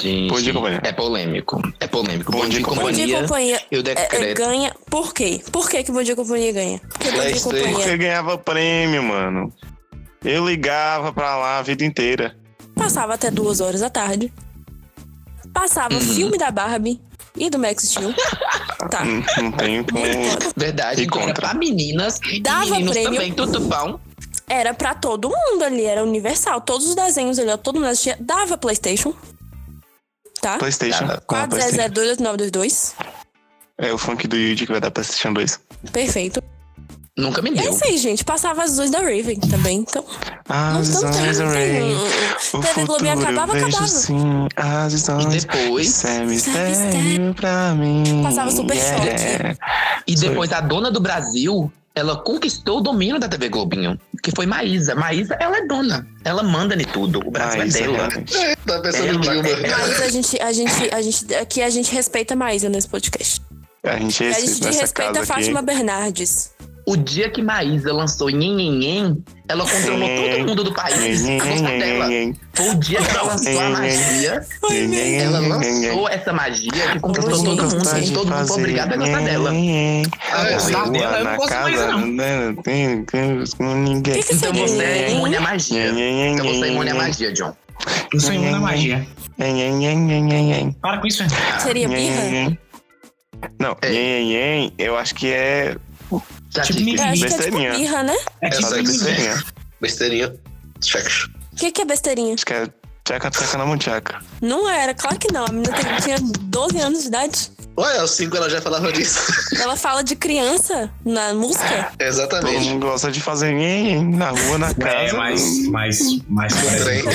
Gente, 0.00 0.30
Bom 0.32 0.40
dia, 0.40 0.52
companhia. 0.54 0.80
É 0.84 0.92
polêmico. 0.92 1.60
É 1.80 1.86
polêmico. 1.86 2.32
Bom 2.32 2.38
Bom, 2.38 2.48
dia, 2.48 2.58
dia, 2.58 2.66
companhia. 2.66 2.90
Bom 2.90 2.92
Dia 3.06 3.06
e 3.18 3.20
companhia. 3.22 3.62
Eu 3.70 3.78
é, 3.78 3.80
é, 3.80 3.94
decreto. 3.94 4.38
ganha. 4.38 4.74
Por 4.90 5.12
quê? 5.12 5.42
Por 5.52 5.68
que, 5.68 5.82
que 5.84 5.92
Bom 5.92 6.02
Dia 6.02 6.16
Companhia 6.16 6.52
ganha? 6.52 6.80
Porque 6.80 7.10
Bom 7.10 7.10
Dia 7.10 7.18
e 7.18 7.30
PlayStation. 7.30 7.50
Companhia 7.50 7.76
Porque 7.78 7.96
ganhava 7.98 8.38
prêmio, 8.38 9.02
mano. 9.02 9.52
Eu 10.24 10.48
ligava 10.48 11.12
pra 11.12 11.36
lá 11.36 11.58
a 11.58 11.62
vida 11.62 11.84
inteira. 11.84 12.34
passava 12.74 13.14
até 13.14 13.30
duas 13.30 13.60
horas 13.60 13.80
da 13.80 13.90
tarde. 13.90 14.32
Passava 15.52 15.94
Uhum. 15.94 16.00
filme 16.00 16.38
da 16.38 16.50
Barbie 16.50 17.00
e 17.36 17.48
do 17.50 17.58
Max 17.58 17.84
Steel. 17.84 18.12
Tá. 18.90 19.04
Não, 19.04 19.24
não 19.42 19.52
tenho 19.52 19.84
como. 19.84 20.04
Verdade, 20.54 21.02
E 21.02 21.06
que 21.08 21.16
era 21.18 21.26
contra. 21.28 21.48
pra 21.48 21.54
meninas 21.58 22.20
Dava 22.42 22.66
e 22.66 22.70
meninos 22.70 22.92
prêmio. 22.92 23.12
também, 23.14 23.32
tudo 23.32 23.60
bom. 23.60 23.98
Era 24.48 24.72
pra 24.74 24.94
todo 24.94 25.28
mundo 25.28 25.62
ali, 25.64 25.84
era 25.84 26.02
universal. 26.04 26.60
Todos 26.60 26.88
os 26.88 26.94
desenhos 26.94 27.38
ali, 27.38 27.50
ó, 27.50 27.56
todo 27.56 27.76
mundo 27.76 27.86
assistia. 27.88 28.16
Dava 28.20 28.56
PlayStation. 28.56 29.12
Tá? 30.40 30.58
PlayStation. 30.58 31.06
Tá. 31.06 31.20
Com 31.26 31.34
a 31.36 31.46
PlayStation. 31.48 31.92
4002822. 31.92 32.94
É 33.78 33.92
o 33.92 33.98
funk 33.98 34.26
do 34.28 34.36
Yuji 34.36 34.66
que 34.66 34.72
vai 34.72 34.80
dar 34.80 34.90
PlayStation 34.90 35.32
2. 35.32 35.60
Perfeito. 35.92 36.42
Nunca 37.18 37.40
me 37.40 37.50
E 37.50 37.58
é 37.58 37.62
deu. 37.62 37.72
isso 37.72 37.84
aí, 37.84 37.96
gente. 37.96 38.22
Passava 38.24 38.62
as 38.62 38.76
luzes 38.76 38.90
da 38.90 38.98
Raven 38.98 39.40
também. 39.50 39.78
Então, 39.78 40.04
As 40.48 40.88
não, 40.94 41.02
não 41.02 41.10
tem, 41.10 41.26
não 41.26 41.32
tem. 41.34 41.46
array. 41.46 41.94
O 42.52 42.60
TV 42.60 42.84
Globinho 42.84 43.12
futuro 43.12 43.22
acabava, 43.22 43.52
eu 43.58 43.64
vejo 43.64 43.68
acabava. 43.68 43.88
sim. 43.88 44.48
As 44.54 44.92
E 44.92 45.26
depois, 45.40 45.88
Isso 45.88 46.06
é 46.06 46.20
mistério 46.26 47.34
pra 47.34 47.74
mim. 47.74 48.22
Passava 48.22 48.50
Super 48.50 48.76
yeah. 48.76 49.56
e 50.06 50.14
depois 50.14 50.52
a 50.52 50.60
dona 50.60 50.90
do 50.90 51.00
Brasil, 51.00 51.72
ela 51.96 52.14
conquistou 52.14 52.78
o 52.78 52.80
domínio 52.82 53.18
da 53.18 53.26
TV 53.26 53.48
Globinho, 53.48 53.98
que 54.22 54.30
foi 54.36 54.44
Maísa. 54.44 54.94
Maísa, 54.94 55.34
ela 55.40 55.56
é 55.56 55.66
dona. 55.66 56.06
Ela 56.24 56.42
manda 56.42 56.74
em 56.74 56.84
tudo. 56.84 57.20
O 57.26 57.30
Brasil 57.30 57.62
Ah, 57.62 57.66
isso 57.66 57.78
é 57.78 57.82
é 57.82 57.86
dela. 57.86 58.08
Tá 58.66 58.80
pensando 58.80 59.06
Ela- 59.08 59.18
Dilma. 59.20 59.48
ela- 59.48 59.78
Mas 59.78 60.00
a 60.02 60.08
gente, 60.10 60.42
a 60.42 60.52
gente, 60.52 60.94
a 60.94 61.00
gente, 61.02 61.34
aqui 61.34 61.62
a 61.62 61.70
gente 61.70 61.90
respeita 61.94 62.34
a 62.34 62.36
Maísa 62.36 62.68
nesse 62.68 62.86
podcast. 62.86 63.40
A 63.82 63.96
gente 63.96 64.24
é 64.24 64.28
a 64.28 64.32
gente 64.40 64.62
respeita 64.78 65.24
Fátima 65.24 65.60
aqui. 65.60 65.66
Bernardes. 65.66 66.50
O 66.88 66.96
dia 66.96 67.28
que 67.28 67.42
Maísa 67.42 67.92
lançou 67.92 68.28
Nhenhenhen, 68.30 69.24
ela 69.48 69.64
controlou 69.68 70.08
todo 70.08 70.46
mundo 70.46 70.62
do 70.64 70.72
país 70.72 71.26
a 71.26 71.32
gostar 71.44 71.78
dela. 71.78 72.08
Foi 72.54 72.68
o 72.70 72.74
dia 72.76 73.02
que 73.02 73.10
ela 73.10 73.22
lançou 73.24 73.60
a 73.60 73.70
magia. 73.70 74.46
Ela 75.20 75.40
lançou 75.40 76.08
essa 76.08 76.32
magia 76.32 76.70
que 76.92 77.00
conquistou 77.00 77.32
Hoje, 77.32 77.44
todo 77.44 77.62
mundo. 77.74 77.98
E 77.98 78.10
todo 78.12 78.32
mundo 78.32 78.46
foi 78.46 78.56
obrigado 78.58 78.92
a 78.92 78.96
gostar 78.98 79.20
dela. 79.22 79.50
Ah, 80.30 80.50
gostar 80.52 80.90
dela, 80.90 81.18
eu 81.18 81.24
não 81.24 81.30
na 81.32 81.36
gosto 81.36 81.50
mais, 81.54 81.76
casa, 81.76 81.86
não. 81.92 82.06
né, 82.06 82.56
tem- 82.62 83.04
tem- 83.04 83.44
com 83.58 83.74
ninguém. 83.74 84.14
Que 84.14 84.22
que 84.22 84.34
Então 84.34 84.52
você 84.52 84.84
é 84.84 85.10
imune 85.10 85.36
à 85.36 85.40
magia. 85.40 85.88
Então 85.90 86.46
você 86.46 86.64
é 86.66 86.68
imune 86.68 86.90
à 86.90 86.94
magia, 86.94 87.32
John. 87.32 87.52
Eu 88.12 88.20
sou 88.20 88.32
imune 88.32 88.54
à 88.54 88.60
magia. 88.60 89.06
Para 90.80 90.98
com 90.98 91.06
isso. 91.08 91.24
Seria 91.58 91.88
birra? 91.88 92.56
Não, 93.60 93.76
É. 93.82 93.90
nhen, 93.90 94.26
nhen, 94.28 94.72
eu 94.78 94.96
acho 94.96 95.14
que 95.14 95.30
é 95.30 95.76
Tipo, 96.62 96.78
disse. 96.78 96.96
Eu 96.96 97.04
acho 97.04 97.26
que 97.26 97.34
é 97.34 97.38
tipo 97.44 97.58
birra, 97.58 98.02
né? 98.02 98.16
É 98.40 98.50
tipo 98.50 98.70
besteirinha. 98.70 99.44
Besteirinha. 99.80 100.36
Check. 100.80 101.06
O 101.52 101.56
que, 101.56 101.72
que 101.72 101.82
é 101.82 101.84
besteirinha? 101.84 102.34
Acho 102.34 102.46
que 102.46 102.52
é 102.52 102.68
tchaca 103.04 103.30
tchaca 103.30 103.58
na 103.58 103.66
munchaca. 103.66 104.20
Não 104.40 104.68
era, 104.68 104.92
claro 104.94 105.18
que 105.18 105.32
não. 105.32 105.44
A 105.44 105.52
menina 105.52 105.74
tinha 106.02 106.16
12 106.20 106.78
anos 106.80 107.02
de 107.02 107.08
idade. 107.08 107.50
Ué, 107.78 107.98
aos 107.98 108.12
5 108.12 108.34
ela 108.36 108.48
já 108.48 108.60
falava 108.62 108.90
disso. 108.90 109.20
Ela 109.60 109.76
fala 109.76 110.02
de 110.02 110.16
criança 110.16 110.90
na 111.04 111.34
música. 111.34 111.90
Todo 111.98 112.02
Exatamente. 112.08 112.64
mundo 112.68 112.86
gosta 112.86 113.10
de 113.12 113.20
fazer 113.20 113.52
na 114.02 114.30
rua, 114.30 114.58
na 114.58 114.70
É, 114.70 114.74
casa. 114.74 115.16
mas, 115.16 115.68
mas, 115.68 115.98
mas, 116.28 116.54
por 116.54 116.72
exemplo, 116.72 117.12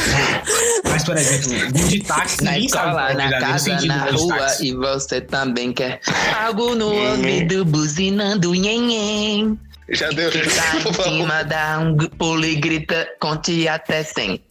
mas, 0.89 1.04
por 1.04 1.17
exemplo, 1.17 1.71
de 1.88 2.04
táxi, 2.04 2.43
Na 2.43 2.60
escola, 2.60 3.12
é 3.12 3.13
na 3.15 3.39
casa, 3.39 3.76
na 3.88 4.06
rua 4.12 4.47
e 4.60 4.74
você 4.76 5.19
também 5.21 5.74
quer 5.74 6.00
algo 6.39 6.76
no 6.76 6.93
ouvido 6.93 7.65
buzinando 7.65 8.54
nhenhen. 8.54 9.58
Já 9.89 10.10
deu. 10.10 10.32
Tá 10.32 10.38
Por 10.39 10.45
em 10.91 10.93
favor. 10.93 11.04
cima 11.04 11.43
da 11.43 11.80
um 11.80 11.97
pulo 11.97 12.45
e 12.45 12.56
grita, 12.56 13.08
conte 13.19 13.67
até 13.67 14.04
100. 14.04 14.41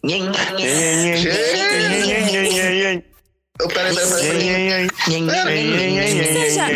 Peraí, 3.68 3.94
peraí, 3.94 4.88
peraí. 5.26 6.24
Vocês 6.24 6.54
já, 6.54 6.68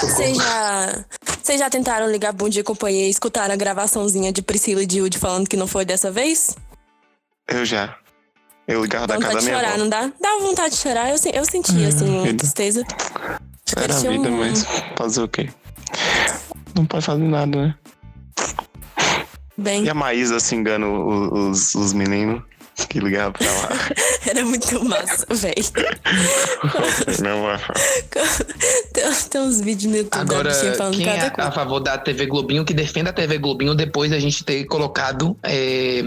vocês 0.00 0.36
já, 0.36 1.04
vocês 1.42 1.58
já, 1.58 1.70
tentaram 1.70 2.10
ligar 2.10 2.32
Bom 2.32 2.48
Dia 2.48 2.60
e 2.60 2.64
Companhia 2.64 3.06
e 3.06 3.10
escutaram 3.10 3.52
a 3.52 3.56
gravaçãozinha 3.56 4.32
de 4.32 4.42
Priscila 4.42 4.82
e 4.82 4.86
de 4.86 5.00
Woody 5.00 5.18
falando 5.18 5.48
que 5.48 5.56
não 5.56 5.66
foi 5.66 5.84
dessa 5.84 6.10
vez? 6.10 6.56
Eu 7.48 7.64
já. 7.64 7.96
Eu 8.66 8.82
ligava 8.82 9.06
da 9.06 9.14
casa 9.18 9.26
vontade 9.26 9.34
da 9.34 9.40
de 9.40 9.46
minha 9.46 9.56
chorar, 9.58 9.68
avó. 9.74 9.78
não 9.78 9.88
dá? 9.88 10.12
Dá 10.20 10.38
vontade 10.40 10.74
de 10.74 10.80
chorar. 10.80 11.08
Eu, 11.10 11.16
eu 11.34 11.44
senti, 11.44 11.84
assim, 11.84 12.08
uma 12.08 12.34
tristeza. 12.34 12.84
Acho 12.88 13.76
que 13.76 13.82
Era 13.82 13.94
a 13.94 13.98
vida, 13.98 14.28
um- 14.28 14.38
mas 14.38 14.64
fazer 14.96 15.22
o 15.22 15.28
quê? 15.28 15.48
Não 16.74 16.86
pode 16.86 17.04
fazer 17.04 17.24
nada, 17.24 17.58
né? 17.66 17.74
Bem, 19.58 19.84
E 19.84 19.90
a 19.90 19.94
Maísa 19.94 20.40
se 20.40 20.54
engana 20.54 20.86
os, 20.88 21.74
os 21.74 21.92
meninos. 21.92 22.42
Que 22.88 22.98
ligava 23.00 23.32
pra 23.32 23.46
lá. 23.46 23.68
Era 24.26 24.44
muito 24.44 24.84
massa, 24.84 25.26
velho. 25.30 25.54
Não, 27.22 27.50
é. 27.50 27.58
tem, 28.92 29.04
tem 29.30 29.40
uns 29.40 29.60
vídeos 29.60 29.90
no 29.92 29.98
YouTube 29.98 30.20
Agora, 30.20 30.52
falando 30.76 30.96
quem 30.96 31.06
cada 31.06 31.26
é 31.26 31.30
coisa. 31.30 31.48
a 31.48 31.52
favor 31.52 31.80
da 31.80 31.98
TV 31.98 32.26
Globinho, 32.26 32.64
que 32.64 32.74
defenda 32.74 33.10
a 33.10 33.12
TV 33.12 33.38
Globinho 33.38 33.74
depois 33.74 34.10
da 34.10 34.18
gente 34.18 34.44
ter 34.44 34.64
colocado 34.64 35.36
é, 35.42 36.02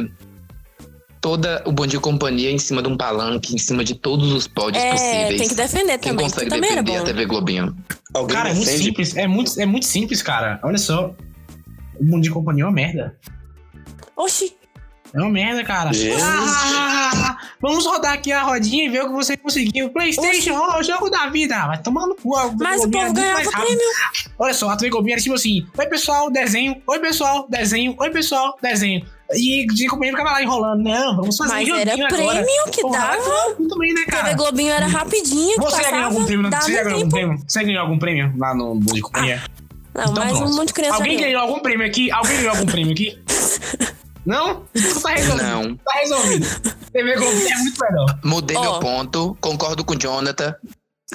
toda 1.21 1.63
o 1.65 1.71
Bom 1.71 1.87
Dia 1.87 1.99
Companhia 1.99 2.51
em 2.51 2.57
cima 2.59 2.81
de 2.81 2.89
um 2.89 2.97
palanque, 2.97 3.55
em 3.55 3.57
cima 3.57 3.83
de 3.83 3.95
todos 3.95 4.31
os 4.31 4.47
pódios 4.47 4.83
É, 4.83 4.91
possíveis. 4.91 5.39
tem 5.41 5.49
que 5.49 5.55
defender 5.55 5.97
Quem 5.97 6.11
também. 6.11 6.25
consegue 6.29 6.45
que 6.49 6.55
também 6.55 6.71
era 6.71 6.81
defender 6.83 6.97
a 6.97 7.01
bom. 7.01 7.05
TV 7.07 7.25
Globinho? 7.25 7.75
Alguém 8.13 8.35
Cara, 8.37 8.49
é 8.49 8.53
muito 8.53 8.69
simples. 8.69 9.15
É 9.15 9.27
muito, 9.27 9.59
é 9.59 9.65
muito 9.65 9.85
simples, 9.85 10.21
cara. 10.21 10.59
Olha 10.63 10.77
só. 10.77 11.13
O 11.99 12.03
mundo 12.03 12.23
de 12.23 12.29
companhia 12.29 12.63
é 12.63 12.67
uma 12.67 12.73
merda. 12.73 13.15
Oxi, 14.17 14.53
É 15.15 15.21
uma 15.21 15.29
merda, 15.29 15.63
cara. 15.63 15.93
Jesus. 15.93 16.21
Ah, 16.21 17.37
vamos 17.61 17.85
rodar 17.85 18.13
aqui 18.13 18.33
a 18.33 18.43
rodinha 18.43 18.83
e 18.85 18.89
ver 18.89 19.03
o 19.03 19.07
que 19.07 19.13
você 19.13 19.37
conseguiu. 19.37 19.89
PlayStation, 19.89 20.53
ó, 20.53 20.77
o 20.79 20.83
jogo 20.83 21.09
da 21.09 21.27
vida. 21.27 21.55
Vai 21.67 21.81
tomar 21.81 22.05
no 22.05 22.15
cu. 22.15 22.33
TV 22.37 22.55
mas 22.59 22.83
o 22.83 22.89
povo 22.89 23.05
muito 23.05 23.15
ganhava 23.15 23.35
mais 23.35 23.49
prêmio. 23.49 23.79
Olha 24.37 24.53
só, 24.53 24.69
a 24.69 24.75
TV 24.75 24.89
Globinho 24.89 25.13
era 25.13 25.21
tipo 25.21 25.35
assim: 25.35 25.65
Oi, 25.77 25.85
pessoal, 25.85 26.29
desenho. 26.29 26.81
Oi, 26.85 26.99
pessoal, 26.99 27.47
desenho. 27.49 27.95
Oi, 27.97 28.09
pessoal, 28.09 28.57
desenho. 28.61 29.05
E 29.33 29.65
de 29.67 29.87
companhia 29.87 30.11
ficava 30.11 30.31
lá 30.31 30.43
enrolando. 30.43 30.83
Não, 30.83 31.15
vamos 31.15 31.37
fazer 31.37 31.53
Mas 31.53 31.69
um 31.69 31.75
era 31.75 31.91
joguinho 31.91 32.07
agora. 32.07 32.43
prêmio 32.43 32.71
que 32.71 32.81
Porra, 32.81 32.97
dava. 32.99 33.55
Muito 33.57 33.77
bem, 33.79 33.93
né, 33.93 34.01
TV 34.01 34.11
cara? 34.17 34.33
Globinho 34.33 34.71
era 34.71 34.85
rapidinho, 34.85 35.55
Você 35.61 35.81
ganhou 35.91 36.05
algum 36.05 36.25
prêmio? 36.25 36.49
Você 36.51 36.71
ganhou 36.83 36.93
algum 36.97 37.09
prêmio? 37.09 37.39
Você 37.47 37.63
ganhou 37.63 37.81
algum 37.81 37.97
prêmio 37.99 38.33
lá 38.37 38.53
no 38.53 38.79
de 38.81 39.01
Companhia? 39.01 39.41
Não, 39.95 40.03
Então 40.03 40.13
mas 40.13 40.37
pronto. 40.37 40.51
um 40.51 40.55
monte 40.57 40.67
de 40.67 40.73
criança 40.73 40.95
Alguém 40.97 41.17
ganhou 41.17 41.41
algum 41.41 41.59
prêmio 41.59 41.87
aqui? 41.87 42.11
Alguém 42.11 42.35
ganhou 42.37 42.51
algum 42.51 42.65
prêmio 42.65 42.91
aqui? 42.91 43.17
Não? 44.25 44.65
Então 44.73 45.01
tá 45.01 45.09
resolvido. 45.09 45.43
Não. 45.43 45.75
Tá 45.77 45.99
resolvido. 45.99 46.47
TV 46.91 47.15
Globinho 47.15 47.47
é 47.53 47.57
muito 47.57 47.79
melhor. 47.83 48.19
Mudei 48.23 48.57
Ó. 48.57 48.61
meu 48.61 48.79
ponto, 48.79 49.37
concordo 49.39 49.83
com 49.85 49.93
o 49.93 49.97
Jonathan, 49.99 50.55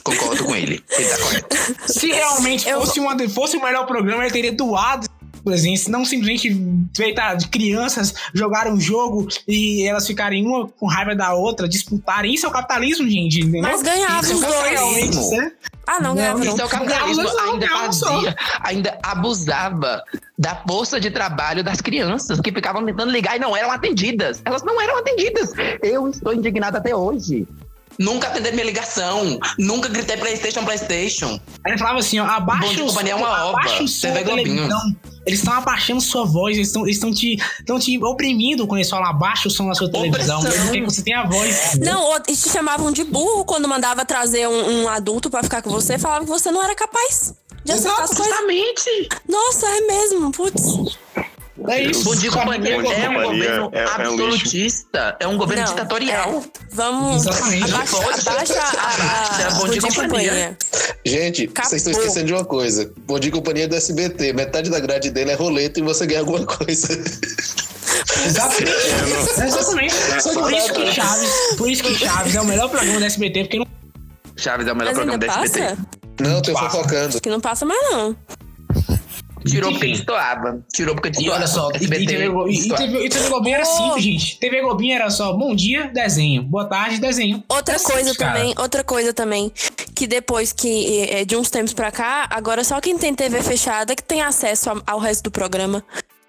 concordo 0.04 0.44
com 0.44 0.54
ele. 0.54 0.84
Ele 0.90 1.08
tá 1.08 1.18
correto. 1.18 1.56
Se 1.92 2.06
realmente 2.12 2.68
Eu- 2.68 2.80
fosse, 2.80 3.00
uma, 3.00 3.28
fosse 3.28 3.56
o 3.56 3.62
melhor 3.62 3.86
programa, 3.86 4.22
ele 4.24 4.32
teria 4.32 4.52
doado 4.52 5.08
presença, 5.42 5.90
não 5.90 6.04
simplesmente 6.04 6.56
feita 6.96 7.34
de 7.34 7.48
crianças 7.48 8.14
jogarem 8.34 8.72
um 8.72 8.80
jogo 8.80 9.28
e 9.46 9.86
elas 9.86 10.06
ficarem 10.06 10.44
uma 10.46 10.68
com 10.68 10.86
raiva 10.86 11.14
da 11.14 11.34
outra, 11.34 11.68
disputarem. 11.68 12.34
Isso 12.34 12.46
é 12.46 12.48
o 12.48 12.52
capitalismo, 12.52 13.08
gente. 13.08 13.40
Entendeu? 13.40 13.62
Mas 13.62 13.82
ganhava 13.82 14.22
Isso 14.22 14.36
os 14.36 14.42
é 14.42 14.46
dois. 14.46 14.70
realmente, 14.70 15.36
né? 15.36 15.52
Ah, 15.86 16.00
não, 16.00 16.14
ganhava 16.14 16.44
é 16.44 16.64
o 16.64 16.68
capitalismo. 16.68 17.22
Não, 17.24 17.52
Ainda 17.52 17.66
não, 17.66 17.92
fazia, 17.92 18.36
ainda 18.62 18.98
abusava 19.02 20.02
da 20.38 20.54
força 20.66 21.00
de 21.00 21.10
trabalho 21.10 21.64
das 21.64 21.80
crianças 21.80 22.40
que 22.40 22.52
ficavam 22.52 22.84
tentando 22.84 23.10
ligar 23.10 23.36
e 23.36 23.38
não 23.40 23.56
eram 23.56 23.70
atendidas. 23.70 24.40
Elas 24.44 24.62
não 24.62 24.80
eram 24.80 24.98
atendidas. 24.98 25.52
Eu 25.82 26.08
estou 26.08 26.32
indignado 26.32 26.76
até 26.76 26.94
hoje. 26.94 27.46
Nunca 27.98 28.28
atendi 28.28 28.52
minha 28.52 28.64
ligação. 28.64 29.38
Nunca 29.58 29.88
gritei 29.88 30.16
PlayStation, 30.16 30.64
PlayStation. 30.64 31.38
Aí 31.64 31.72
ele 31.72 31.78
falava 31.78 31.98
assim, 31.98 32.18
ó, 32.18 32.24
Bom 32.24 32.30
abaixa 32.30 32.74
de 32.74 32.82
o 32.82 32.86
companhia 32.86 33.12
é 33.12 33.16
uma 33.16 33.44
obra. 33.46 33.60
abaixa 33.60 33.82
o 33.82 33.88
som 33.88 34.12
televisão. 34.14 34.96
Eles 35.26 35.40
estão 35.40 35.52
abaixando 35.54 36.00
sua 36.00 36.24
voz, 36.24 36.56
eles 36.56 36.68
estão 36.68 36.82
eles 36.84 36.96
estão 36.96 37.12
te, 37.12 37.36
estão 37.58 37.78
te 37.78 38.02
oprimindo 38.02 38.66
quando 38.66 38.78
eles 38.78 38.88
falam 38.90 39.06
abaixa 39.10 39.48
o 39.48 39.50
som 39.50 39.68
da 39.68 39.74
sua 39.74 39.90
televisão, 39.90 40.42
mesmo 40.42 40.72
que 40.72 40.80
você 40.80 41.02
tenha 41.02 41.20
a 41.20 41.26
voz. 41.28 41.78
Não, 41.78 42.02
ou- 42.02 42.16
e 42.28 42.34
te 42.36 42.48
chamavam 42.48 42.90
de 42.90 43.04
burro 43.04 43.44
quando 43.44 43.68
mandava 43.68 44.04
trazer 44.04 44.48
um, 44.48 44.82
um 44.84 44.88
adulto 44.88 45.28
pra 45.30 45.42
ficar 45.42 45.60
com 45.62 45.70
você, 45.70 45.98
falavam 45.98 46.24
que 46.24 46.30
você 46.30 46.50
não 46.50 46.62
era 46.64 46.74
capaz 46.74 47.34
de 47.64 47.72
acertar 47.72 48.02
as 48.04 48.10
coisas. 48.14 48.26
Justamente. 48.34 49.08
Nossa, 49.28 49.66
é 49.66 49.80
mesmo, 49.82 50.32
putz. 50.32 50.62
É 51.68 51.82
isso. 51.82 52.04
Bom 52.04 52.14
dia, 52.14 52.30
companhia 52.30 52.74
é 52.74 52.78
um 52.78 52.82
governo 52.82 53.70
é- 53.72 53.78
é 53.82 53.84
um 53.84 53.88
absolutista. 53.92 55.16
É 55.20 55.26
um 55.26 55.36
governo 55.36 55.64
Não, 55.64 55.70
ditatorial. 55.70 56.42
é. 56.44 56.60
Vamos. 56.72 57.26
Exatamente. 57.26 57.74
Abaixa, 57.74 58.30
abaixa 58.30 58.60
a, 58.60 59.36
a, 59.38 59.42
É 59.42 59.50
bom 59.54 59.68
de 59.68 59.80
companhia. 59.80 60.58
Gente, 61.04 61.46
vocês 61.48 61.84
estão 61.86 61.92
esquecendo 61.92 62.26
de 62.26 62.32
uma 62.34 62.44
coisa. 62.44 62.90
Bom 63.06 63.18
dia 63.18 63.28
e 63.28 63.32
companhia 63.32 63.68
do 63.68 63.74
SBT. 63.76 64.32
Metade 64.32 64.70
da 64.70 64.80
grade 64.80 65.10
dele 65.10 65.30
é 65.32 65.34
roleta 65.34 65.80
e 65.80 65.82
você 65.82 66.06
ganha 66.06 66.20
alguma 66.20 66.44
coisa. 66.46 66.88
Exatamente. 68.26 68.72
Exatamente. 69.44 69.94
Por 70.34 70.52
isso 70.52 70.72
que 70.74 70.92
Chaves, 70.92 71.30
por 71.58 71.68
isso 71.70 71.82
que 71.82 71.94
Chaves 71.98 72.34
é 72.34 72.40
o 72.40 72.44
melhor 72.44 72.68
programa 72.68 73.00
da 73.00 73.06
SBT, 73.06 73.44
porque 73.44 73.58
não 73.58 73.66
Chaves 74.36 74.66
é 74.66 74.72
o 74.72 74.76
melhor 74.76 74.94
Mas 74.94 74.98
programa 75.04 75.18
da 75.18 75.26
SBT. 75.26 75.60
passa? 75.60 75.78
Não, 76.20 76.42
tô 76.42 76.52
Passa. 76.52 76.70
fofocando. 76.70 77.08
Acho 77.08 77.20
que 77.20 77.30
não 77.30 77.40
passa 77.40 77.64
mais, 77.64 77.80
não. 77.90 78.16
Tirou 79.46 79.70
porque 79.72 79.86
destoava. 79.88 80.64
Tirou 80.72 80.94
porque 80.94 81.08
E 81.08 81.12
destoava. 81.12 81.36
olha 81.38 81.46
só, 81.46 81.68
e, 81.70 81.72
e, 81.72 81.76
SBT, 81.76 82.06
TV, 82.06 82.24
e, 82.24 82.58
e. 82.66 82.74
TV, 82.76 83.04
e 83.06 83.08
TV 83.08 83.28
Globinho 83.28 83.54
era 83.54 83.64
Oh. 83.64 83.66
simples, 83.76 84.04
gente. 84.04 84.38
TV 84.38 84.60
Globinho 84.60 84.94
era 84.94 85.10
só 85.10 85.32
bom 85.32 85.54
dia, 85.54 85.88
desenho. 85.88 86.42
Boa 86.42 86.66
tarde, 86.68 86.98
desenho. 87.00 87.42
Outra 87.48 87.76
É 87.76 87.78
coisa 87.78 87.98
simples, 88.00 88.16
cara. 88.16 88.38
também, 88.38 88.54
outra 88.58 88.84
coisa 88.84 89.12
também, 89.14 89.50
que 89.94 90.06
depois 90.06 90.52
que, 90.52 91.02
é, 91.10 91.24
de 91.24 91.36
uns 91.36 91.48
tempos 91.50 91.72
pra 91.72 91.90
cá, 91.90 92.26
agora 92.30 92.62
só 92.64 92.80
quem 92.80 92.96
tem 92.98 93.14
TV 93.14 93.42
fechada 93.42 93.94
que 93.96 94.02
tem 94.02 94.20
acesso 94.22 94.70
ao, 94.70 94.82
ao 94.86 94.98
resto 94.98 95.24
do 95.24 95.30
programa. 95.30 95.82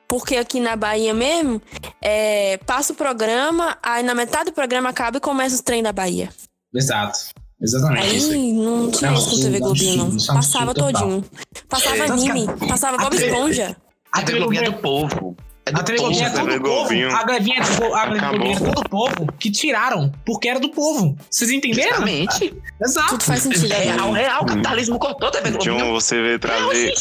Porque 0.07 0.35
aqui 0.35 0.59
na 0.59 0.75
Bahia 0.75 1.13
mesmo, 1.13 1.61
é, 2.01 2.57
passa 2.65 2.91
o 2.91 2.95
programa, 2.95 3.77
aí 3.81 4.03
na 4.03 4.13
metade 4.13 4.51
do 4.51 4.53
programa 4.53 4.89
acaba 4.89 5.17
e 5.17 5.21
começa 5.21 5.55
os 5.55 5.61
trem 5.61 5.81
da 5.81 5.93
Bahia. 5.93 6.29
Exato. 6.75 7.17
Exatamente. 7.61 8.05
aí. 8.07 8.31
Aí 8.33 8.53
não 8.53 8.91
tinha 8.91 9.11
É 9.11 9.13
isso 9.13 9.29
com 9.29 9.35
TV 9.41 9.59
Globinho, 9.59 9.97
não. 9.97 10.17
é 10.17 10.33
Passava 10.33 10.73
todinho. 10.73 11.23
Passava 11.69 11.95
que 11.95 12.01
anime, 12.11 12.47
passava 12.67 12.97
Bob 12.97 13.15
Esponja. 13.15 13.75
A 14.11 14.21
TV 14.23 14.39
Globinho 14.39 14.63
é 14.63 14.65
do 14.65 14.73
povo. 14.73 15.35
É 15.65 15.69
A 15.75 15.83
TV. 15.83 15.99
Globinho 15.99 16.23
é 16.25 16.29
todo 16.31 16.47
povo. 16.47 16.59
Globinho. 16.59 17.15
A 17.15 17.23
grevinha 17.23 17.57
é 17.57 17.61
do. 17.61 17.93
A. 17.93 18.05
Globinho 18.07 18.55
é 18.55 18.59
todo 18.59 18.81
do 18.81 18.89
povo 18.89 19.31
que 19.39 19.51
tiraram 19.51 20.11
porque 20.25 20.49
era 20.49 20.59
do 20.59 20.69
povo. 20.69 21.15
Vocês 21.29 21.51
entenderam? 21.51 21.89
Justamente. 21.89 22.53
Exato. 22.81 23.09
Tudo 23.09 23.23
faz 23.23 23.43
sentido 23.43 23.71
agora. 23.71 23.83
Real, 23.93 24.11
real. 24.11 24.41
O 24.43 24.45
capitalismo 24.47 24.97
cortou 24.99 25.27
a 25.27 25.31
TV 25.31 25.51
Globinho. 25.51 25.77
John, 25.77 25.91
você 25.91 26.19
veio 26.21 26.39
trazer, 26.39 26.93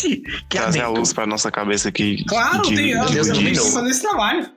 trazer 0.49 0.81
a 0.83 0.89
luz 0.89 1.13
pra 1.13 1.27
nossa 1.27 1.51
cabeça 1.51 1.89
aqui. 1.89 2.23
Claro, 2.27 2.63
de, 2.63 2.75
tem. 2.77 3.01
de 3.07 3.13
Deus 3.15 3.29
eu 3.57 3.65
fazer 3.73 3.91
esse 3.91 4.03
trabalho. 4.03 4.51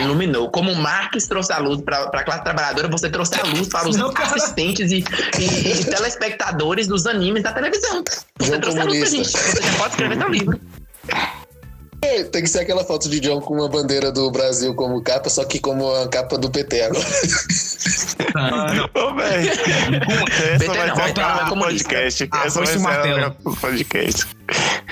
Iluminou. 0.00 0.50
Como 0.50 0.70
o 0.70 0.76
Marx 0.76 1.26
trouxe 1.26 1.52
a 1.52 1.58
luz 1.58 1.80
para 1.82 2.04
a 2.04 2.22
classe 2.24 2.44
trabalhadora, 2.44 2.86
você 2.88 3.10
trouxe 3.10 3.34
a 3.40 3.42
luz 3.44 3.68
para 3.68 3.88
os 3.88 3.96
Não, 3.96 4.12
assistentes 4.16 4.92
e, 4.92 5.04
e- 5.38 5.80
e 5.80 5.84
telespectadores 5.84 6.86
dos 6.86 7.06
animes 7.06 7.42
da 7.42 7.52
televisão. 7.52 8.04
Você 8.38 8.46
João 8.50 8.60
trouxe 8.60 8.78
a 8.80 8.84
luz 8.84 8.98
pra 9.00 9.08
gente. 9.08 9.32
comunista. 9.32 9.38
Você 9.60 9.62
já 9.62 9.78
pode 9.78 9.90
escrever 9.90 10.18
seu 10.18 10.28
livro. 10.28 10.60
Tem 12.30 12.42
que 12.42 12.48
ser 12.48 12.60
aquela 12.60 12.84
foto 12.84 13.08
de 13.08 13.20
John 13.20 13.40
com 13.40 13.54
uma 13.54 13.68
bandeira 13.68 14.10
do 14.12 14.30
Brasil 14.30 14.74
como 14.74 15.00
capa, 15.02 15.28
só 15.30 15.44
que 15.44 15.58
como 15.58 15.92
a 15.94 16.08
capa 16.08 16.38
do 16.38 16.50
PT 16.50 16.82
agora. 16.82 17.04
Ô, 18.94 19.14
velho. 19.14 19.50
Essa 19.50 20.58
PT 20.58 20.66
vai 20.66 20.86
não, 20.88 20.96
ser 20.96 21.02
a 21.02 21.12
cara 21.12 21.42
é 21.42 21.48
do 21.48 21.56
podcast. 21.56 22.28
Ah, 22.30 22.46
Essa 22.46 22.58
vai 22.58 22.66
ser 22.66 22.76
a 22.76 22.80
martelo. 22.80 23.16
cara 23.16 23.36
do 23.44 23.56
podcast. 23.56 24.26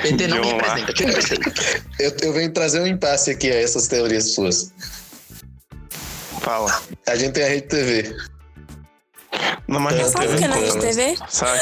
PT 0.03 0.27
não 0.29 0.37
me 0.39 0.43
John, 0.43 0.57
representa. 0.57 0.93
O 0.93 0.95
PT. 0.95 1.83
Eu, 1.99 2.17
eu 2.23 2.33
venho 2.33 2.53
trazer 2.53 2.81
um 2.81 2.87
impasse 2.87 3.31
aqui 3.31 3.51
a 3.51 3.61
essas 3.61 3.87
teorias 3.89 4.35
suas. 4.35 4.73
Fala. 6.41 6.83
A 7.07 7.17
gente 7.17 7.33
tem 7.33 7.45
a 7.45 7.49
Rede 7.49 7.69
TV. 7.69 8.17
Não, 9.69 9.81
mas 9.81 9.95
É, 9.95 9.99
já 9.99 10.09
Sabe 10.09 10.25
o 10.25 10.29
teve 10.29 10.39
que 10.39 10.45
é 10.45 10.49
na 10.49 10.57
Rede 10.57 10.79
TV? 10.81 11.17
Sabe? 11.29 11.61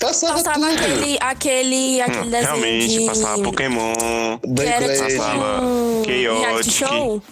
Passava 0.00 0.34
Passava 0.34 0.54
tudo. 0.68 0.78
aquele, 0.78 1.18
aquele, 1.20 2.00
aquele 2.00 2.18
Hum, 2.20 2.30
desenho 2.30 2.42
Realmente, 2.46 2.98
de... 3.00 3.06
passava 3.06 3.42
Pokémon. 3.42 3.94
que 4.38 4.62
era 4.62 4.86
Beyblade. 4.86 5.10
tipo 5.12 5.18
Passava 5.18 5.62
um 5.62 6.02
Chaotic. 6.42 6.72
show. 6.72 7.22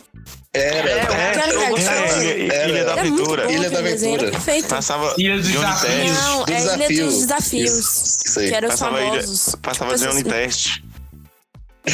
Era. 0.52 0.90
É, 0.90 1.04
Que 1.32 1.38
era 1.38 1.52
eu 1.52 1.60
reality 1.60 1.70
gostava. 1.70 2.08
show. 2.08 2.16
É, 2.22 2.38
Ilha, 2.38 2.52
Era. 2.54 2.68
Ilha 2.68 2.84
da 2.84 2.92
Era 2.92 3.04
muito 3.04 3.20
Aventura. 3.22 3.44
bom 3.44 3.50
Ilha 3.52 3.60
da 3.70 3.78
aquele 3.78 3.88
era 3.88 3.96
Aventura. 3.96 4.30
perfeito. 4.32 4.68
Passava 4.68 5.14
Ilha 5.16 5.36
dos 5.38 5.46
Desafios. 5.48 5.80
Test. 5.80 6.22
Não, 6.22 6.40
é 6.40 6.50
Ilha 6.50 6.60
dos 6.60 6.76
desafios. 6.76 7.14
Desafios. 7.20 7.70
Isso, 7.78 8.22
isso 8.26 8.40
aí. 8.40 8.48
Que 8.48 8.54
era 8.54 8.66
os 8.66 8.72
Passava, 8.72 9.00
ilha, 9.00 9.10
famosos. 9.22 9.54
passava 9.62 9.94
Tipo 9.94 10.04
Johnny 10.10 10.20
assim. 10.20 10.30
Test. 10.30 10.82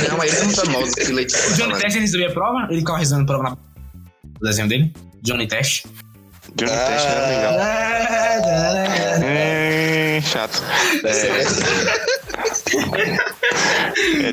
Não, 0.08 0.22
eles 0.24 0.34
são 0.34 0.50
famosos 0.50 0.94
o 0.94 1.54
Johnny 1.54 1.72
Test 1.78 1.94
ele 1.94 2.00
resolvia 2.00 2.28
a 2.28 2.32
prova? 2.32 2.66
Ele 2.70 2.78
ficava 2.80 2.98
resolvendo 2.98 3.24
a 3.30 3.34
prova 3.34 3.50
na... 3.50 3.56
O 4.40 4.44
desenho 4.44 4.68
dele? 4.68 4.92
Johnny 5.22 5.46
Test. 5.46 5.84
Johnny 6.54 6.72
Ah. 6.72 6.86
Test 6.86 7.06
era 7.06 7.26
legal. 7.26 7.54
É, 9.22 10.16
É, 10.16 10.20
chato. 10.22 10.62
É, 11.04 11.42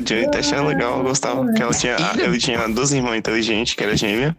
Johnny 0.00 0.30
Test 0.30 0.52
era 0.52 0.62
legal, 0.62 0.98
eu 0.98 1.04
gostava. 1.04 1.44
Porque 1.44 1.62
ela 1.62 1.72
tinha, 1.72 1.96
ele 2.18 2.38
tinha 2.38 2.68
duas 2.68 2.92
irmãs 2.92 3.16
inteligentes, 3.16 3.74
que 3.74 3.82
era 3.82 3.96
gêmea, 3.96 4.36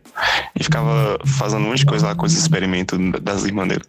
e 0.59 0.63
ficava 0.63 1.19
fazendo 1.37 1.65
um 1.65 1.69
monte 1.69 1.79
de 1.79 1.85
coisa 1.85 2.07
lá 2.07 2.15
com 2.15 2.25
os 2.25 2.33
experimentos 2.33 2.97
das 3.21 3.43
irmãs 3.43 3.67
dele. 3.67 3.81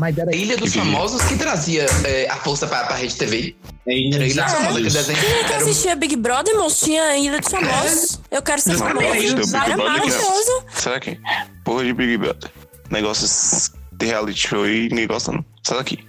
Mas 0.00 0.16
era 0.16 0.30
a 0.30 0.34
Ilha 0.34 0.56
dos 0.56 0.72
Que. 0.72 0.78
Famosos 0.78 1.22
que 1.22 1.36
trazia 1.36 1.84
é, 2.04 2.26
a 2.30 2.36
força 2.36 2.66
pra, 2.66 2.84
pra 2.84 2.96
Rede 2.96 3.14
TV. 3.14 3.54
É 3.86 3.92
Ilha 3.92 4.26
Ilha 4.26 4.44
dos 4.44 4.52
Famosos 4.52 5.06
que. 5.06 5.14
Quem 5.14 5.30
é 5.40 5.44
que 5.44 5.52
assistia 5.54 5.94
Big 5.94 6.16
Brother, 6.16 6.56
moço? 6.56 6.86
Tinha 6.86 7.16
Ilha 7.18 7.38
dos 7.38 7.50
Famosos. 7.50 8.20
Eu 8.30 8.42
quero 8.42 8.60
ser 8.60 8.76
famoso. 8.76 9.54
Era 9.54 9.76
maravilhoso. 9.76 10.64
Será 10.72 10.98
que? 10.98 11.20
Porra 11.62 11.84
de 11.84 11.92
Big 11.92 12.16
Brother. 12.16 12.50
Negócios 12.90 13.70
de 13.92 14.06
reality 14.06 14.48
show 14.48 14.66
e 14.66 14.88
ninguém 14.88 15.06
gosta 15.06 15.32
não. 15.32 15.44
Sai 15.62 15.78
daqui. 15.78 16.04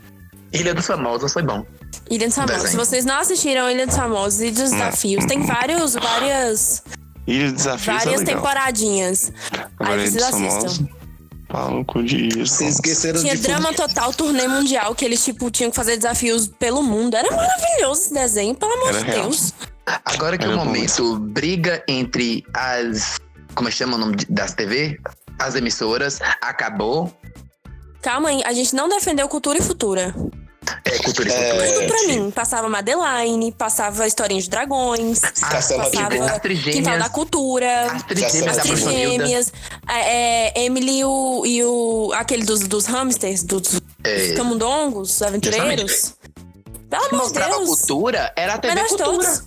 Ilha 0.52 0.74
dos 0.74 0.86
Famosos 0.86 1.34
foi 1.34 1.44
bom. 1.44 1.66
Ilha 2.10 2.28
dos 2.28 2.36
Famosos. 2.36 2.70
Se 2.70 2.76
vocês 2.76 3.06
não 3.06 3.20
assistiram 3.20 3.70
Ilha 3.70 3.88
dos 3.88 3.96
Famosos 3.96 4.42
e 4.42 4.52
dos 4.52 4.72
Desafios, 4.72 5.26
tem 5.26 5.46
vários, 5.46 5.94
várias, 5.94 6.84
Ilha 7.26 7.48
de 7.48 7.54
Desafios 7.54 7.88
é 7.88 8.00
várias 8.06 8.20
legal. 8.22 8.36
temporadinhas. 8.36 9.32
Agora 9.80 10.02
Aí 10.02 10.08
Ilha 10.08 10.12
vocês 10.12 10.14
dos 10.24 10.30
Famosos. 10.32 10.66
assistam. 10.66 10.88
Maluco 11.52 12.02
disso. 12.04 12.56
Vocês 12.56 12.76
esqueceram 12.76 13.22
Tinha 13.22 13.36
de 13.36 13.42
drama 13.44 13.72
total, 13.74 14.12
turnê 14.12 14.48
mundial, 14.48 14.96
que 14.96 15.06
eles, 15.06 15.24
tipo, 15.24 15.52
tinham 15.52 15.70
que 15.70 15.76
fazer 15.76 15.98
desafios 15.98 16.48
pelo 16.48 16.82
mundo. 16.82 17.16
Era 17.16 17.30
maravilhoso 17.30 18.02
esse 18.02 18.14
desenho, 18.14 18.56
pelo 18.56 18.74
amor 18.74 18.90
Era 18.90 19.00
de 19.00 19.06
real. 19.06 19.22
Deus. 19.30 19.54
Agora 19.86 20.36
que 20.38 20.46
Era 20.46 20.54
o 20.56 20.58
bom 20.58 20.66
momento 20.66 21.20
briga 21.20 21.84
entre 21.88 22.44
as. 22.56 23.20
Como 23.54 23.68
é 23.68 23.72
que 23.72 23.78
chama 23.78 23.98
o 23.98 24.00
nome 24.00 24.16
de- 24.16 24.26
das 24.30 24.54
TV? 24.54 25.00
As 25.40 25.56
emissoras 25.56 26.20
acabou. 26.42 27.12
Calma 28.02 28.30
aí, 28.30 28.42
a 28.46 28.54
gente 28.54 28.76
não 28.76 28.88
defendeu 28.90 29.28
cultura 29.28 29.58
e 29.58 29.62
futura. 29.62 30.14
É 30.86 30.98
cultura 31.00 31.30
e 31.30 31.32
É, 31.32 31.50
cultura. 31.50 31.74
Tudo 31.74 31.88
pra 31.88 32.04
mim. 32.08 32.32
Passava 32.32 32.70
Madeline, 32.70 33.52
passava 33.52 34.08
Historinha 34.08 34.42
de 34.42 34.50
Dragões, 34.50 35.20
passava 35.20 36.40
trigêmeas. 36.40 36.76
Quintal 36.76 37.00
da 37.00 37.10
Cultura, 37.10 37.92
As 37.92 38.04
trigêmeas 38.04 38.58
As. 38.58 38.64
Trigêmeas, 38.64 39.54
é, 39.90 40.58
é, 40.60 40.66
Emily 40.66 41.00
e 41.00 41.06
o, 41.06 41.46
e 41.46 41.64
o. 41.64 42.12
aquele 42.16 42.46
dos, 42.46 42.62
dos 42.62 42.86
hamsters, 42.86 43.44
dos 43.44 43.82
É, 44.06 44.34
camundongos, 44.36 45.22
aventureiros. 45.22 46.16
Pelo 46.90 47.02
amor 47.06 47.10
de 47.10 47.16
mostrava 47.18 47.56
Deus. 47.58 47.68
cultura 47.68 48.34
era 48.38 48.54
a 48.54 48.58
TV 48.58 48.76
Cultura. 48.86 49.04
todos. 49.04 49.44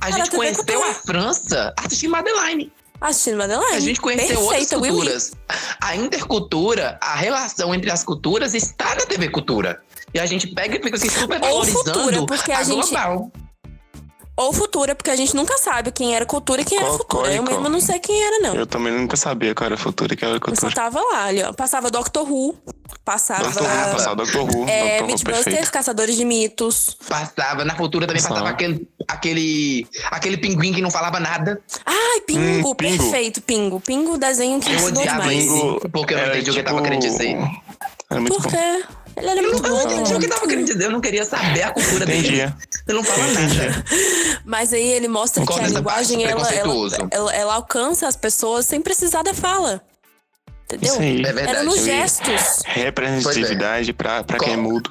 A 0.00 0.08
Era 0.08 0.16
gente 0.18 0.30
conheceu 0.30 0.64
Cultura. 0.64 0.90
a 0.90 0.94
França 0.94 1.74
assistindo 1.78 2.10
Madeline. 2.10 2.72
Assistindo 3.00 3.38
Madeline. 3.38 3.74
A 3.76 3.80
gente 3.80 4.00
conheceu 4.00 4.40
outras 4.40 4.66
Perfeita, 4.66 4.78
culturas. 4.88 5.32
A 5.80 5.94
intercultura, 5.96 6.98
a 7.00 7.14
relação 7.14 7.74
entre 7.74 7.90
as 7.90 8.02
culturas 8.02 8.54
está 8.54 8.94
na 8.94 9.06
TV 9.06 9.28
Cultura. 9.28 9.80
E 10.12 10.18
a 10.18 10.26
gente 10.26 10.46
pega 10.48 10.76
e 10.76 10.82
fica 10.82 10.96
assim 10.96 11.08
super 11.08 11.40
Ou 11.42 11.48
valorizando 11.48 11.84
Futura, 12.00 12.26
porque 12.26 12.50
a 12.52 12.62
gente- 12.62 12.90
global. 12.90 13.30
Ou 14.40 14.52
Futura, 14.52 14.94
porque 14.94 15.10
a 15.10 15.16
gente 15.16 15.34
nunca 15.34 15.58
sabe 15.58 15.90
quem 15.90 16.14
era 16.14 16.24
cultura 16.24 16.62
e 16.62 16.64
quem 16.64 16.78
era 16.78 16.86
futura. 16.92 17.32
Eu 17.32 17.38
Cocórico. 17.42 17.50
mesmo 17.62 17.68
não 17.68 17.80
sei 17.80 17.98
quem 17.98 18.22
era, 18.22 18.38
não. 18.38 18.54
Eu 18.54 18.66
também 18.66 18.92
nunca 18.92 19.16
sabia 19.16 19.52
qual 19.54 19.66
era 19.66 19.76
futura 19.76 20.14
e 20.14 20.16
qual 20.16 20.30
era 20.30 20.38
a 20.38 20.40
Eu 20.48 20.54
só 20.54 20.60
cultura. 20.68 20.74
tava 20.74 21.00
lá, 21.00 21.24
ali, 21.24 21.42
ó. 21.42 21.52
Passava 21.52 21.90
Doctor 21.90 22.22
Who, 22.30 22.54
passava. 23.04 23.42
Doutor 23.42 23.62
Who, 23.64 23.92
passava 23.92 24.24
Dr. 24.24 24.38
Who, 24.38 24.68
É, 24.68 24.98
Dr. 24.98 25.02
Who 25.02 25.06
Mythbusters. 25.08 25.70
Caçadores 25.70 26.16
de 26.16 26.24
Mitos. 26.24 26.96
Passava, 27.08 27.64
na 27.64 27.74
cultura 27.74 28.06
também 28.06 28.22
Passava. 28.22 28.40
passava 28.40 28.54
aquele, 28.54 28.88
aquele, 29.08 29.86
aquele 30.10 30.36
pinguim 30.36 30.72
que 30.72 30.80
não 30.82 30.90
falava 30.90 31.18
nada. 31.18 31.60
Ai, 31.84 32.20
Pingo, 32.20 32.40
Hum, 32.70 32.74
Pingo. 32.74 32.74
perfeito, 32.76 33.42
Pingo. 33.42 33.80
Pingo, 33.80 34.16
desenho 34.18 34.60
que 34.60 34.70
Eu 34.70 34.76
ensinou 34.76 35.00
odiava 35.02 35.20
demais. 35.22 35.44
Pingo 35.44 35.88
porque 35.90 36.14
eu 36.14 36.18
não 36.18 36.26
entendi 36.28 36.50
o 36.50 36.52
que 36.52 36.58
ele 36.60 36.62
tava 36.66 36.76
tipo- 36.80 36.84
querendo 36.88 37.00
dizer. 37.02 37.36
Era 38.10 38.20
muito 38.20 38.34
Por 38.40 38.42
bom. 38.50 38.58
Ele 39.18 39.30
era 39.30 39.40
Eu 39.40 39.50
muito 39.50 39.62
não, 39.62 39.68
eu 39.68 39.76
não 39.76 39.84
bom. 39.84 39.92
entendi 39.92 40.14
o 40.14 40.18
que 40.20 40.28
tava 40.28 40.46
querendo 40.46 40.66
dizer. 40.66 40.84
Eu 40.84 40.90
não 40.90 41.00
queria 41.00 41.24
saber 41.24 41.62
a 41.62 41.70
cultura 41.70 42.06
dele. 42.06 42.18
Entendia. 42.18 42.56
Eu 42.86 42.94
não 42.94 43.04
falava 43.04 43.32
nada. 43.32 43.84
Mas 44.44 44.72
aí 44.72 44.86
ele 44.90 45.08
mostra 45.08 45.44
que 45.44 45.52
a 45.52 45.66
linguagem, 45.66 46.24
ela, 46.24 46.54
ela, 46.54 47.08
ela, 47.10 47.34
ela 47.34 47.54
alcança 47.54 48.06
as 48.06 48.16
pessoas 48.16 48.66
sem 48.66 48.80
precisar 48.80 49.22
da 49.22 49.34
fala. 49.34 49.82
Entendeu? 50.64 50.92
Isso 50.92 51.00
aí. 51.00 51.20
É 51.20 51.32
verdade. 51.32 51.48
Era 51.48 51.62
nos 51.64 51.84
gestos. 51.84 52.62
Representatividade 52.64 53.92
pra, 53.92 54.22
pra 54.22 54.38
quem 54.38 54.52
é 54.52 54.56
mudo. 54.56 54.90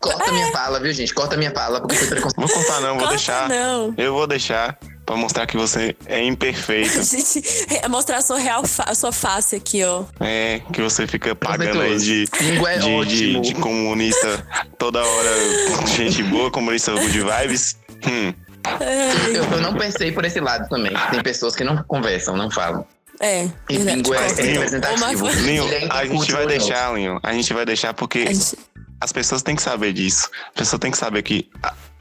Corta 0.00 0.32
minha 0.32 0.50
fala, 0.50 0.80
viu, 0.80 0.92
gente? 0.92 1.14
Corta 1.14 1.36
minha 1.36 1.52
fala, 1.52 1.80
porque 1.80 1.94
foi 1.94 2.08
preconceito. 2.08 2.40
Vou 2.40 2.48
contar 2.48 2.80
não, 2.80 2.88
vou 2.88 2.98
Corta 2.98 3.10
deixar. 3.10 3.48
não. 3.48 3.94
Eu 3.96 4.12
vou 4.12 4.26
deixar 4.26 4.76
pra 5.04 5.16
mostrar 5.16 5.46
que 5.46 5.56
você 5.56 5.96
é 6.06 6.22
imperfeito. 6.24 6.98
A 6.98 7.02
gente 7.04 7.42
é 7.82 7.88
mostrar 7.88 8.18
a 8.18 8.22
sua 8.22 8.38
real 8.38 8.64
fa- 8.66 8.84
a 8.86 8.94
sua 8.94 9.12
face 9.12 9.56
aqui, 9.56 9.82
ó. 9.84 10.04
É, 10.20 10.60
que 10.72 10.80
você 10.82 11.06
fica 11.06 11.34
pagando 11.34 11.80
aí 11.80 11.98
de, 11.98 12.24
é 12.32 12.38
de, 12.38 12.52
de, 12.82 12.90
ótimo. 12.94 13.42
de 13.42 13.54
comunista 13.54 14.46
toda 14.78 15.04
hora. 15.04 15.30
Gente 15.96 16.22
boa, 16.24 16.50
comunista 16.50 16.94
de 16.94 17.20
vibes. 17.20 17.76
Hum, 18.06 18.32
Eu, 19.34 19.44
eu 19.56 19.60
não 19.60 19.74
pensei 19.74 20.12
por 20.12 20.24
esse 20.24 20.40
lado 20.40 20.68
também. 20.68 20.92
Tem 21.10 21.22
pessoas 21.22 21.54
que 21.56 21.64
não 21.64 21.82
conversam, 21.84 22.36
não 22.36 22.50
falam. 22.50 22.86
É, 23.20 23.48
E 23.68 23.78
bingo 23.78 24.12
é, 24.14 24.18
é 24.26 24.42
representativo. 24.42 25.28
Linho, 25.42 25.64
a 25.90 26.04
gente 26.06 26.32
vai 26.32 26.46
deixar, 26.46 26.92
Linho. 26.94 27.20
A 27.22 27.32
gente 27.32 27.52
vai 27.52 27.64
deixar 27.64 27.94
porque 27.94 28.20
A 28.20 28.32
gente- 28.32 28.56
as 29.00 29.12
pessoas 29.12 29.42
têm 29.42 29.54
que 29.54 29.62
saber 29.62 29.92
disso. 29.92 30.28
As 30.48 30.54
pessoas 30.54 30.80
têm 30.80 30.90
que 30.90 30.98
saber 30.98 31.22
que 31.22 31.48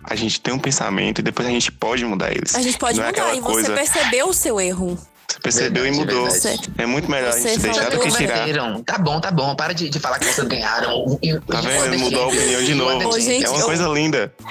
a, 0.04 0.14
a 0.14 0.16
gente 0.16 0.40
tem 0.42 0.54
um 0.54 0.60
pensamento 0.60 1.20
e 1.20 1.22
depois 1.22 1.48
a 1.48 1.52
gente 1.52 1.72
pode 1.72 2.06
mudar 2.06 2.32
eles. 2.32 2.56
A 2.56 2.62
gente 2.62 2.78
pode 2.78 2.98
Não 2.98 3.06
é 3.06 3.08
mudar 3.08 3.22
aquela 3.22 3.38
e 3.38 3.42
você 3.42 3.52
coisa, 3.52 3.74
percebeu 3.74 4.28
o 4.30 4.34
seu 4.34 4.60
erro. 4.60 4.98
Você 5.32 5.40
percebeu 5.40 5.84
Verdade, 5.84 5.96
e 5.96 6.06
mudou. 6.06 6.30
verdade. 6.30 6.74
É 6.78 6.86
muito 6.86 7.10
melhor 7.10 7.30
a 7.30 7.32
Você 7.32 7.50
gente 7.50 7.60
deixar 7.62 7.90
do 7.90 8.00
que 8.00 8.10
Vocês 8.12 8.30
tirar. 8.30 8.82
Tá 8.86 8.98
bom, 8.98 9.22
tá 9.22 9.32
bom. 9.32 9.56
Para 9.56 9.74
de, 9.74 9.90
de 9.90 9.98
falar 10.00 10.20
que 10.20 10.26
vocês 10.26 10.46
ganharam. 10.46 11.06
Tá 11.48 11.62
vendo? 11.62 12.00
Mudou 12.00 12.24
a 12.24 12.28
opinião 12.28 12.64
de 12.64 12.74
novo. 12.74 13.08
Ô, 13.08 13.20
gente, 13.20 13.46
é 13.46 13.50
uma 13.50 13.60
eu- 13.60 13.66
coisa 13.66 13.88
linda. 13.88 14.34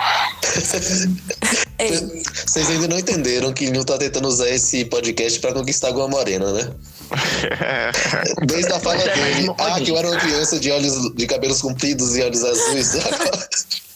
Vocês 1.80 2.68
ainda 2.68 2.88
não 2.88 2.98
entenderam 2.98 3.52
que 3.52 3.70
Nil 3.70 3.84
tá 3.84 3.96
tentando 3.96 4.28
usar 4.28 4.48
esse 4.50 4.84
podcast 4.84 5.40
pra 5.40 5.52
conquistar 5.52 5.88
alguma 5.88 6.08
morena, 6.08 6.52
né? 6.52 6.70
Desde 8.46 8.72
a 8.72 8.78
fala 8.80 9.00
é, 9.02 9.14
dele. 9.14 9.50
Ah, 9.58 9.80
que 9.80 9.90
eu 9.90 9.96
era 9.96 10.08
uma 10.08 10.18
criança 10.18 10.58
de 10.58 10.70
olhos 10.70 11.14
de 11.14 11.26
cabelos 11.26 11.62
compridos 11.62 12.16
e 12.16 12.22
olhos 12.22 12.44
azuis. 12.44 12.92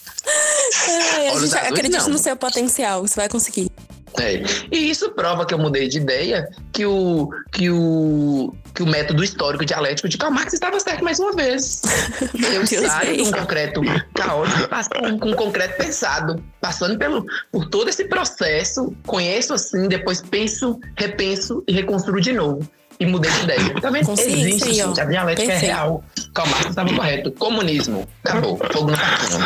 ai, 1.15 1.27
a 1.27 1.39
gente 1.39 1.57
acredita 1.57 2.07
no 2.07 2.17
seu 2.17 2.35
potencial, 2.35 3.01
você 3.01 3.15
vai 3.15 3.29
conseguir. 3.29 3.71
É. 4.19 4.41
E 4.71 4.89
isso 4.89 5.11
prova 5.11 5.45
que 5.45 5.53
eu 5.53 5.57
mudei 5.57 5.87
de 5.87 5.97
ideia, 5.97 6.49
que 6.71 6.85
o, 6.85 7.29
que 7.51 7.69
o, 7.69 8.53
que 8.73 8.83
o 8.83 8.85
método 8.85 9.23
histórico 9.23 9.65
dialético 9.65 10.07
de 10.07 10.17
Karl 10.17 10.33
Marx 10.33 10.53
estava 10.53 10.79
certo 10.79 11.03
mais 11.03 11.19
uma 11.19 11.33
vez. 11.33 11.81
Eu 12.53 12.63
Deus 12.63 12.87
saio 12.87 13.17
de 13.17 13.21
um 13.23 13.31
concreto 13.31 13.81
caótico 14.13 15.19
com 15.19 15.29
um 15.29 15.33
concreto 15.33 15.77
pensado, 15.77 16.41
passando 16.61 16.97
pelo, 16.97 17.25
por 17.51 17.67
todo 17.69 17.89
esse 17.89 18.05
processo, 18.05 18.95
conheço 19.05 19.53
assim, 19.53 19.87
depois 19.87 20.21
penso, 20.21 20.79
repenso 20.97 21.63
e 21.67 21.73
reconstruo 21.73 22.21
de 22.21 22.31
novo. 22.31 22.67
E 22.99 23.05
mudei 23.05 23.29
de 23.29 23.43
ideia. 23.43 23.81
Tá 23.81 23.89
vendo? 23.89 24.05
Consciência 24.05 24.39
Existe, 24.39 24.69
aí, 24.69 24.73
gente. 24.75 25.01
A 25.01 25.05
dialética 25.05 25.47
Perfeito. 25.47 25.71
é 25.71 25.73
real. 25.75 26.03
Karl 26.33 26.49
Marx 26.49 26.65
estava 26.67 26.93
correto. 26.93 27.31
Comunismo. 27.33 28.07
Acabou. 28.23 28.57
Fogo 28.71 28.91
no 28.91 28.97
parquinho. 28.97 29.45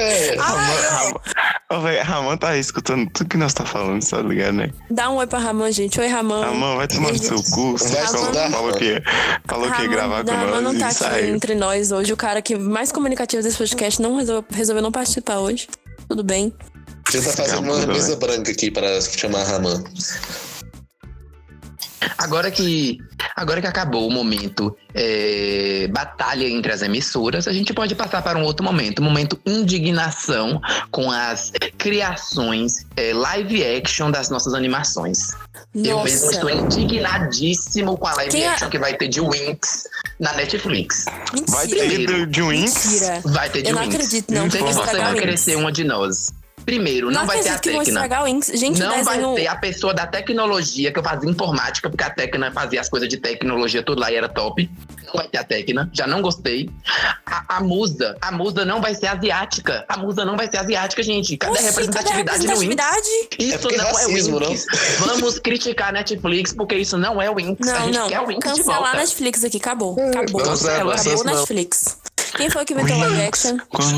é, 1.88 2.00
Ramon, 2.02 2.36
tá 2.36 2.56
escutando 2.56 3.08
tudo 3.10 3.28
que 3.28 3.36
nós 3.36 3.54
tá 3.54 3.64
falando, 3.64 4.04
tá 4.04 4.18
ligado, 4.22 4.54
né? 4.54 4.70
Dá 4.90 5.10
um 5.10 5.16
oi 5.16 5.26
pra 5.26 5.38
Ramon, 5.38 5.70
gente. 5.70 6.00
Oi, 6.00 6.06
Ramon. 6.08 6.40
Ramon, 6.40 6.76
vai 6.76 6.88
tomar 6.88 7.12
no 7.12 7.18
seu 7.18 7.36
cu. 7.42 7.78
Falou, 7.78 8.04
estudar, 8.04 8.50
falou 8.50 8.66
Ramon. 8.66 8.78
que, 8.78 9.02
falou 9.46 9.70
que 9.70 9.82
ia 9.82 9.88
gravar 9.88 10.24
com 10.24 10.30
Ramon 10.30 10.50
nós 10.50 10.62
não 10.62 10.78
tá 10.78 10.86
aqui 10.86 10.94
saiu. 10.94 11.34
entre 11.34 11.54
nós 11.54 11.92
hoje. 11.92 12.12
O 12.12 12.16
cara 12.16 12.42
que 12.42 12.56
mais 12.56 12.90
comunicativo 12.90 13.42
desse 13.42 13.56
podcast 13.56 14.02
não 14.02 14.16
resolveu, 14.16 14.44
resolveu 14.52 14.82
não 14.82 14.92
participar 14.92 15.38
hoje. 15.38 15.68
Tudo 16.08 16.24
bem. 16.24 16.52
a 17.08 17.10
gente 17.10 17.24
tá 17.24 17.32
fazendo 17.32 17.62
uma 17.62 17.78
Calma, 17.78 17.92
mesa 17.92 18.16
branca 18.16 18.50
aqui 18.50 18.70
para 18.70 19.00
chamar 19.00 19.44
Raman. 19.44 19.84
Agora 22.18 22.50
que, 22.50 22.98
agora 23.34 23.60
que 23.60 23.66
acabou 23.66 24.06
o 24.06 24.10
momento 24.10 24.76
é, 24.94 25.88
batalha 25.90 26.46
entre 26.48 26.70
as 26.72 26.82
emissoras, 26.82 27.48
a 27.48 27.52
gente 27.52 27.72
pode 27.72 27.94
passar 27.94 28.22
para 28.22 28.38
um 28.38 28.42
outro 28.42 28.64
momento, 28.64 28.98
o 28.98 29.02
momento 29.02 29.38
indignação 29.46 30.60
com 30.90 31.10
as 31.10 31.52
criações 31.78 32.84
é, 32.96 33.12
live 33.14 33.64
action 33.64 34.10
das 34.10 34.28
nossas 34.28 34.54
animações. 34.54 35.30
Eu 35.74 36.02
mesmo 36.04 36.30
estou 36.30 36.50
Nossa. 36.54 36.80
indignadíssimo 36.80 37.96
com 37.96 38.06
a 38.06 38.14
live 38.14 38.30
Quem 38.30 38.44
é- 38.44 38.48
action 38.48 38.68
que 38.68 38.78
vai 38.78 38.94
ter 38.96 39.08
de 39.08 39.20
Winx 39.20 39.84
na 40.20 40.32
Netflix. 40.34 41.04
Vai 41.48 41.66
Mentira. 41.66 41.88
ter 41.88 42.06
do- 42.06 42.26
de 42.26 42.42
um 42.42 42.48
Winx? 42.48 42.86
Mentira. 42.86 43.20
Vai 43.24 43.50
ter 43.50 43.62
de 43.62 43.68
Eu 43.70 43.74
não 43.74 43.82
Winx. 43.82 43.94
acredito, 43.94 44.30
não. 44.32 44.50
sei 44.50 44.60
Vão 44.60 44.68
que 44.68 44.74
você 44.74 44.96
vai 44.96 45.36
ser 45.36 45.56
uma 45.56 45.72
de 45.72 45.84
nós. 45.84 46.32
Primeiro, 46.66 47.12
não, 47.12 47.20
Não 47.20 47.26
vai 47.28 47.40
ter 47.40 47.48
a 47.50 47.58
Tecna. 47.60 48.22
o. 48.24 48.40
Gente, 48.52 48.80
Não 48.80 49.04
vai 49.04 49.16
desenho... 49.18 49.34
ter 49.36 49.46
a 49.46 49.54
pessoa 49.54 49.94
da 49.94 50.04
tecnologia, 50.04 50.92
que 50.92 50.98
eu 50.98 51.02
fazia 51.04 51.30
informática, 51.30 51.88
porque 51.88 52.02
a 52.02 52.10
Tecna 52.10 52.50
fazia 52.50 52.80
as 52.80 52.88
coisas 52.88 53.08
de 53.08 53.16
tecnologia 53.18 53.84
tudo 53.84 54.00
lá 54.00 54.10
e 54.10 54.16
era 54.16 54.28
top. 54.28 54.68
Não 55.06 55.12
vai 55.14 55.28
ter 55.28 55.38
a 55.38 55.44
Tecna, 55.44 55.88
já 55.92 56.08
não 56.08 56.20
gostei. 56.20 56.68
A, 57.24 57.56
a 57.58 57.60
musa, 57.60 58.16
a 58.20 58.32
musa 58.32 58.64
não 58.64 58.80
vai 58.80 58.96
ser 58.96 59.06
asiática. 59.06 59.84
A 59.88 59.96
musa 59.96 60.24
não 60.24 60.36
vai 60.36 60.50
ser 60.50 60.56
asiática, 60.58 61.04
gente. 61.04 61.36
Cadê 61.36 61.52
a 61.56 61.62
Oxi, 61.62 61.64
cadê 61.64 61.68
a 61.68 62.14
representatividade 62.16 62.46
no 62.46 62.52
representatividade? 62.52 63.08
Isso 63.38 63.54
É 63.54 63.58
porque 63.58 63.76
não 63.76 63.84
racismo, 63.86 64.42
é 64.42 64.46
Winx. 64.48 64.66
Vamos 64.98 65.38
criticar 65.38 65.90
a 65.90 65.92
Netflix, 65.92 66.52
porque 66.52 66.74
isso 66.74 66.98
não 66.98 67.22
é 67.22 67.32
Winx. 67.32 67.60
a 67.68 67.72
Não, 67.72 67.84
gente 67.86 67.94
não. 67.96 68.08
quer 68.08 68.20
o 68.20 68.26
Winx 68.26 68.38
de 68.40 68.56
Cancelar 68.56 68.76
a 68.78 68.82
volta. 68.82 68.96
Netflix 68.98 69.44
aqui. 69.44 69.56
Acabou. 69.58 69.96
Lá, 69.96 70.08
Acabou, 70.08 70.44
vocês 70.44 70.66
acabou 70.66 71.24
não. 71.24 71.34
Netflix. 71.36 71.96
Quem 72.36 72.50
foi 72.50 72.64
que 72.64 72.74
inventou 72.74 72.98
live 72.98 73.22
action? 73.22 73.56
Quem 73.76 73.96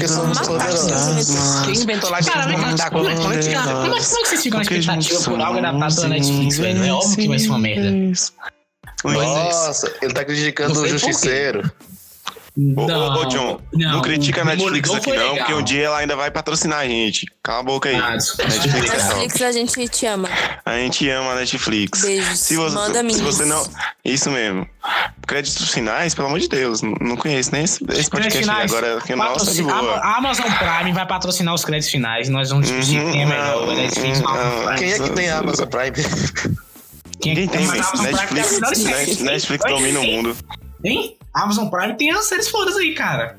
inventou 1.82 2.10
live 2.10 2.28
Cara, 2.28 2.44
action 2.44 2.90
como, 2.90 3.08
é 3.08 3.14
que- 3.14 3.22
cara, 3.22 3.22
como 3.24 3.34
é 3.34 3.40
que 3.40 3.54
como 3.54 3.94
é 3.94 3.98
que 3.98 4.04
vocês 4.28 4.42
ficam 4.42 4.58
na 4.58 4.62
expectativa 4.62 5.20
por 5.22 5.40
algo 5.40 5.58
adaptado 5.58 5.94
pela 5.96 6.08
Netflix, 6.08 6.58
velho? 6.58 6.84
É 6.84 6.92
óbvio 6.92 7.16
que 7.16 7.28
vai 7.28 7.38
ser 7.38 7.48
uma 7.48 7.58
merda. 7.58 7.90
Nossa, 9.04 9.94
ele 10.02 10.12
tá 10.12 10.24
criticando 10.24 10.80
o. 10.80 10.88
Justiceiro. 10.88 11.70
Ô, 12.76 12.80
ô, 12.80 13.20
ô, 13.20 13.24
John, 13.26 13.60
não, 13.72 14.02
critica 14.02 14.40
a 14.42 14.44
Netflix 14.44 14.90
aqui 14.90 15.10
não, 15.12 15.16
legal. 15.16 15.36
porque 15.36 15.54
um 15.54 15.62
dia 15.62 15.84
ela 15.84 15.98
ainda 15.98 16.16
vai 16.16 16.28
patrocinar 16.28 16.80
a 16.80 16.86
gente. 16.88 17.24
Cala 17.40 17.60
a 17.60 17.62
boca 17.62 17.88
aí. 17.88 17.94
Ah. 17.94 18.10
Netflix 18.10 18.90
é. 18.90 19.14
Netflix, 19.14 19.42
a 19.42 19.52
gente 19.52 19.88
te 19.88 20.06
ama. 20.06 20.28
A 20.66 20.76
gente 20.76 21.08
ama 21.08 21.32
a 21.32 21.34
Netflix. 21.36 22.02
Beijos. 22.02 22.38
Se 22.40 22.56
você, 22.56 22.74
Manda 22.74 23.10
se 23.10 23.22
você 23.22 23.44
não. 23.44 23.64
Isso 24.04 24.28
mesmo. 24.30 24.66
Créditos 25.26 25.70
finais, 25.72 26.14
pelo 26.16 26.26
amor 26.26 26.40
de 26.40 26.48
Deus. 26.48 26.82
Não, 26.82 26.94
não 27.00 27.16
conheço 27.16 27.52
nem 27.52 27.62
esse, 27.62 27.84
esse 27.90 28.10
podcast 28.10 28.40
finais, 28.40 28.72
Agora, 28.72 29.00
que 29.02 29.14
nossa, 29.14 29.54
de 29.54 29.62
boa. 29.62 29.98
A 29.98 30.16
Amazon 30.16 30.46
Prime 30.50 30.92
vai 30.92 31.06
patrocinar 31.06 31.54
os 31.54 31.64
créditos 31.64 31.90
finais. 31.92 32.28
Nós 32.28 32.50
vamos 32.50 32.66
discutir 32.66 32.98
Uhum, 33.00 33.12
quem 33.12 33.22
é 33.22 33.26
melhor. 33.26 33.66
não, 33.66 33.74
Netflix 33.76 34.20
não. 34.20 34.32
Prime. 34.32 34.78
Quem 34.78 34.92
é 34.92 34.98
que 34.98 35.10
tem 35.10 35.28
a 35.30 35.38
Amazon 35.38 35.66
Prime? 35.68 35.92
Quem 37.20 37.32
é 37.32 37.34
que 37.36 37.46
tem, 37.46 37.48
tem 37.48 37.66
Netflix, 37.68 38.00
melhor 38.00 38.74
série. 38.74 39.06
Net- 39.06 39.22
Netflix 39.22 39.64
domina 39.64 40.00
o 40.00 40.04
mundo. 40.04 40.36
Hein? 40.84 41.17
A 41.38 41.42
Amazon 41.44 41.68
Prime 41.68 41.96
tem 41.96 42.10
as 42.10 42.24
séries 42.24 42.48
fodas 42.48 42.76
aí, 42.76 42.94
cara. 42.94 43.38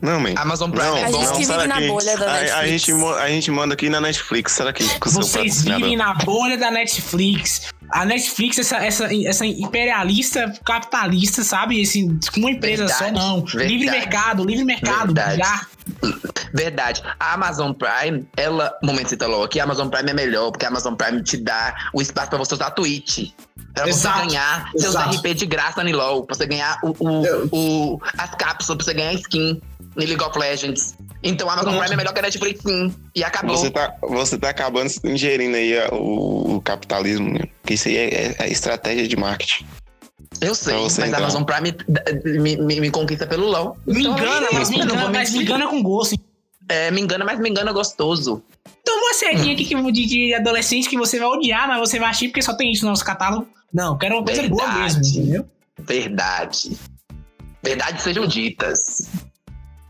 Não, 0.00 0.18
man. 0.18 0.32
Amazon 0.34 0.70
Prime 0.70 0.86
não, 0.86 0.96
é 0.96 1.04
A 1.04 1.10
bom. 1.10 1.18
gente 1.20 1.28
não, 1.28 1.58
vive 1.58 1.66
na 1.68 1.76
que 1.76 1.88
bolha 1.88 2.16
da 2.16 2.24
a, 2.26 2.36
a, 2.36 2.40
Netflix. 2.40 2.86
gente, 2.86 3.04
a 3.20 3.28
gente 3.28 3.50
manda 3.50 3.74
aqui 3.74 3.90
na 3.90 4.00
Netflix. 4.00 4.52
Será 4.52 4.72
que 4.72 4.82
Vocês 5.04 5.62
vivem 5.62 5.94
na 5.94 6.14
bolha 6.14 6.56
da 6.56 6.70
Netflix. 6.70 7.70
A 7.90 8.06
Netflix, 8.06 8.58
essa, 8.58 8.78
essa, 8.78 9.14
essa 9.14 9.44
imperialista, 9.44 10.52
capitalista, 10.64 11.44
sabe? 11.44 11.82
Esse, 11.82 12.08
com 12.32 12.40
uma 12.40 12.50
empresa 12.50 12.86
Verdade, 12.86 13.04
só, 13.04 13.12
não. 13.12 13.44
verdade. 13.44 13.68
Livre 13.76 13.90
mercado, 13.90 14.44
livre 14.44 14.64
mercado. 14.64 15.12
Verdade. 15.14 15.36
Já. 15.36 15.66
Verdade. 16.54 17.02
A 17.20 17.34
Amazon 17.34 17.72
Prime, 17.72 18.26
ela. 18.36 18.72
Momento 18.82 19.10
você 19.10 19.16
falou 19.18 19.44
aqui, 19.44 19.60
a 19.60 19.64
Amazon 19.64 19.88
Prime 19.88 20.10
é 20.10 20.14
melhor, 20.14 20.50
porque 20.50 20.64
a 20.64 20.68
Amazon 20.68 20.94
Prime 20.94 21.22
te 21.22 21.36
dá 21.36 21.74
o 21.92 22.00
espaço 22.00 22.30
pra 22.30 22.38
você 22.38 22.54
usar 22.54 22.68
a 22.68 22.70
Twitch. 22.70 23.30
Pra 23.74 23.88
Exato, 23.88 24.18
você 24.20 24.26
ganhar 24.26 24.70
seus 24.72 24.84
exato. 24.94 25.16
RP 25.16 25.34
de 25.34 25.46
graça 25.46 25.82
no 25.82 25.90
LOL. 25.96 26.24
Pra 26.24 26.34
você 26.36 26.46
ganhar 26.46 26.78
o, 26.82 26.94
o, 27.00 27.48
o- 27.94 28.00
as 28.18 28.30
cápsulas, 28.34 28.76
pra 28.76 28.84
você 28.84 28.94
ganhar 28.94 29.14
skin 29.14 29.60
no 29.96 30.04
League 30.04 30.22
of 30.22 30.38
Legends. 30.38 30.94
Então 31.22 31.48
a 31.48 31.54
Amazon. 31.54 31.78
Prime 31.78 31.94
é 31.94 31.96
melhor 31.96 32.12
que 32.12 32.18
a 32.18 32.22
Netflix, 32.22 32.62
sim. 32.62 32.94
E 33.14 33.24
acabou. 33.24 33.56
Você 33.56 33.70
tá, 33.70 33.94
você 34.02 34.36
tá 34.38 34.50
acabando 34.50 34.90
ingerindo 35.04 35.56
aí 35.56 35.72
o, 35.92 36.56
o 36.56 36.60
capitalismo, 36.60 37.30
né? 37.32 37.40
Porque 37.62 37.74
isso 37.74 37.88
aí 37.88 37.96
é, 37.96 38.14
é- 38.14 38.36
é 38.40 38.48
estratégia 38.50 39.06
de 39.08 39.16
marketing. 39.16 39.64
Eu 40.40 40.54
sei, 40.54 40.72
Pra 40.74 40.82
mas 40.82 40.92
você, 40.92 41.02
a 41.02 41.06
então. 41.08 41.20
Amazon 41.20 41.42
Prime 41.44 41.76
me, 42.40 42.56
me, 42.56 42.80
me 42.80 42.90
conquista 42.90 43.26
pelo 43.26 43.46
LOL. 43.46 43.76
Me 43.86 44.00
Então, 44.00 44.18
engana, 44.18 44.48
mas 44.52 44.68
me 44.70 44.78
não 44.78 44.86
vou 44.86 44.96
engana, 44.96 45.10
mas 45.12 45.30
me 45.32 45.42
engana 45.42 45.66
com 45.68 45.82
gosto. 45.82 46.16
É, 46.68 46.90
me 46.90 47.00
engana, 47.00 47.24
mas 47.24 47.38
me 47.38 47.48
engana 47.48 47.72
gostoso. 47.72 48.42
Então 48.80 48.96
uma 48.98 49.14
serinha 49.14 49.52
aqui 49.54 49.64
que- 49.64 49.92
de, 49.92 50.06
de 50.06 50.34
adolescente 50.34 50.88
que 50.88 50.96
você 50.96 51.18
vai 51.18 51.28
odiar, 51.28 51.68
mas 51.68 51.78
você 51.80 51.98
vai 51.98 52.08
achar 52.10 52.26
porque 52.26 52.42
só 52.42 52.54
tem 52.54 52.72
isso 52.72 52.84
no 52.84 52.90
nosso 52.90 53.04
catálogo. 53.04 53.46
Não, 53.72 53.96
quero 53.96 54.16
uma 54.16 54.24
coisa 54.24 54.48
boa 54.48 54.62
Verdade. 54.66 54.98
mesmo, 54.98 55.20
entendeu? 55.22 55.48
Verdade. 55.80 56.78
Verdades 57.62 58.02
sejam 58.02 58.26
ditas. 58.26 59.08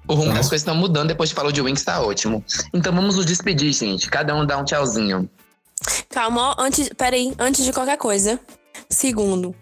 O 0.06 0.14
rumo 0.14 0.26
Nossa. 0.26 0.38
das 0.38 0.48
coisas 0.48 0.62
estão 0.62 0.74
mudando 0.74 1.08
depois 1.08 1.30
de 1.30 1.34
falou 1.34 1.50
de 1.52 1.60
Wings, 1.60 1.84
tá 1.84 2.00
ótimo. 2.00 2.44
Então 2.74 2.92
vamos 2.94 3.16
nos 3.16 3.24
despedir, 3.26 3.72
gente. 3.72 4.08
Cada 4.10 4.34
um 4.34 4.44
dá 4.46 4.58
um 4.58 4.64
tchauzinho. 4.64 5.28
Calma, 6.10 6.50
ó, 6.50 6.62
antes, 6.62 6.88
peraí, 6.96 7.32
antes 7.38 7.64
de 7.64 7.72
qualquer 7.72 7.96
coisa. 7.96 8.38
Segundo, 8.90 9.54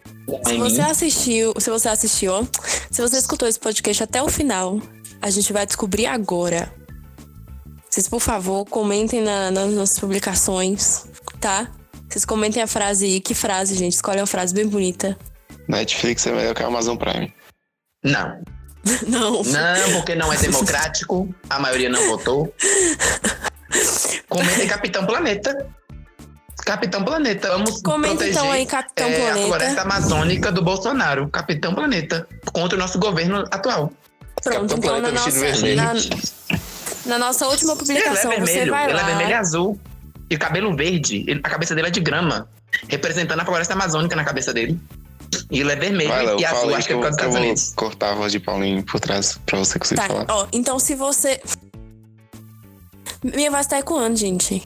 se 0.45 0.57
você 0.57 0.81
assistiu, 0.81 1.55
se 1.59 1.71
você 1.71 1.89
assistiu, 1.89 2.33
ó, 2.33 2.45
se 2.91 3.01
você 3.01 3.17
escutou 3.19 3.47
esse 3.49 3.59
podcast 3.61 4.03
até 4.03 4.23
o 4.23 4.29
final, 4.29 4.81
a 5.23 5.31
gente 5.31 5.53
vai 5.53 5.65
descobrir 5.67 6.07
agora. 6.07 6.73
Vocês, 7.89 8.09
por 8.09 8.21
favor, 8.21 8.65
comentem 8.67 9.21
na- 9.23 9.51
nas 9.51 9.73
nossas 9.73 9.99
publicações, 9.99 11.07
tá? 11.41 11.71
Vocês 12.11 12.25
comentem 12.25 12.63
a 12.63 12.67
frase 12.67 13.05
aí. 13.07 13.21
Que 13.21 13.35
frase, 13.35 13.75
gente? 13.77 13.95
Escolhe 13.95 14.19
uma 14.21 14.27
frase 14.27 14.53
bem 14.53 14.67
bonita. 14.67 15.17
Netflix 15.69 16.27
é 16.27 16.33
melhor 16.33 16.55
que 16.55 16.63
a 16.63 16.67
Amazon 16.67 16.97
Prime. 16.97 17.33
Não. 18.05 18.43
Não. 19.07 19.43
Não, 19.43 19.93
porque 19.93 20.15
não 20.15 20.33
é 20.33 20.39
democrático. 20.39 21.29
A 21.51 21.59
maioria 21.59 21.91
não 21.91 22.09
votou. 22.09 22.53
Comentem 24.29 24.67
Capitão 24.67 25.05
Planeta. 25.05 25.67
Capitão 26.65 27.05
Planeta. 27.05 27.49
Vamos 27.51 27.83
Comenta 27.83 28.15
proteger 28.15 28.33
então 28.33 28.51
aí, 28.51 28.65
Capitão 28.65 29.07
é, 29.07 29.13
a 29.17 29.21
Planeta. 29.21 29.47
floresta 29.47 29.83
amazônica 29.83 30.51
do 30.51 30.63
Bolsonaro. 30.63 31.29
Capitão 31.29 31.75
Planeta. 31.75 32.27
Contra 32.53 32.77
o 32.77 32.81
nosso 32.81 32.99
governo 32.99 33.45
atual. 33.51 33.93
Pronto, 34.43 34.69
Capitão 34.75 34.99
então 34.99 35.13
na 35.13 35.21
Planeta 35.21 35.31
vestido 35.31 35.77
nossa, 35.77 36.09
na, 37.07 37.11
na 37.11 37.19
nossa 37.19 37.47
última 37.49 37.73
Ele 37.73 37.81
é 37.81 37.85
publicação, 37.85 38.31
você 38.31 38.45
vermelho. 38.47 38.71
vai 38.73 38.85
Ele 38.85 38.93
lá. 38.95 39.03
é 39.03 39.05
vermelho 39.05 39.31
e 39.31 39.35
azul. 39.35 39.81
E 40.31 40.39
cabelo 40.39 40.75
verde. 40.77 41.25
Ele- 41.27 41.41
a 41.43 41.49
cabeça 41.51 41.75
dele 41.75 41.89
é 41.89 41.91
de 41.91 42.01
grama. 42.01 42.49
Representando 42.89 43.41
a 43.41 43.45
floresta 43.45 43.75
amazônica 43.75 44.15
na 44.15 44.25
cabeça 44.25 44.53
dele. 44.55 44.79
E 45.51 45.61
ele 45.61 45.73
é 45.73 45.77
vermelho 45.77 46.09
Vai, 46.09 46.25
Léo, 46.27 46.41
e 46.41 46.45
azul. 46.45 46.75
Acho 46.75 46.79
que 46.79 46.87
que 46.87 46.93
é 46.93 46.97
eu, 46.97 46.99
por 46.99 47.03
causa 47.03 47.17
dos 47.17 47.17
Estados 47.17 47.35
vou 47.35 47.43
Unidos. 47.45 47.73
cortar 47.75 48.13
a 48.13 48.15
voz 48.15 48.33
de 48.33 48.39
Paulinho 48.41 48.83
por 48.85 49.01
trás 49.01 49.39
pra 49.45 49.59
você 49.59 49.79
conseguir 49.79 50.01
Tá, 50.01 50.07
falar. 50.07 50.27
ó, 50.29 50.47
então 50.53 50.79
se 50.79 50.95
você. 50.95 51.41
Minha 53.23 53.51
voz 53.51 53.67
tá 53.67 53.79
ecoando, 53.79 54.17
gente. 54.17 54.63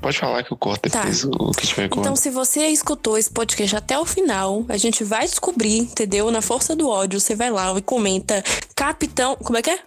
Pode 0.00 0.18
falar 0.18 0.42
que 0.44 0.52
eu 0.52 0.56
corto 0.56 0.88
Tá. 0.88 1.00
depois 1.00 1.24
o 1.24 1.50
que 1.52 1.66
tiver 1.66 1.88
com 1.88 2.00
Então, 2.00 2.14
se 2.14 2.30
você 2.30 2.66
escutou 2.68 3.18
esse 3.18 3.30
podcast 3.30 3.74
até 3.76 3.98
o 3.98 4.04
final, 4.04 4.64
a 4.68 4.76
gente 4.76 5.02
vai 5.02 5.26
descobrir, 5.26 5.78
entendeu? 5.78 6.30
Na 6.30 6.40
força 6.42 6.76
do 6.76 6.88
ódio, 6.88 7.18
você 7.18 7.34
vai 7.34 7.50
lá 7.50 7.76
e 7.76 7.82
comenta 7.82 8.44
Capitão. 8.74 9.34
Como 9.36 9.56
é 9.58 9.62
que 9.62 9.70
é? 9.70 9.80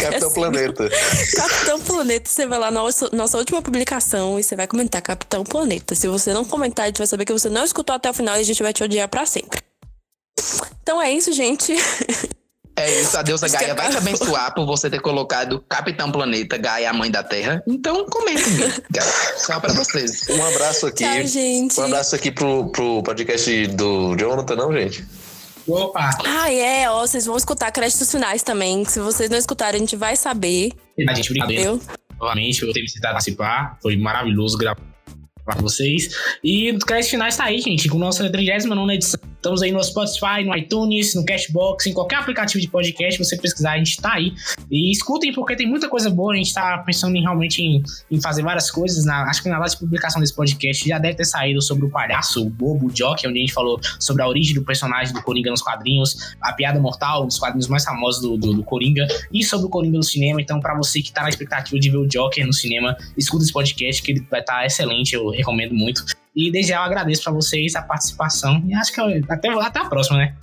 Capitão. 0.00 0.30
Planeta. 0.32 0.90
Capitão 1.36 1.80
Planeta. 1.80 2.30
Você 2.30 2.46
vai 2.46 2.58
lá 2.58 2.70
na 2.70 2.82
nossa, 2.82 3.08
nossa 3.12 3.38
última 3.38 3.62
publicação 3.62 4.38
e 4.38 4.42
você 4.42 4.56
vai 4.56 4.66
comentar 4.66 5.00
Capitão 5.00 5.44
Planeta. 5.44 5.94
Se 5.94 6.08
você 6.08 6.32
não 6.32 6.44
comentar, 6.44 6.84
a 6.84 6.86
gente 6.88 6.98
vai 6.98 7.06
saber 7.06 7.24
que 7.24 7.32
você 7.32 7.48
não 7.48 7.64
escutou 7.64 7.94
até 7.94 8.10
o 8.10 8.14
final 8.14 8.36
e 8.36 8.40
a 8.40 8.44
gente 8.44 8.62
vai 8.62 8.72
te 8.72 8.82
odiar 8.82 9.08
pra 9.08 9.24
sempre. 9.24 9.60
Então 10.82 11.00
é 11.00 11.12
isso, 11.12 11.32
gente. 11.32 11.74
É 12.76 13.00
isso, 13.00 13.16
a 13.16 13.22
deusa 13.22 13.48
Gaia 13.48 13.72
vai 13.72 13.88
te 13.88 13.96
abençoar 13.96 14.52
por 14.52 14.66
você 14.66 14.90
ter 14.90 15.00
colocado 15.00 15.64
Capitão 15.68 16.10
Planeta, 16.10 16.56
Gaia, 16.56 16.90
a 16.90 16.92
mãe 16.92 17.08
da 17.08 17.22
Terra. 17.22 17.62
Então, 17.68 18.04
comentem. 18.06 18.42
Tchau 19.46 19.60
pra 19.60 19.72
vocês. 19.72 20.28
Um 20.28 20.44
abraço 20.44 20.88
aqui. 20.88 21.04
Tchau, 21.04 21.24
gente. 21.24 21.80
Um 21.80 21.84
abraço 21.84 22.16
aqui 22.16 22.32
pro, 22.32 22.68
pro 22.70 23.00
podcast 23.04 23.68
do 23.68 24.16
Jonathan, 24.16 24.56
não, 24.56 24.72
gente? 24.72 25.06
Opa! 25.66 26.10
Ah, 26.24 26.52
é, 26.52 26.88
ó, 26.90 27.00
vocês 27.06 27.26
vão 27.26 27.36
escutar 27.36 27.70
créditos 27.72 28.10
finais 28.10 28.42
também. 28.42 28.84
Se 28.84 29.00
vocês 29.00 29.30
não 29.30 29.38
escutarem, 29.38 29.76
a 29.76 29.80
gente 29.80 29.96
vai 29.96 30.16
saber, 30.16 30.72
A 31.08 31.14
gente, 31.14 31.32
entendeu? 31.32 31.80
novamente 32.20 32.60
ter 32.72 32.80
me 32.80 32.88
citado 32.88 33.14
participar. 33.14 33.78
Foi 33.82 33.96
maravilhoso 33.96 34.56
gravar 34.58 34.80
com 35.44 35.62
vocês. 35.62 36.08
E 36.42 36.70
o 36.70 36.78
crédito 36.78 37.10
finais 37.10 37.36
tá 37.36 37.44
aí, 37.44 37.60
gente, 37.60 37.88
com 37.88 37.98
nossa 37.98 38.28
39 38.30 38.94
edição. 38.94 39.20
Estamos 39.44 39.60
aí 39.60 39.70
no 39.70 39.84
Spotify, 39.84 40.42
no 40.42 40.56
iTunes, 40.56 41.14
no 41.14 41.22
Cashbox, 41.22 41.86
em 41.86 41.92
qualquer 41.92 42.16
aplicativo 42.16 42.62
de 42.62 42.66
podcast, 42.66 43.22
você 43.22 43.36
pesquisar, 43.36 43.72
a 43.72 43.76
gente 43.76 44.00
tá 44.00 44.14
aí. 44.14 44.32
E 44.70 44.90
escutem, 44.90 45.34
porque 45.34 45.54
tem 45.54 45.68
muita 45.68 45.86
coisa 45.86 46.08
boa. 46.08 46.32
A 46.32 46.36
gente 46.36 46.54
tá 46.54 46.78
pensando 46.78 47.14
em 47.14 47.20
realmente 47.20 47.60
em, 47.60 47.82
em 48.10 48.18
fazer 48.22 48.42
várias 48.42 48.70
coisas. 48.70 49.04
Na- 49.04 49.24
acho 49.24 49.42
que 49.42 49.50
na 49.50 49.58
live 49.58 49.74
de 49.74 49.80
publicação 49.80 50.18
desse 50.18 50.34
podcast 50.34 50.88
já 50.88 50.98
deve 50.98 51.16
ter 51.16 51.26
saído 51.26 51.60
sobre 51.60 51.84
o 51.84 51.90
palhaço, 51.90 52.40
o 52.40 52.48
bobo, 52.48 52.90
Jock, 52.90 53.28
onde 53.28 53.36
a 53.36 53.40
gente 53.42 53.52
falou 53.52 53.78
sobre 54.00 54.22
a 54.22 54.26
origem 54.26 54.54
do 54.54 54.64
personagem 54.64 55.12
do 55.12 55.22
Coringa 55.22 55.50
nos 55.50 55.60
quadrinhos, 55.60 56.34
a 56.40 56.50
piada 56.54 56.80
mortal, 56.80 57.24
um 57.24 57.26
dos 57.26 57.38
quadrinhos 57.38 57.68
mais 57.68 57.84
famosos 57.84 58.22
do, 58.22 58.38
do, 58.38 58.54
do 58.54 58.64
Coringa, 58.64 59.06
e 59.30 59.44
sobre 59.44 59.66
o 59.66 59.68
Coringa 59.68 59.98
no 59.98 60.02
cinema. 60.02 60.40
Então, 60.40 60.58
pra 60.58 60.74
você 60.74 61.02
que 61.02 61.12
tá 61.12 61.22
na 61.22 61.28
expectativa 61.28 61.78
de 61.78 61.90
ver 61.90 61.98
o 61.98 62.08
Joker 62.08 62.46
no 62.46 62.52
cinema, 62.54 62.96
escuta 63.14 63.44
esse 63.44 63.52
podcast, 63.52 64.02
que 64.02 64.12
ele 64.12 64.26
vai 64.30 64.40
estar 64.40 64.64
excelente, 64.64 65.14
eu 65.14 65.28
recomendo 65.28 65.74
muito. 65.74 66.02
E 66.34 66.50
desde 66.50 66.70
já 66.72 66.78
eu 66.78 66.82
agradeço 66.82 67.22
pra 67.24 67.32
vocês 67.32 67.74
a 67.76 67.82
participação. 67.82 68.62
E 68.66 68.74
acho 68.74 68.92
que 68.92 69.00
eu- 69.00 69.22
até, 69.28 69.48
até 69.48 69.78
a 69.80 69.84
próxima, 69.84 70.18
né? 70.18 70.34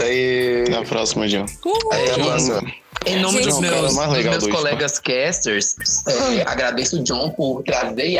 Aí, 0.00 0.64
Na 0.70 0.82
próxima, 0.84 1.26
John. 1.28 1.44
Uhul. 1.64 1.92
É, 1.92 2.02
Até 2.02 2.20
a 2.20 2.24
próxima. 2.24 2.72
Em 3.06 3.20
nome 3.20 3.38
Gente, 3.38 3.46
dos 3.48 3.58
é 3.58 3.60
meus, 3.60 3.94
dos 3.94 4.24
meus 4.24 4.46
colegas 4.48 4.98
casters, 4.98 5.76
é, 6.06 6.42
agradeço 6.42 7.00
o 7.00 7.04
John 7.04 7.30
por 7.30 7.62
trazer 7.62 8.08
e 8.10 8.18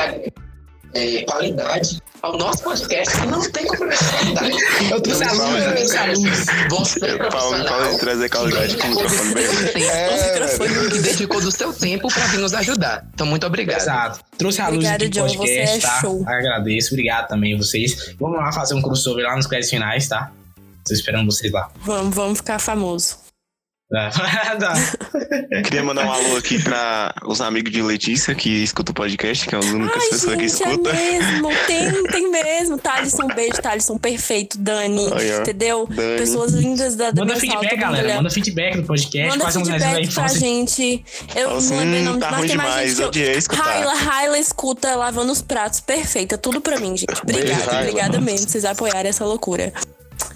é, 0.95 1.23
qualidade 1.23 2.03
ao 2.23 2.37
nosso 2.37 2.63
podcast, 2.65 3.21
que 3.21 3.27
não 3.27 3.41
tem 3.51 3.67
complementaridade. 3.67 4.57
Eu 4.91 5.01
trouxe 5.01 5.25
alunos, 5.25 5.65
eu 5.65 5.75
trouxe 5.75 5.97
alunos. 5.97 6.47
Você 6.71 7.07
é 7.07 7.31
Paulo, 7.31 7.99
trazer 7.99 8.29
qualidade 8.29 8.77
com 8.77 8.87
o 8.87 8.91
microfone 8.91 9.35
bem. 9.75 9.85
É, 9.85 10.91
que 10.91 10.99
dedicou 10.99 11.41
do 11.41 11.53
seu 11.53 11.73
tempo 11.73 12.09
pra 12.09 12.27
vir 12.27 12.39
nos 12.39 12.55
ajudar. 12.55 13.07
Então, 13.15 13.27
muito 13.27 13.47
obrigado. 13.47 13.81
Exato. 13.81 14.21
Trouxe 14.37 14.61
a 14.61 14.69
luz 14.69 14.85
aqui 14.85 15.09
no 15.09 15.27
podcast, 15.27 15.37
você 15.37 15.59
é 15.59 15.79
tá? 15.79 16.01
show. 16.01 16.25
Agradeço, 16.27 16.95
obrigado 16.95 17.29
também 17.29 17.55
a 17.55 17.59
vocês. 17.59 18.15
Vamos 18.19 18.39
lá 18.39 18.53
fazer 18.53 18.75
um 18.75 18.83
crossover 18.83 19.25
lá 19.25 19.37
nos 19.37 19.47
créditos 19.47 19.71
finais, 19.71 20.09
tá? 20.09 20.33
Tô 20.85 20.95
esperando 20.95 21.31
vocês 21.31 21.53
lá. 21.53 21.71
Vamos, 21.83 22.15
vamos 22.15 22.39
ficar 22.39 22.59
famoso. 22.59 23.28
Tá. 23.91 24.11
Tá. 24.11 24.75
Queria 25.65 25.83
mandar 25.83 26.05
um 26.05 26.13
alô 26.13 26.37
aqui 26.37 26.63
pra 26.63 27.15
os 27.25 27.41
amigos 27.41 27.73
de 27.73 27.81
Letícia 27.81 28.35
que 28.35 28.63
escutam 28.63 28.93
o 28.93 28.95
podcast, 28.95 29.49
que 29.49 29.55
é 29.55 29.59
as 29.59 29.65
únicas 29.65 30.03
Ai, 30.03 30.09
pessoas 30.11 30.37
que 30.37 30.49
gente, 30.49 30.63
é 30.63 30.77
mesmo. 30.93 31.49
Tem, 31.67 32.03
tem 32.13 32.31
mesmo. 32.31 32.77
Thalisson, 32.79 33.29
beijo, 33.29 33.63
Thalisson, 33.63 33.97
perfeito. 33.97 34.59
Dani, 34.59 35.09
ó. 35.11 35.41
entendeu? 35.41 35.87
Dani. 35.91 36.19
Pessoas 36.19 36.53
lindas 36.53 36.97
da, 36.97 37.11
da 37.11 37.23
Manda 37.25 37.41
feedback, 37.41 37.77
galera. 37.77 38.05
olhando. 38.05 38.17
Manda 38.19 38.31
feedback 38.31 38.77
no 38.77 38.85
podcast. 38.85 39.31
Manda 39.31 39.45
faz 39.45 39.57
um 39.57 39.63
da 39.63 39.71
feedback 39.71 39.93
pra 39.93 40.01
infância. 40.03 40.39
gente. 40.39 41.05
Eu 41.35 41.57
assim, 41.57 41.71
não 41.71 41.79
lembrei 41.79 41.99
o 41.99 42.03
hum, 42.03 42.05
nome, 42.05 42.21
tá 42.21 42.31
mas 42.31 42.39
ruim 42.41 42.49
tem 42.49 42.57
mais 42.59 42.69
demais, 42.71 42.89
gente 42.91 42.97
que 42.97 43.03
eu- 43.03 43.09
odiei 43.09 43.33
escutar. 43.39 43.63
Raila, 43.63 43.95
Raila 43.95 44.39
escuta 44.39 44.95
lavando 44.97 45.33
os 45.33 45.41
pratos. 45.41 45.81
Perfeita, 45.81 46.37
tudo 46.37 46.61
pra 46.61 46.79
mim, 46.79 46.95
gente. 46.95 47.15
Obrigada, 47.23 47.55
Beijo, 47.65 47.71
obrigada 47.79 48.21
mesmo. 48.21 48.49
Vocês 48.51 48.67
apoiarem 48.67 49.09
essa 49.09 49.25
loucura. 49.25 49.73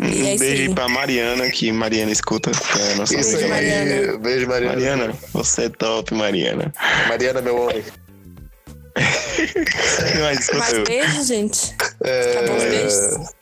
Um 0.02 0.08
E 0.08 0.34
é 0.34 0.36
beijo 0.36 0.62
aí. 0.62 0.74
pra 0.74 0.88
Mariana, 0.88 1.50
que 1.50 1.70
Mariana 1.72 2.10
escuta. 2.10 2.50
É 2.50 2.94
nossa 2.96 3.14
Isso 3.18 3.36
Beijo, 3.36 3.52
aí. 3.52 3.72
amiga. 3.72 3.84
Mariana. 3.84 4.18
Beijo, 4.18 4.46
Mariana. 4.48 4.74
Mariana, 4.74 5.14
você 5.32 5.64
é 5.64 5.68
top, 5.68 6.14
Mariana. 6.14 6.72
Mariana, 7.08 7.40
meu 7.40 7.56
homem. 7.56 7.82
Mas 10.58 10.72
eu. 10.72 10.84
beijo, 10.84 11.24
gente. 11.24 11.74
É, 12.04 12.30
Acabou 12.38 12.56
os 12.56 12.64
beijos. 12.64 13.32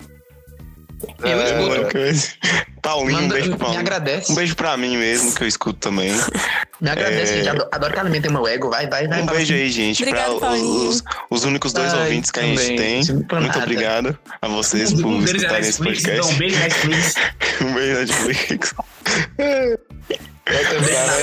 Eu 1.22 1.40
é, 1.40 1.44
escuto. 1.44 1.98
Eu- 1.98 2.61
Paulinho, 2.82 3.18
um 3.18 3.22
Manda- 3.22 3.34
beijo 3.34 3.48
pro 3.51 3.55
me 3.59 3.59
Paulinho. 3.61 3.80
agradece. 3.80 4.32
Um 4.32 4.34
beijo 4.34 4.57
pra 4.57 4.76
mim 4.76 4.96
mesmo, 4.96 5.34
que 5.34 5.44
eu 5.44 5.48
escuto 5.48 5.78
também. 5.78 6.11
Me 6.80 6.88
agradece, 6.88 7.34
É. 7.34 7.36
gente. 7.36 7.48
Adoro, 7.51 7.68
adoro 7.72 7.92
que 7.92 8.01
alimentem 8.01 8.30
meu 8.32 8.48
ego. 8.48 8.70
Vai, 8.70 8.88
vai, 8.88 9.07
vai. 9.07 9.20
Um 9.20 9.26
beijo 9.26 9.53
aí, 9.53 9.70
gente, 9.70 10.03
Obrigado, 10.03 10.38
pra 10.38 10.53
os, 10.53 11.03
os 11.28 11.44
únicos 11.44 11.74
dois 11.74 11.92
Ai, 11.92 12.05
ouvintes 12.05 12.30
que 12.30 12.40
a 12.40 12.42
gente 12.42 12.59
também, 12.59 12.76
tem. 12.76 13.03
sim, 13.05 13.22
por 13.22 13.38
Muito 13.38 13.53
nada. 13.53 13.62
obrigado 13.70 14.18
a 14.40 14.48
vocês 14.48 14.92
Um 14.94 15.03
por 15.03 15.28
é 15.28 15.36
escutarem 15.36 15.61
esse 15.68 15.78
podcast. 15.78 16.34
um 16.34 16.38
beijo 16.38 16.57
Netflix. 16.59 17.14
Um 17.61 17.74
beijo 17.74 17.98
Netflix. 18.01 18.74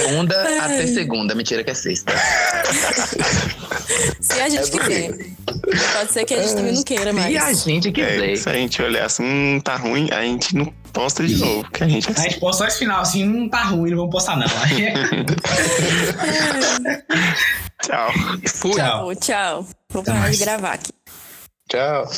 Segunda 0.03 0.41
até 0.63 0.87
segunda. 0.87 1.35
Mentira 1.35 1.63
que 1.63 1.71
é 1.71 1.73
sexta. 1.73 2.13
Se 4.19 4.39
a 4.41 4.49
gente 4.49 4.69
quiser. 4.71 5.11
Pode 5.93 6.11
ser 6.13 6.25
que 6.25 6.33
a 6.33 6.41
gente 6.41 6.55
também 6.55 6.73
não 6.73 6.83
queira 6.83 7.13
mais. 7.13 7.57
Se 7.59 7.69
a 7.69 7.73
gente 7.73 7.89
É, 7.89 7.91
quiser. 7.91 8.35
se 8.37 8.49
a 8.49 8.53
gente 8.53 8.81
olhar 8.81 9.05
assim, 9.05 9.23
hum, 9.23 9.59
tá 9.61 9.75
ruim, 9.75 10.09
a 10.11 10.21
gente 10.21 10.55
não 10.55 10.65
posta 10.93 11.25
de 11.25 11.35
novo, 11.37 11.69
que 11.71 11.83
a 11.83 11.87
gente 11.87 12.07
é 12.07 12.11
A 12.11 12.13
assim. 12.13 12.23
gente 12.29 12.39
posta 12.39 12.63
só 12.63 12.67
esse 12.67 12.79
final, 12.79 13.01
assim, 13.01 13.25
não 13.25 13.49
tá 13.49 13.63
ruim, 13.63 13.89
não 13.91 13.97
vamos 13.97 14.11
postar 14.11 14.35
não. 14.37 14.47
Aí- 14.63 14.93
Tchau. 17.83 18.11
Fui. 18.55 18.71
Tchau. 18.73 19.15
Tchau. 19.15 19.67
Vou 19.89 20.03
parar 20.03 20.19
mais. 20.19 20.37
de 20.37 20.43
gravar 20.43 20.73
aqui. 20.73 20.91
Tchau. 21.69 22.09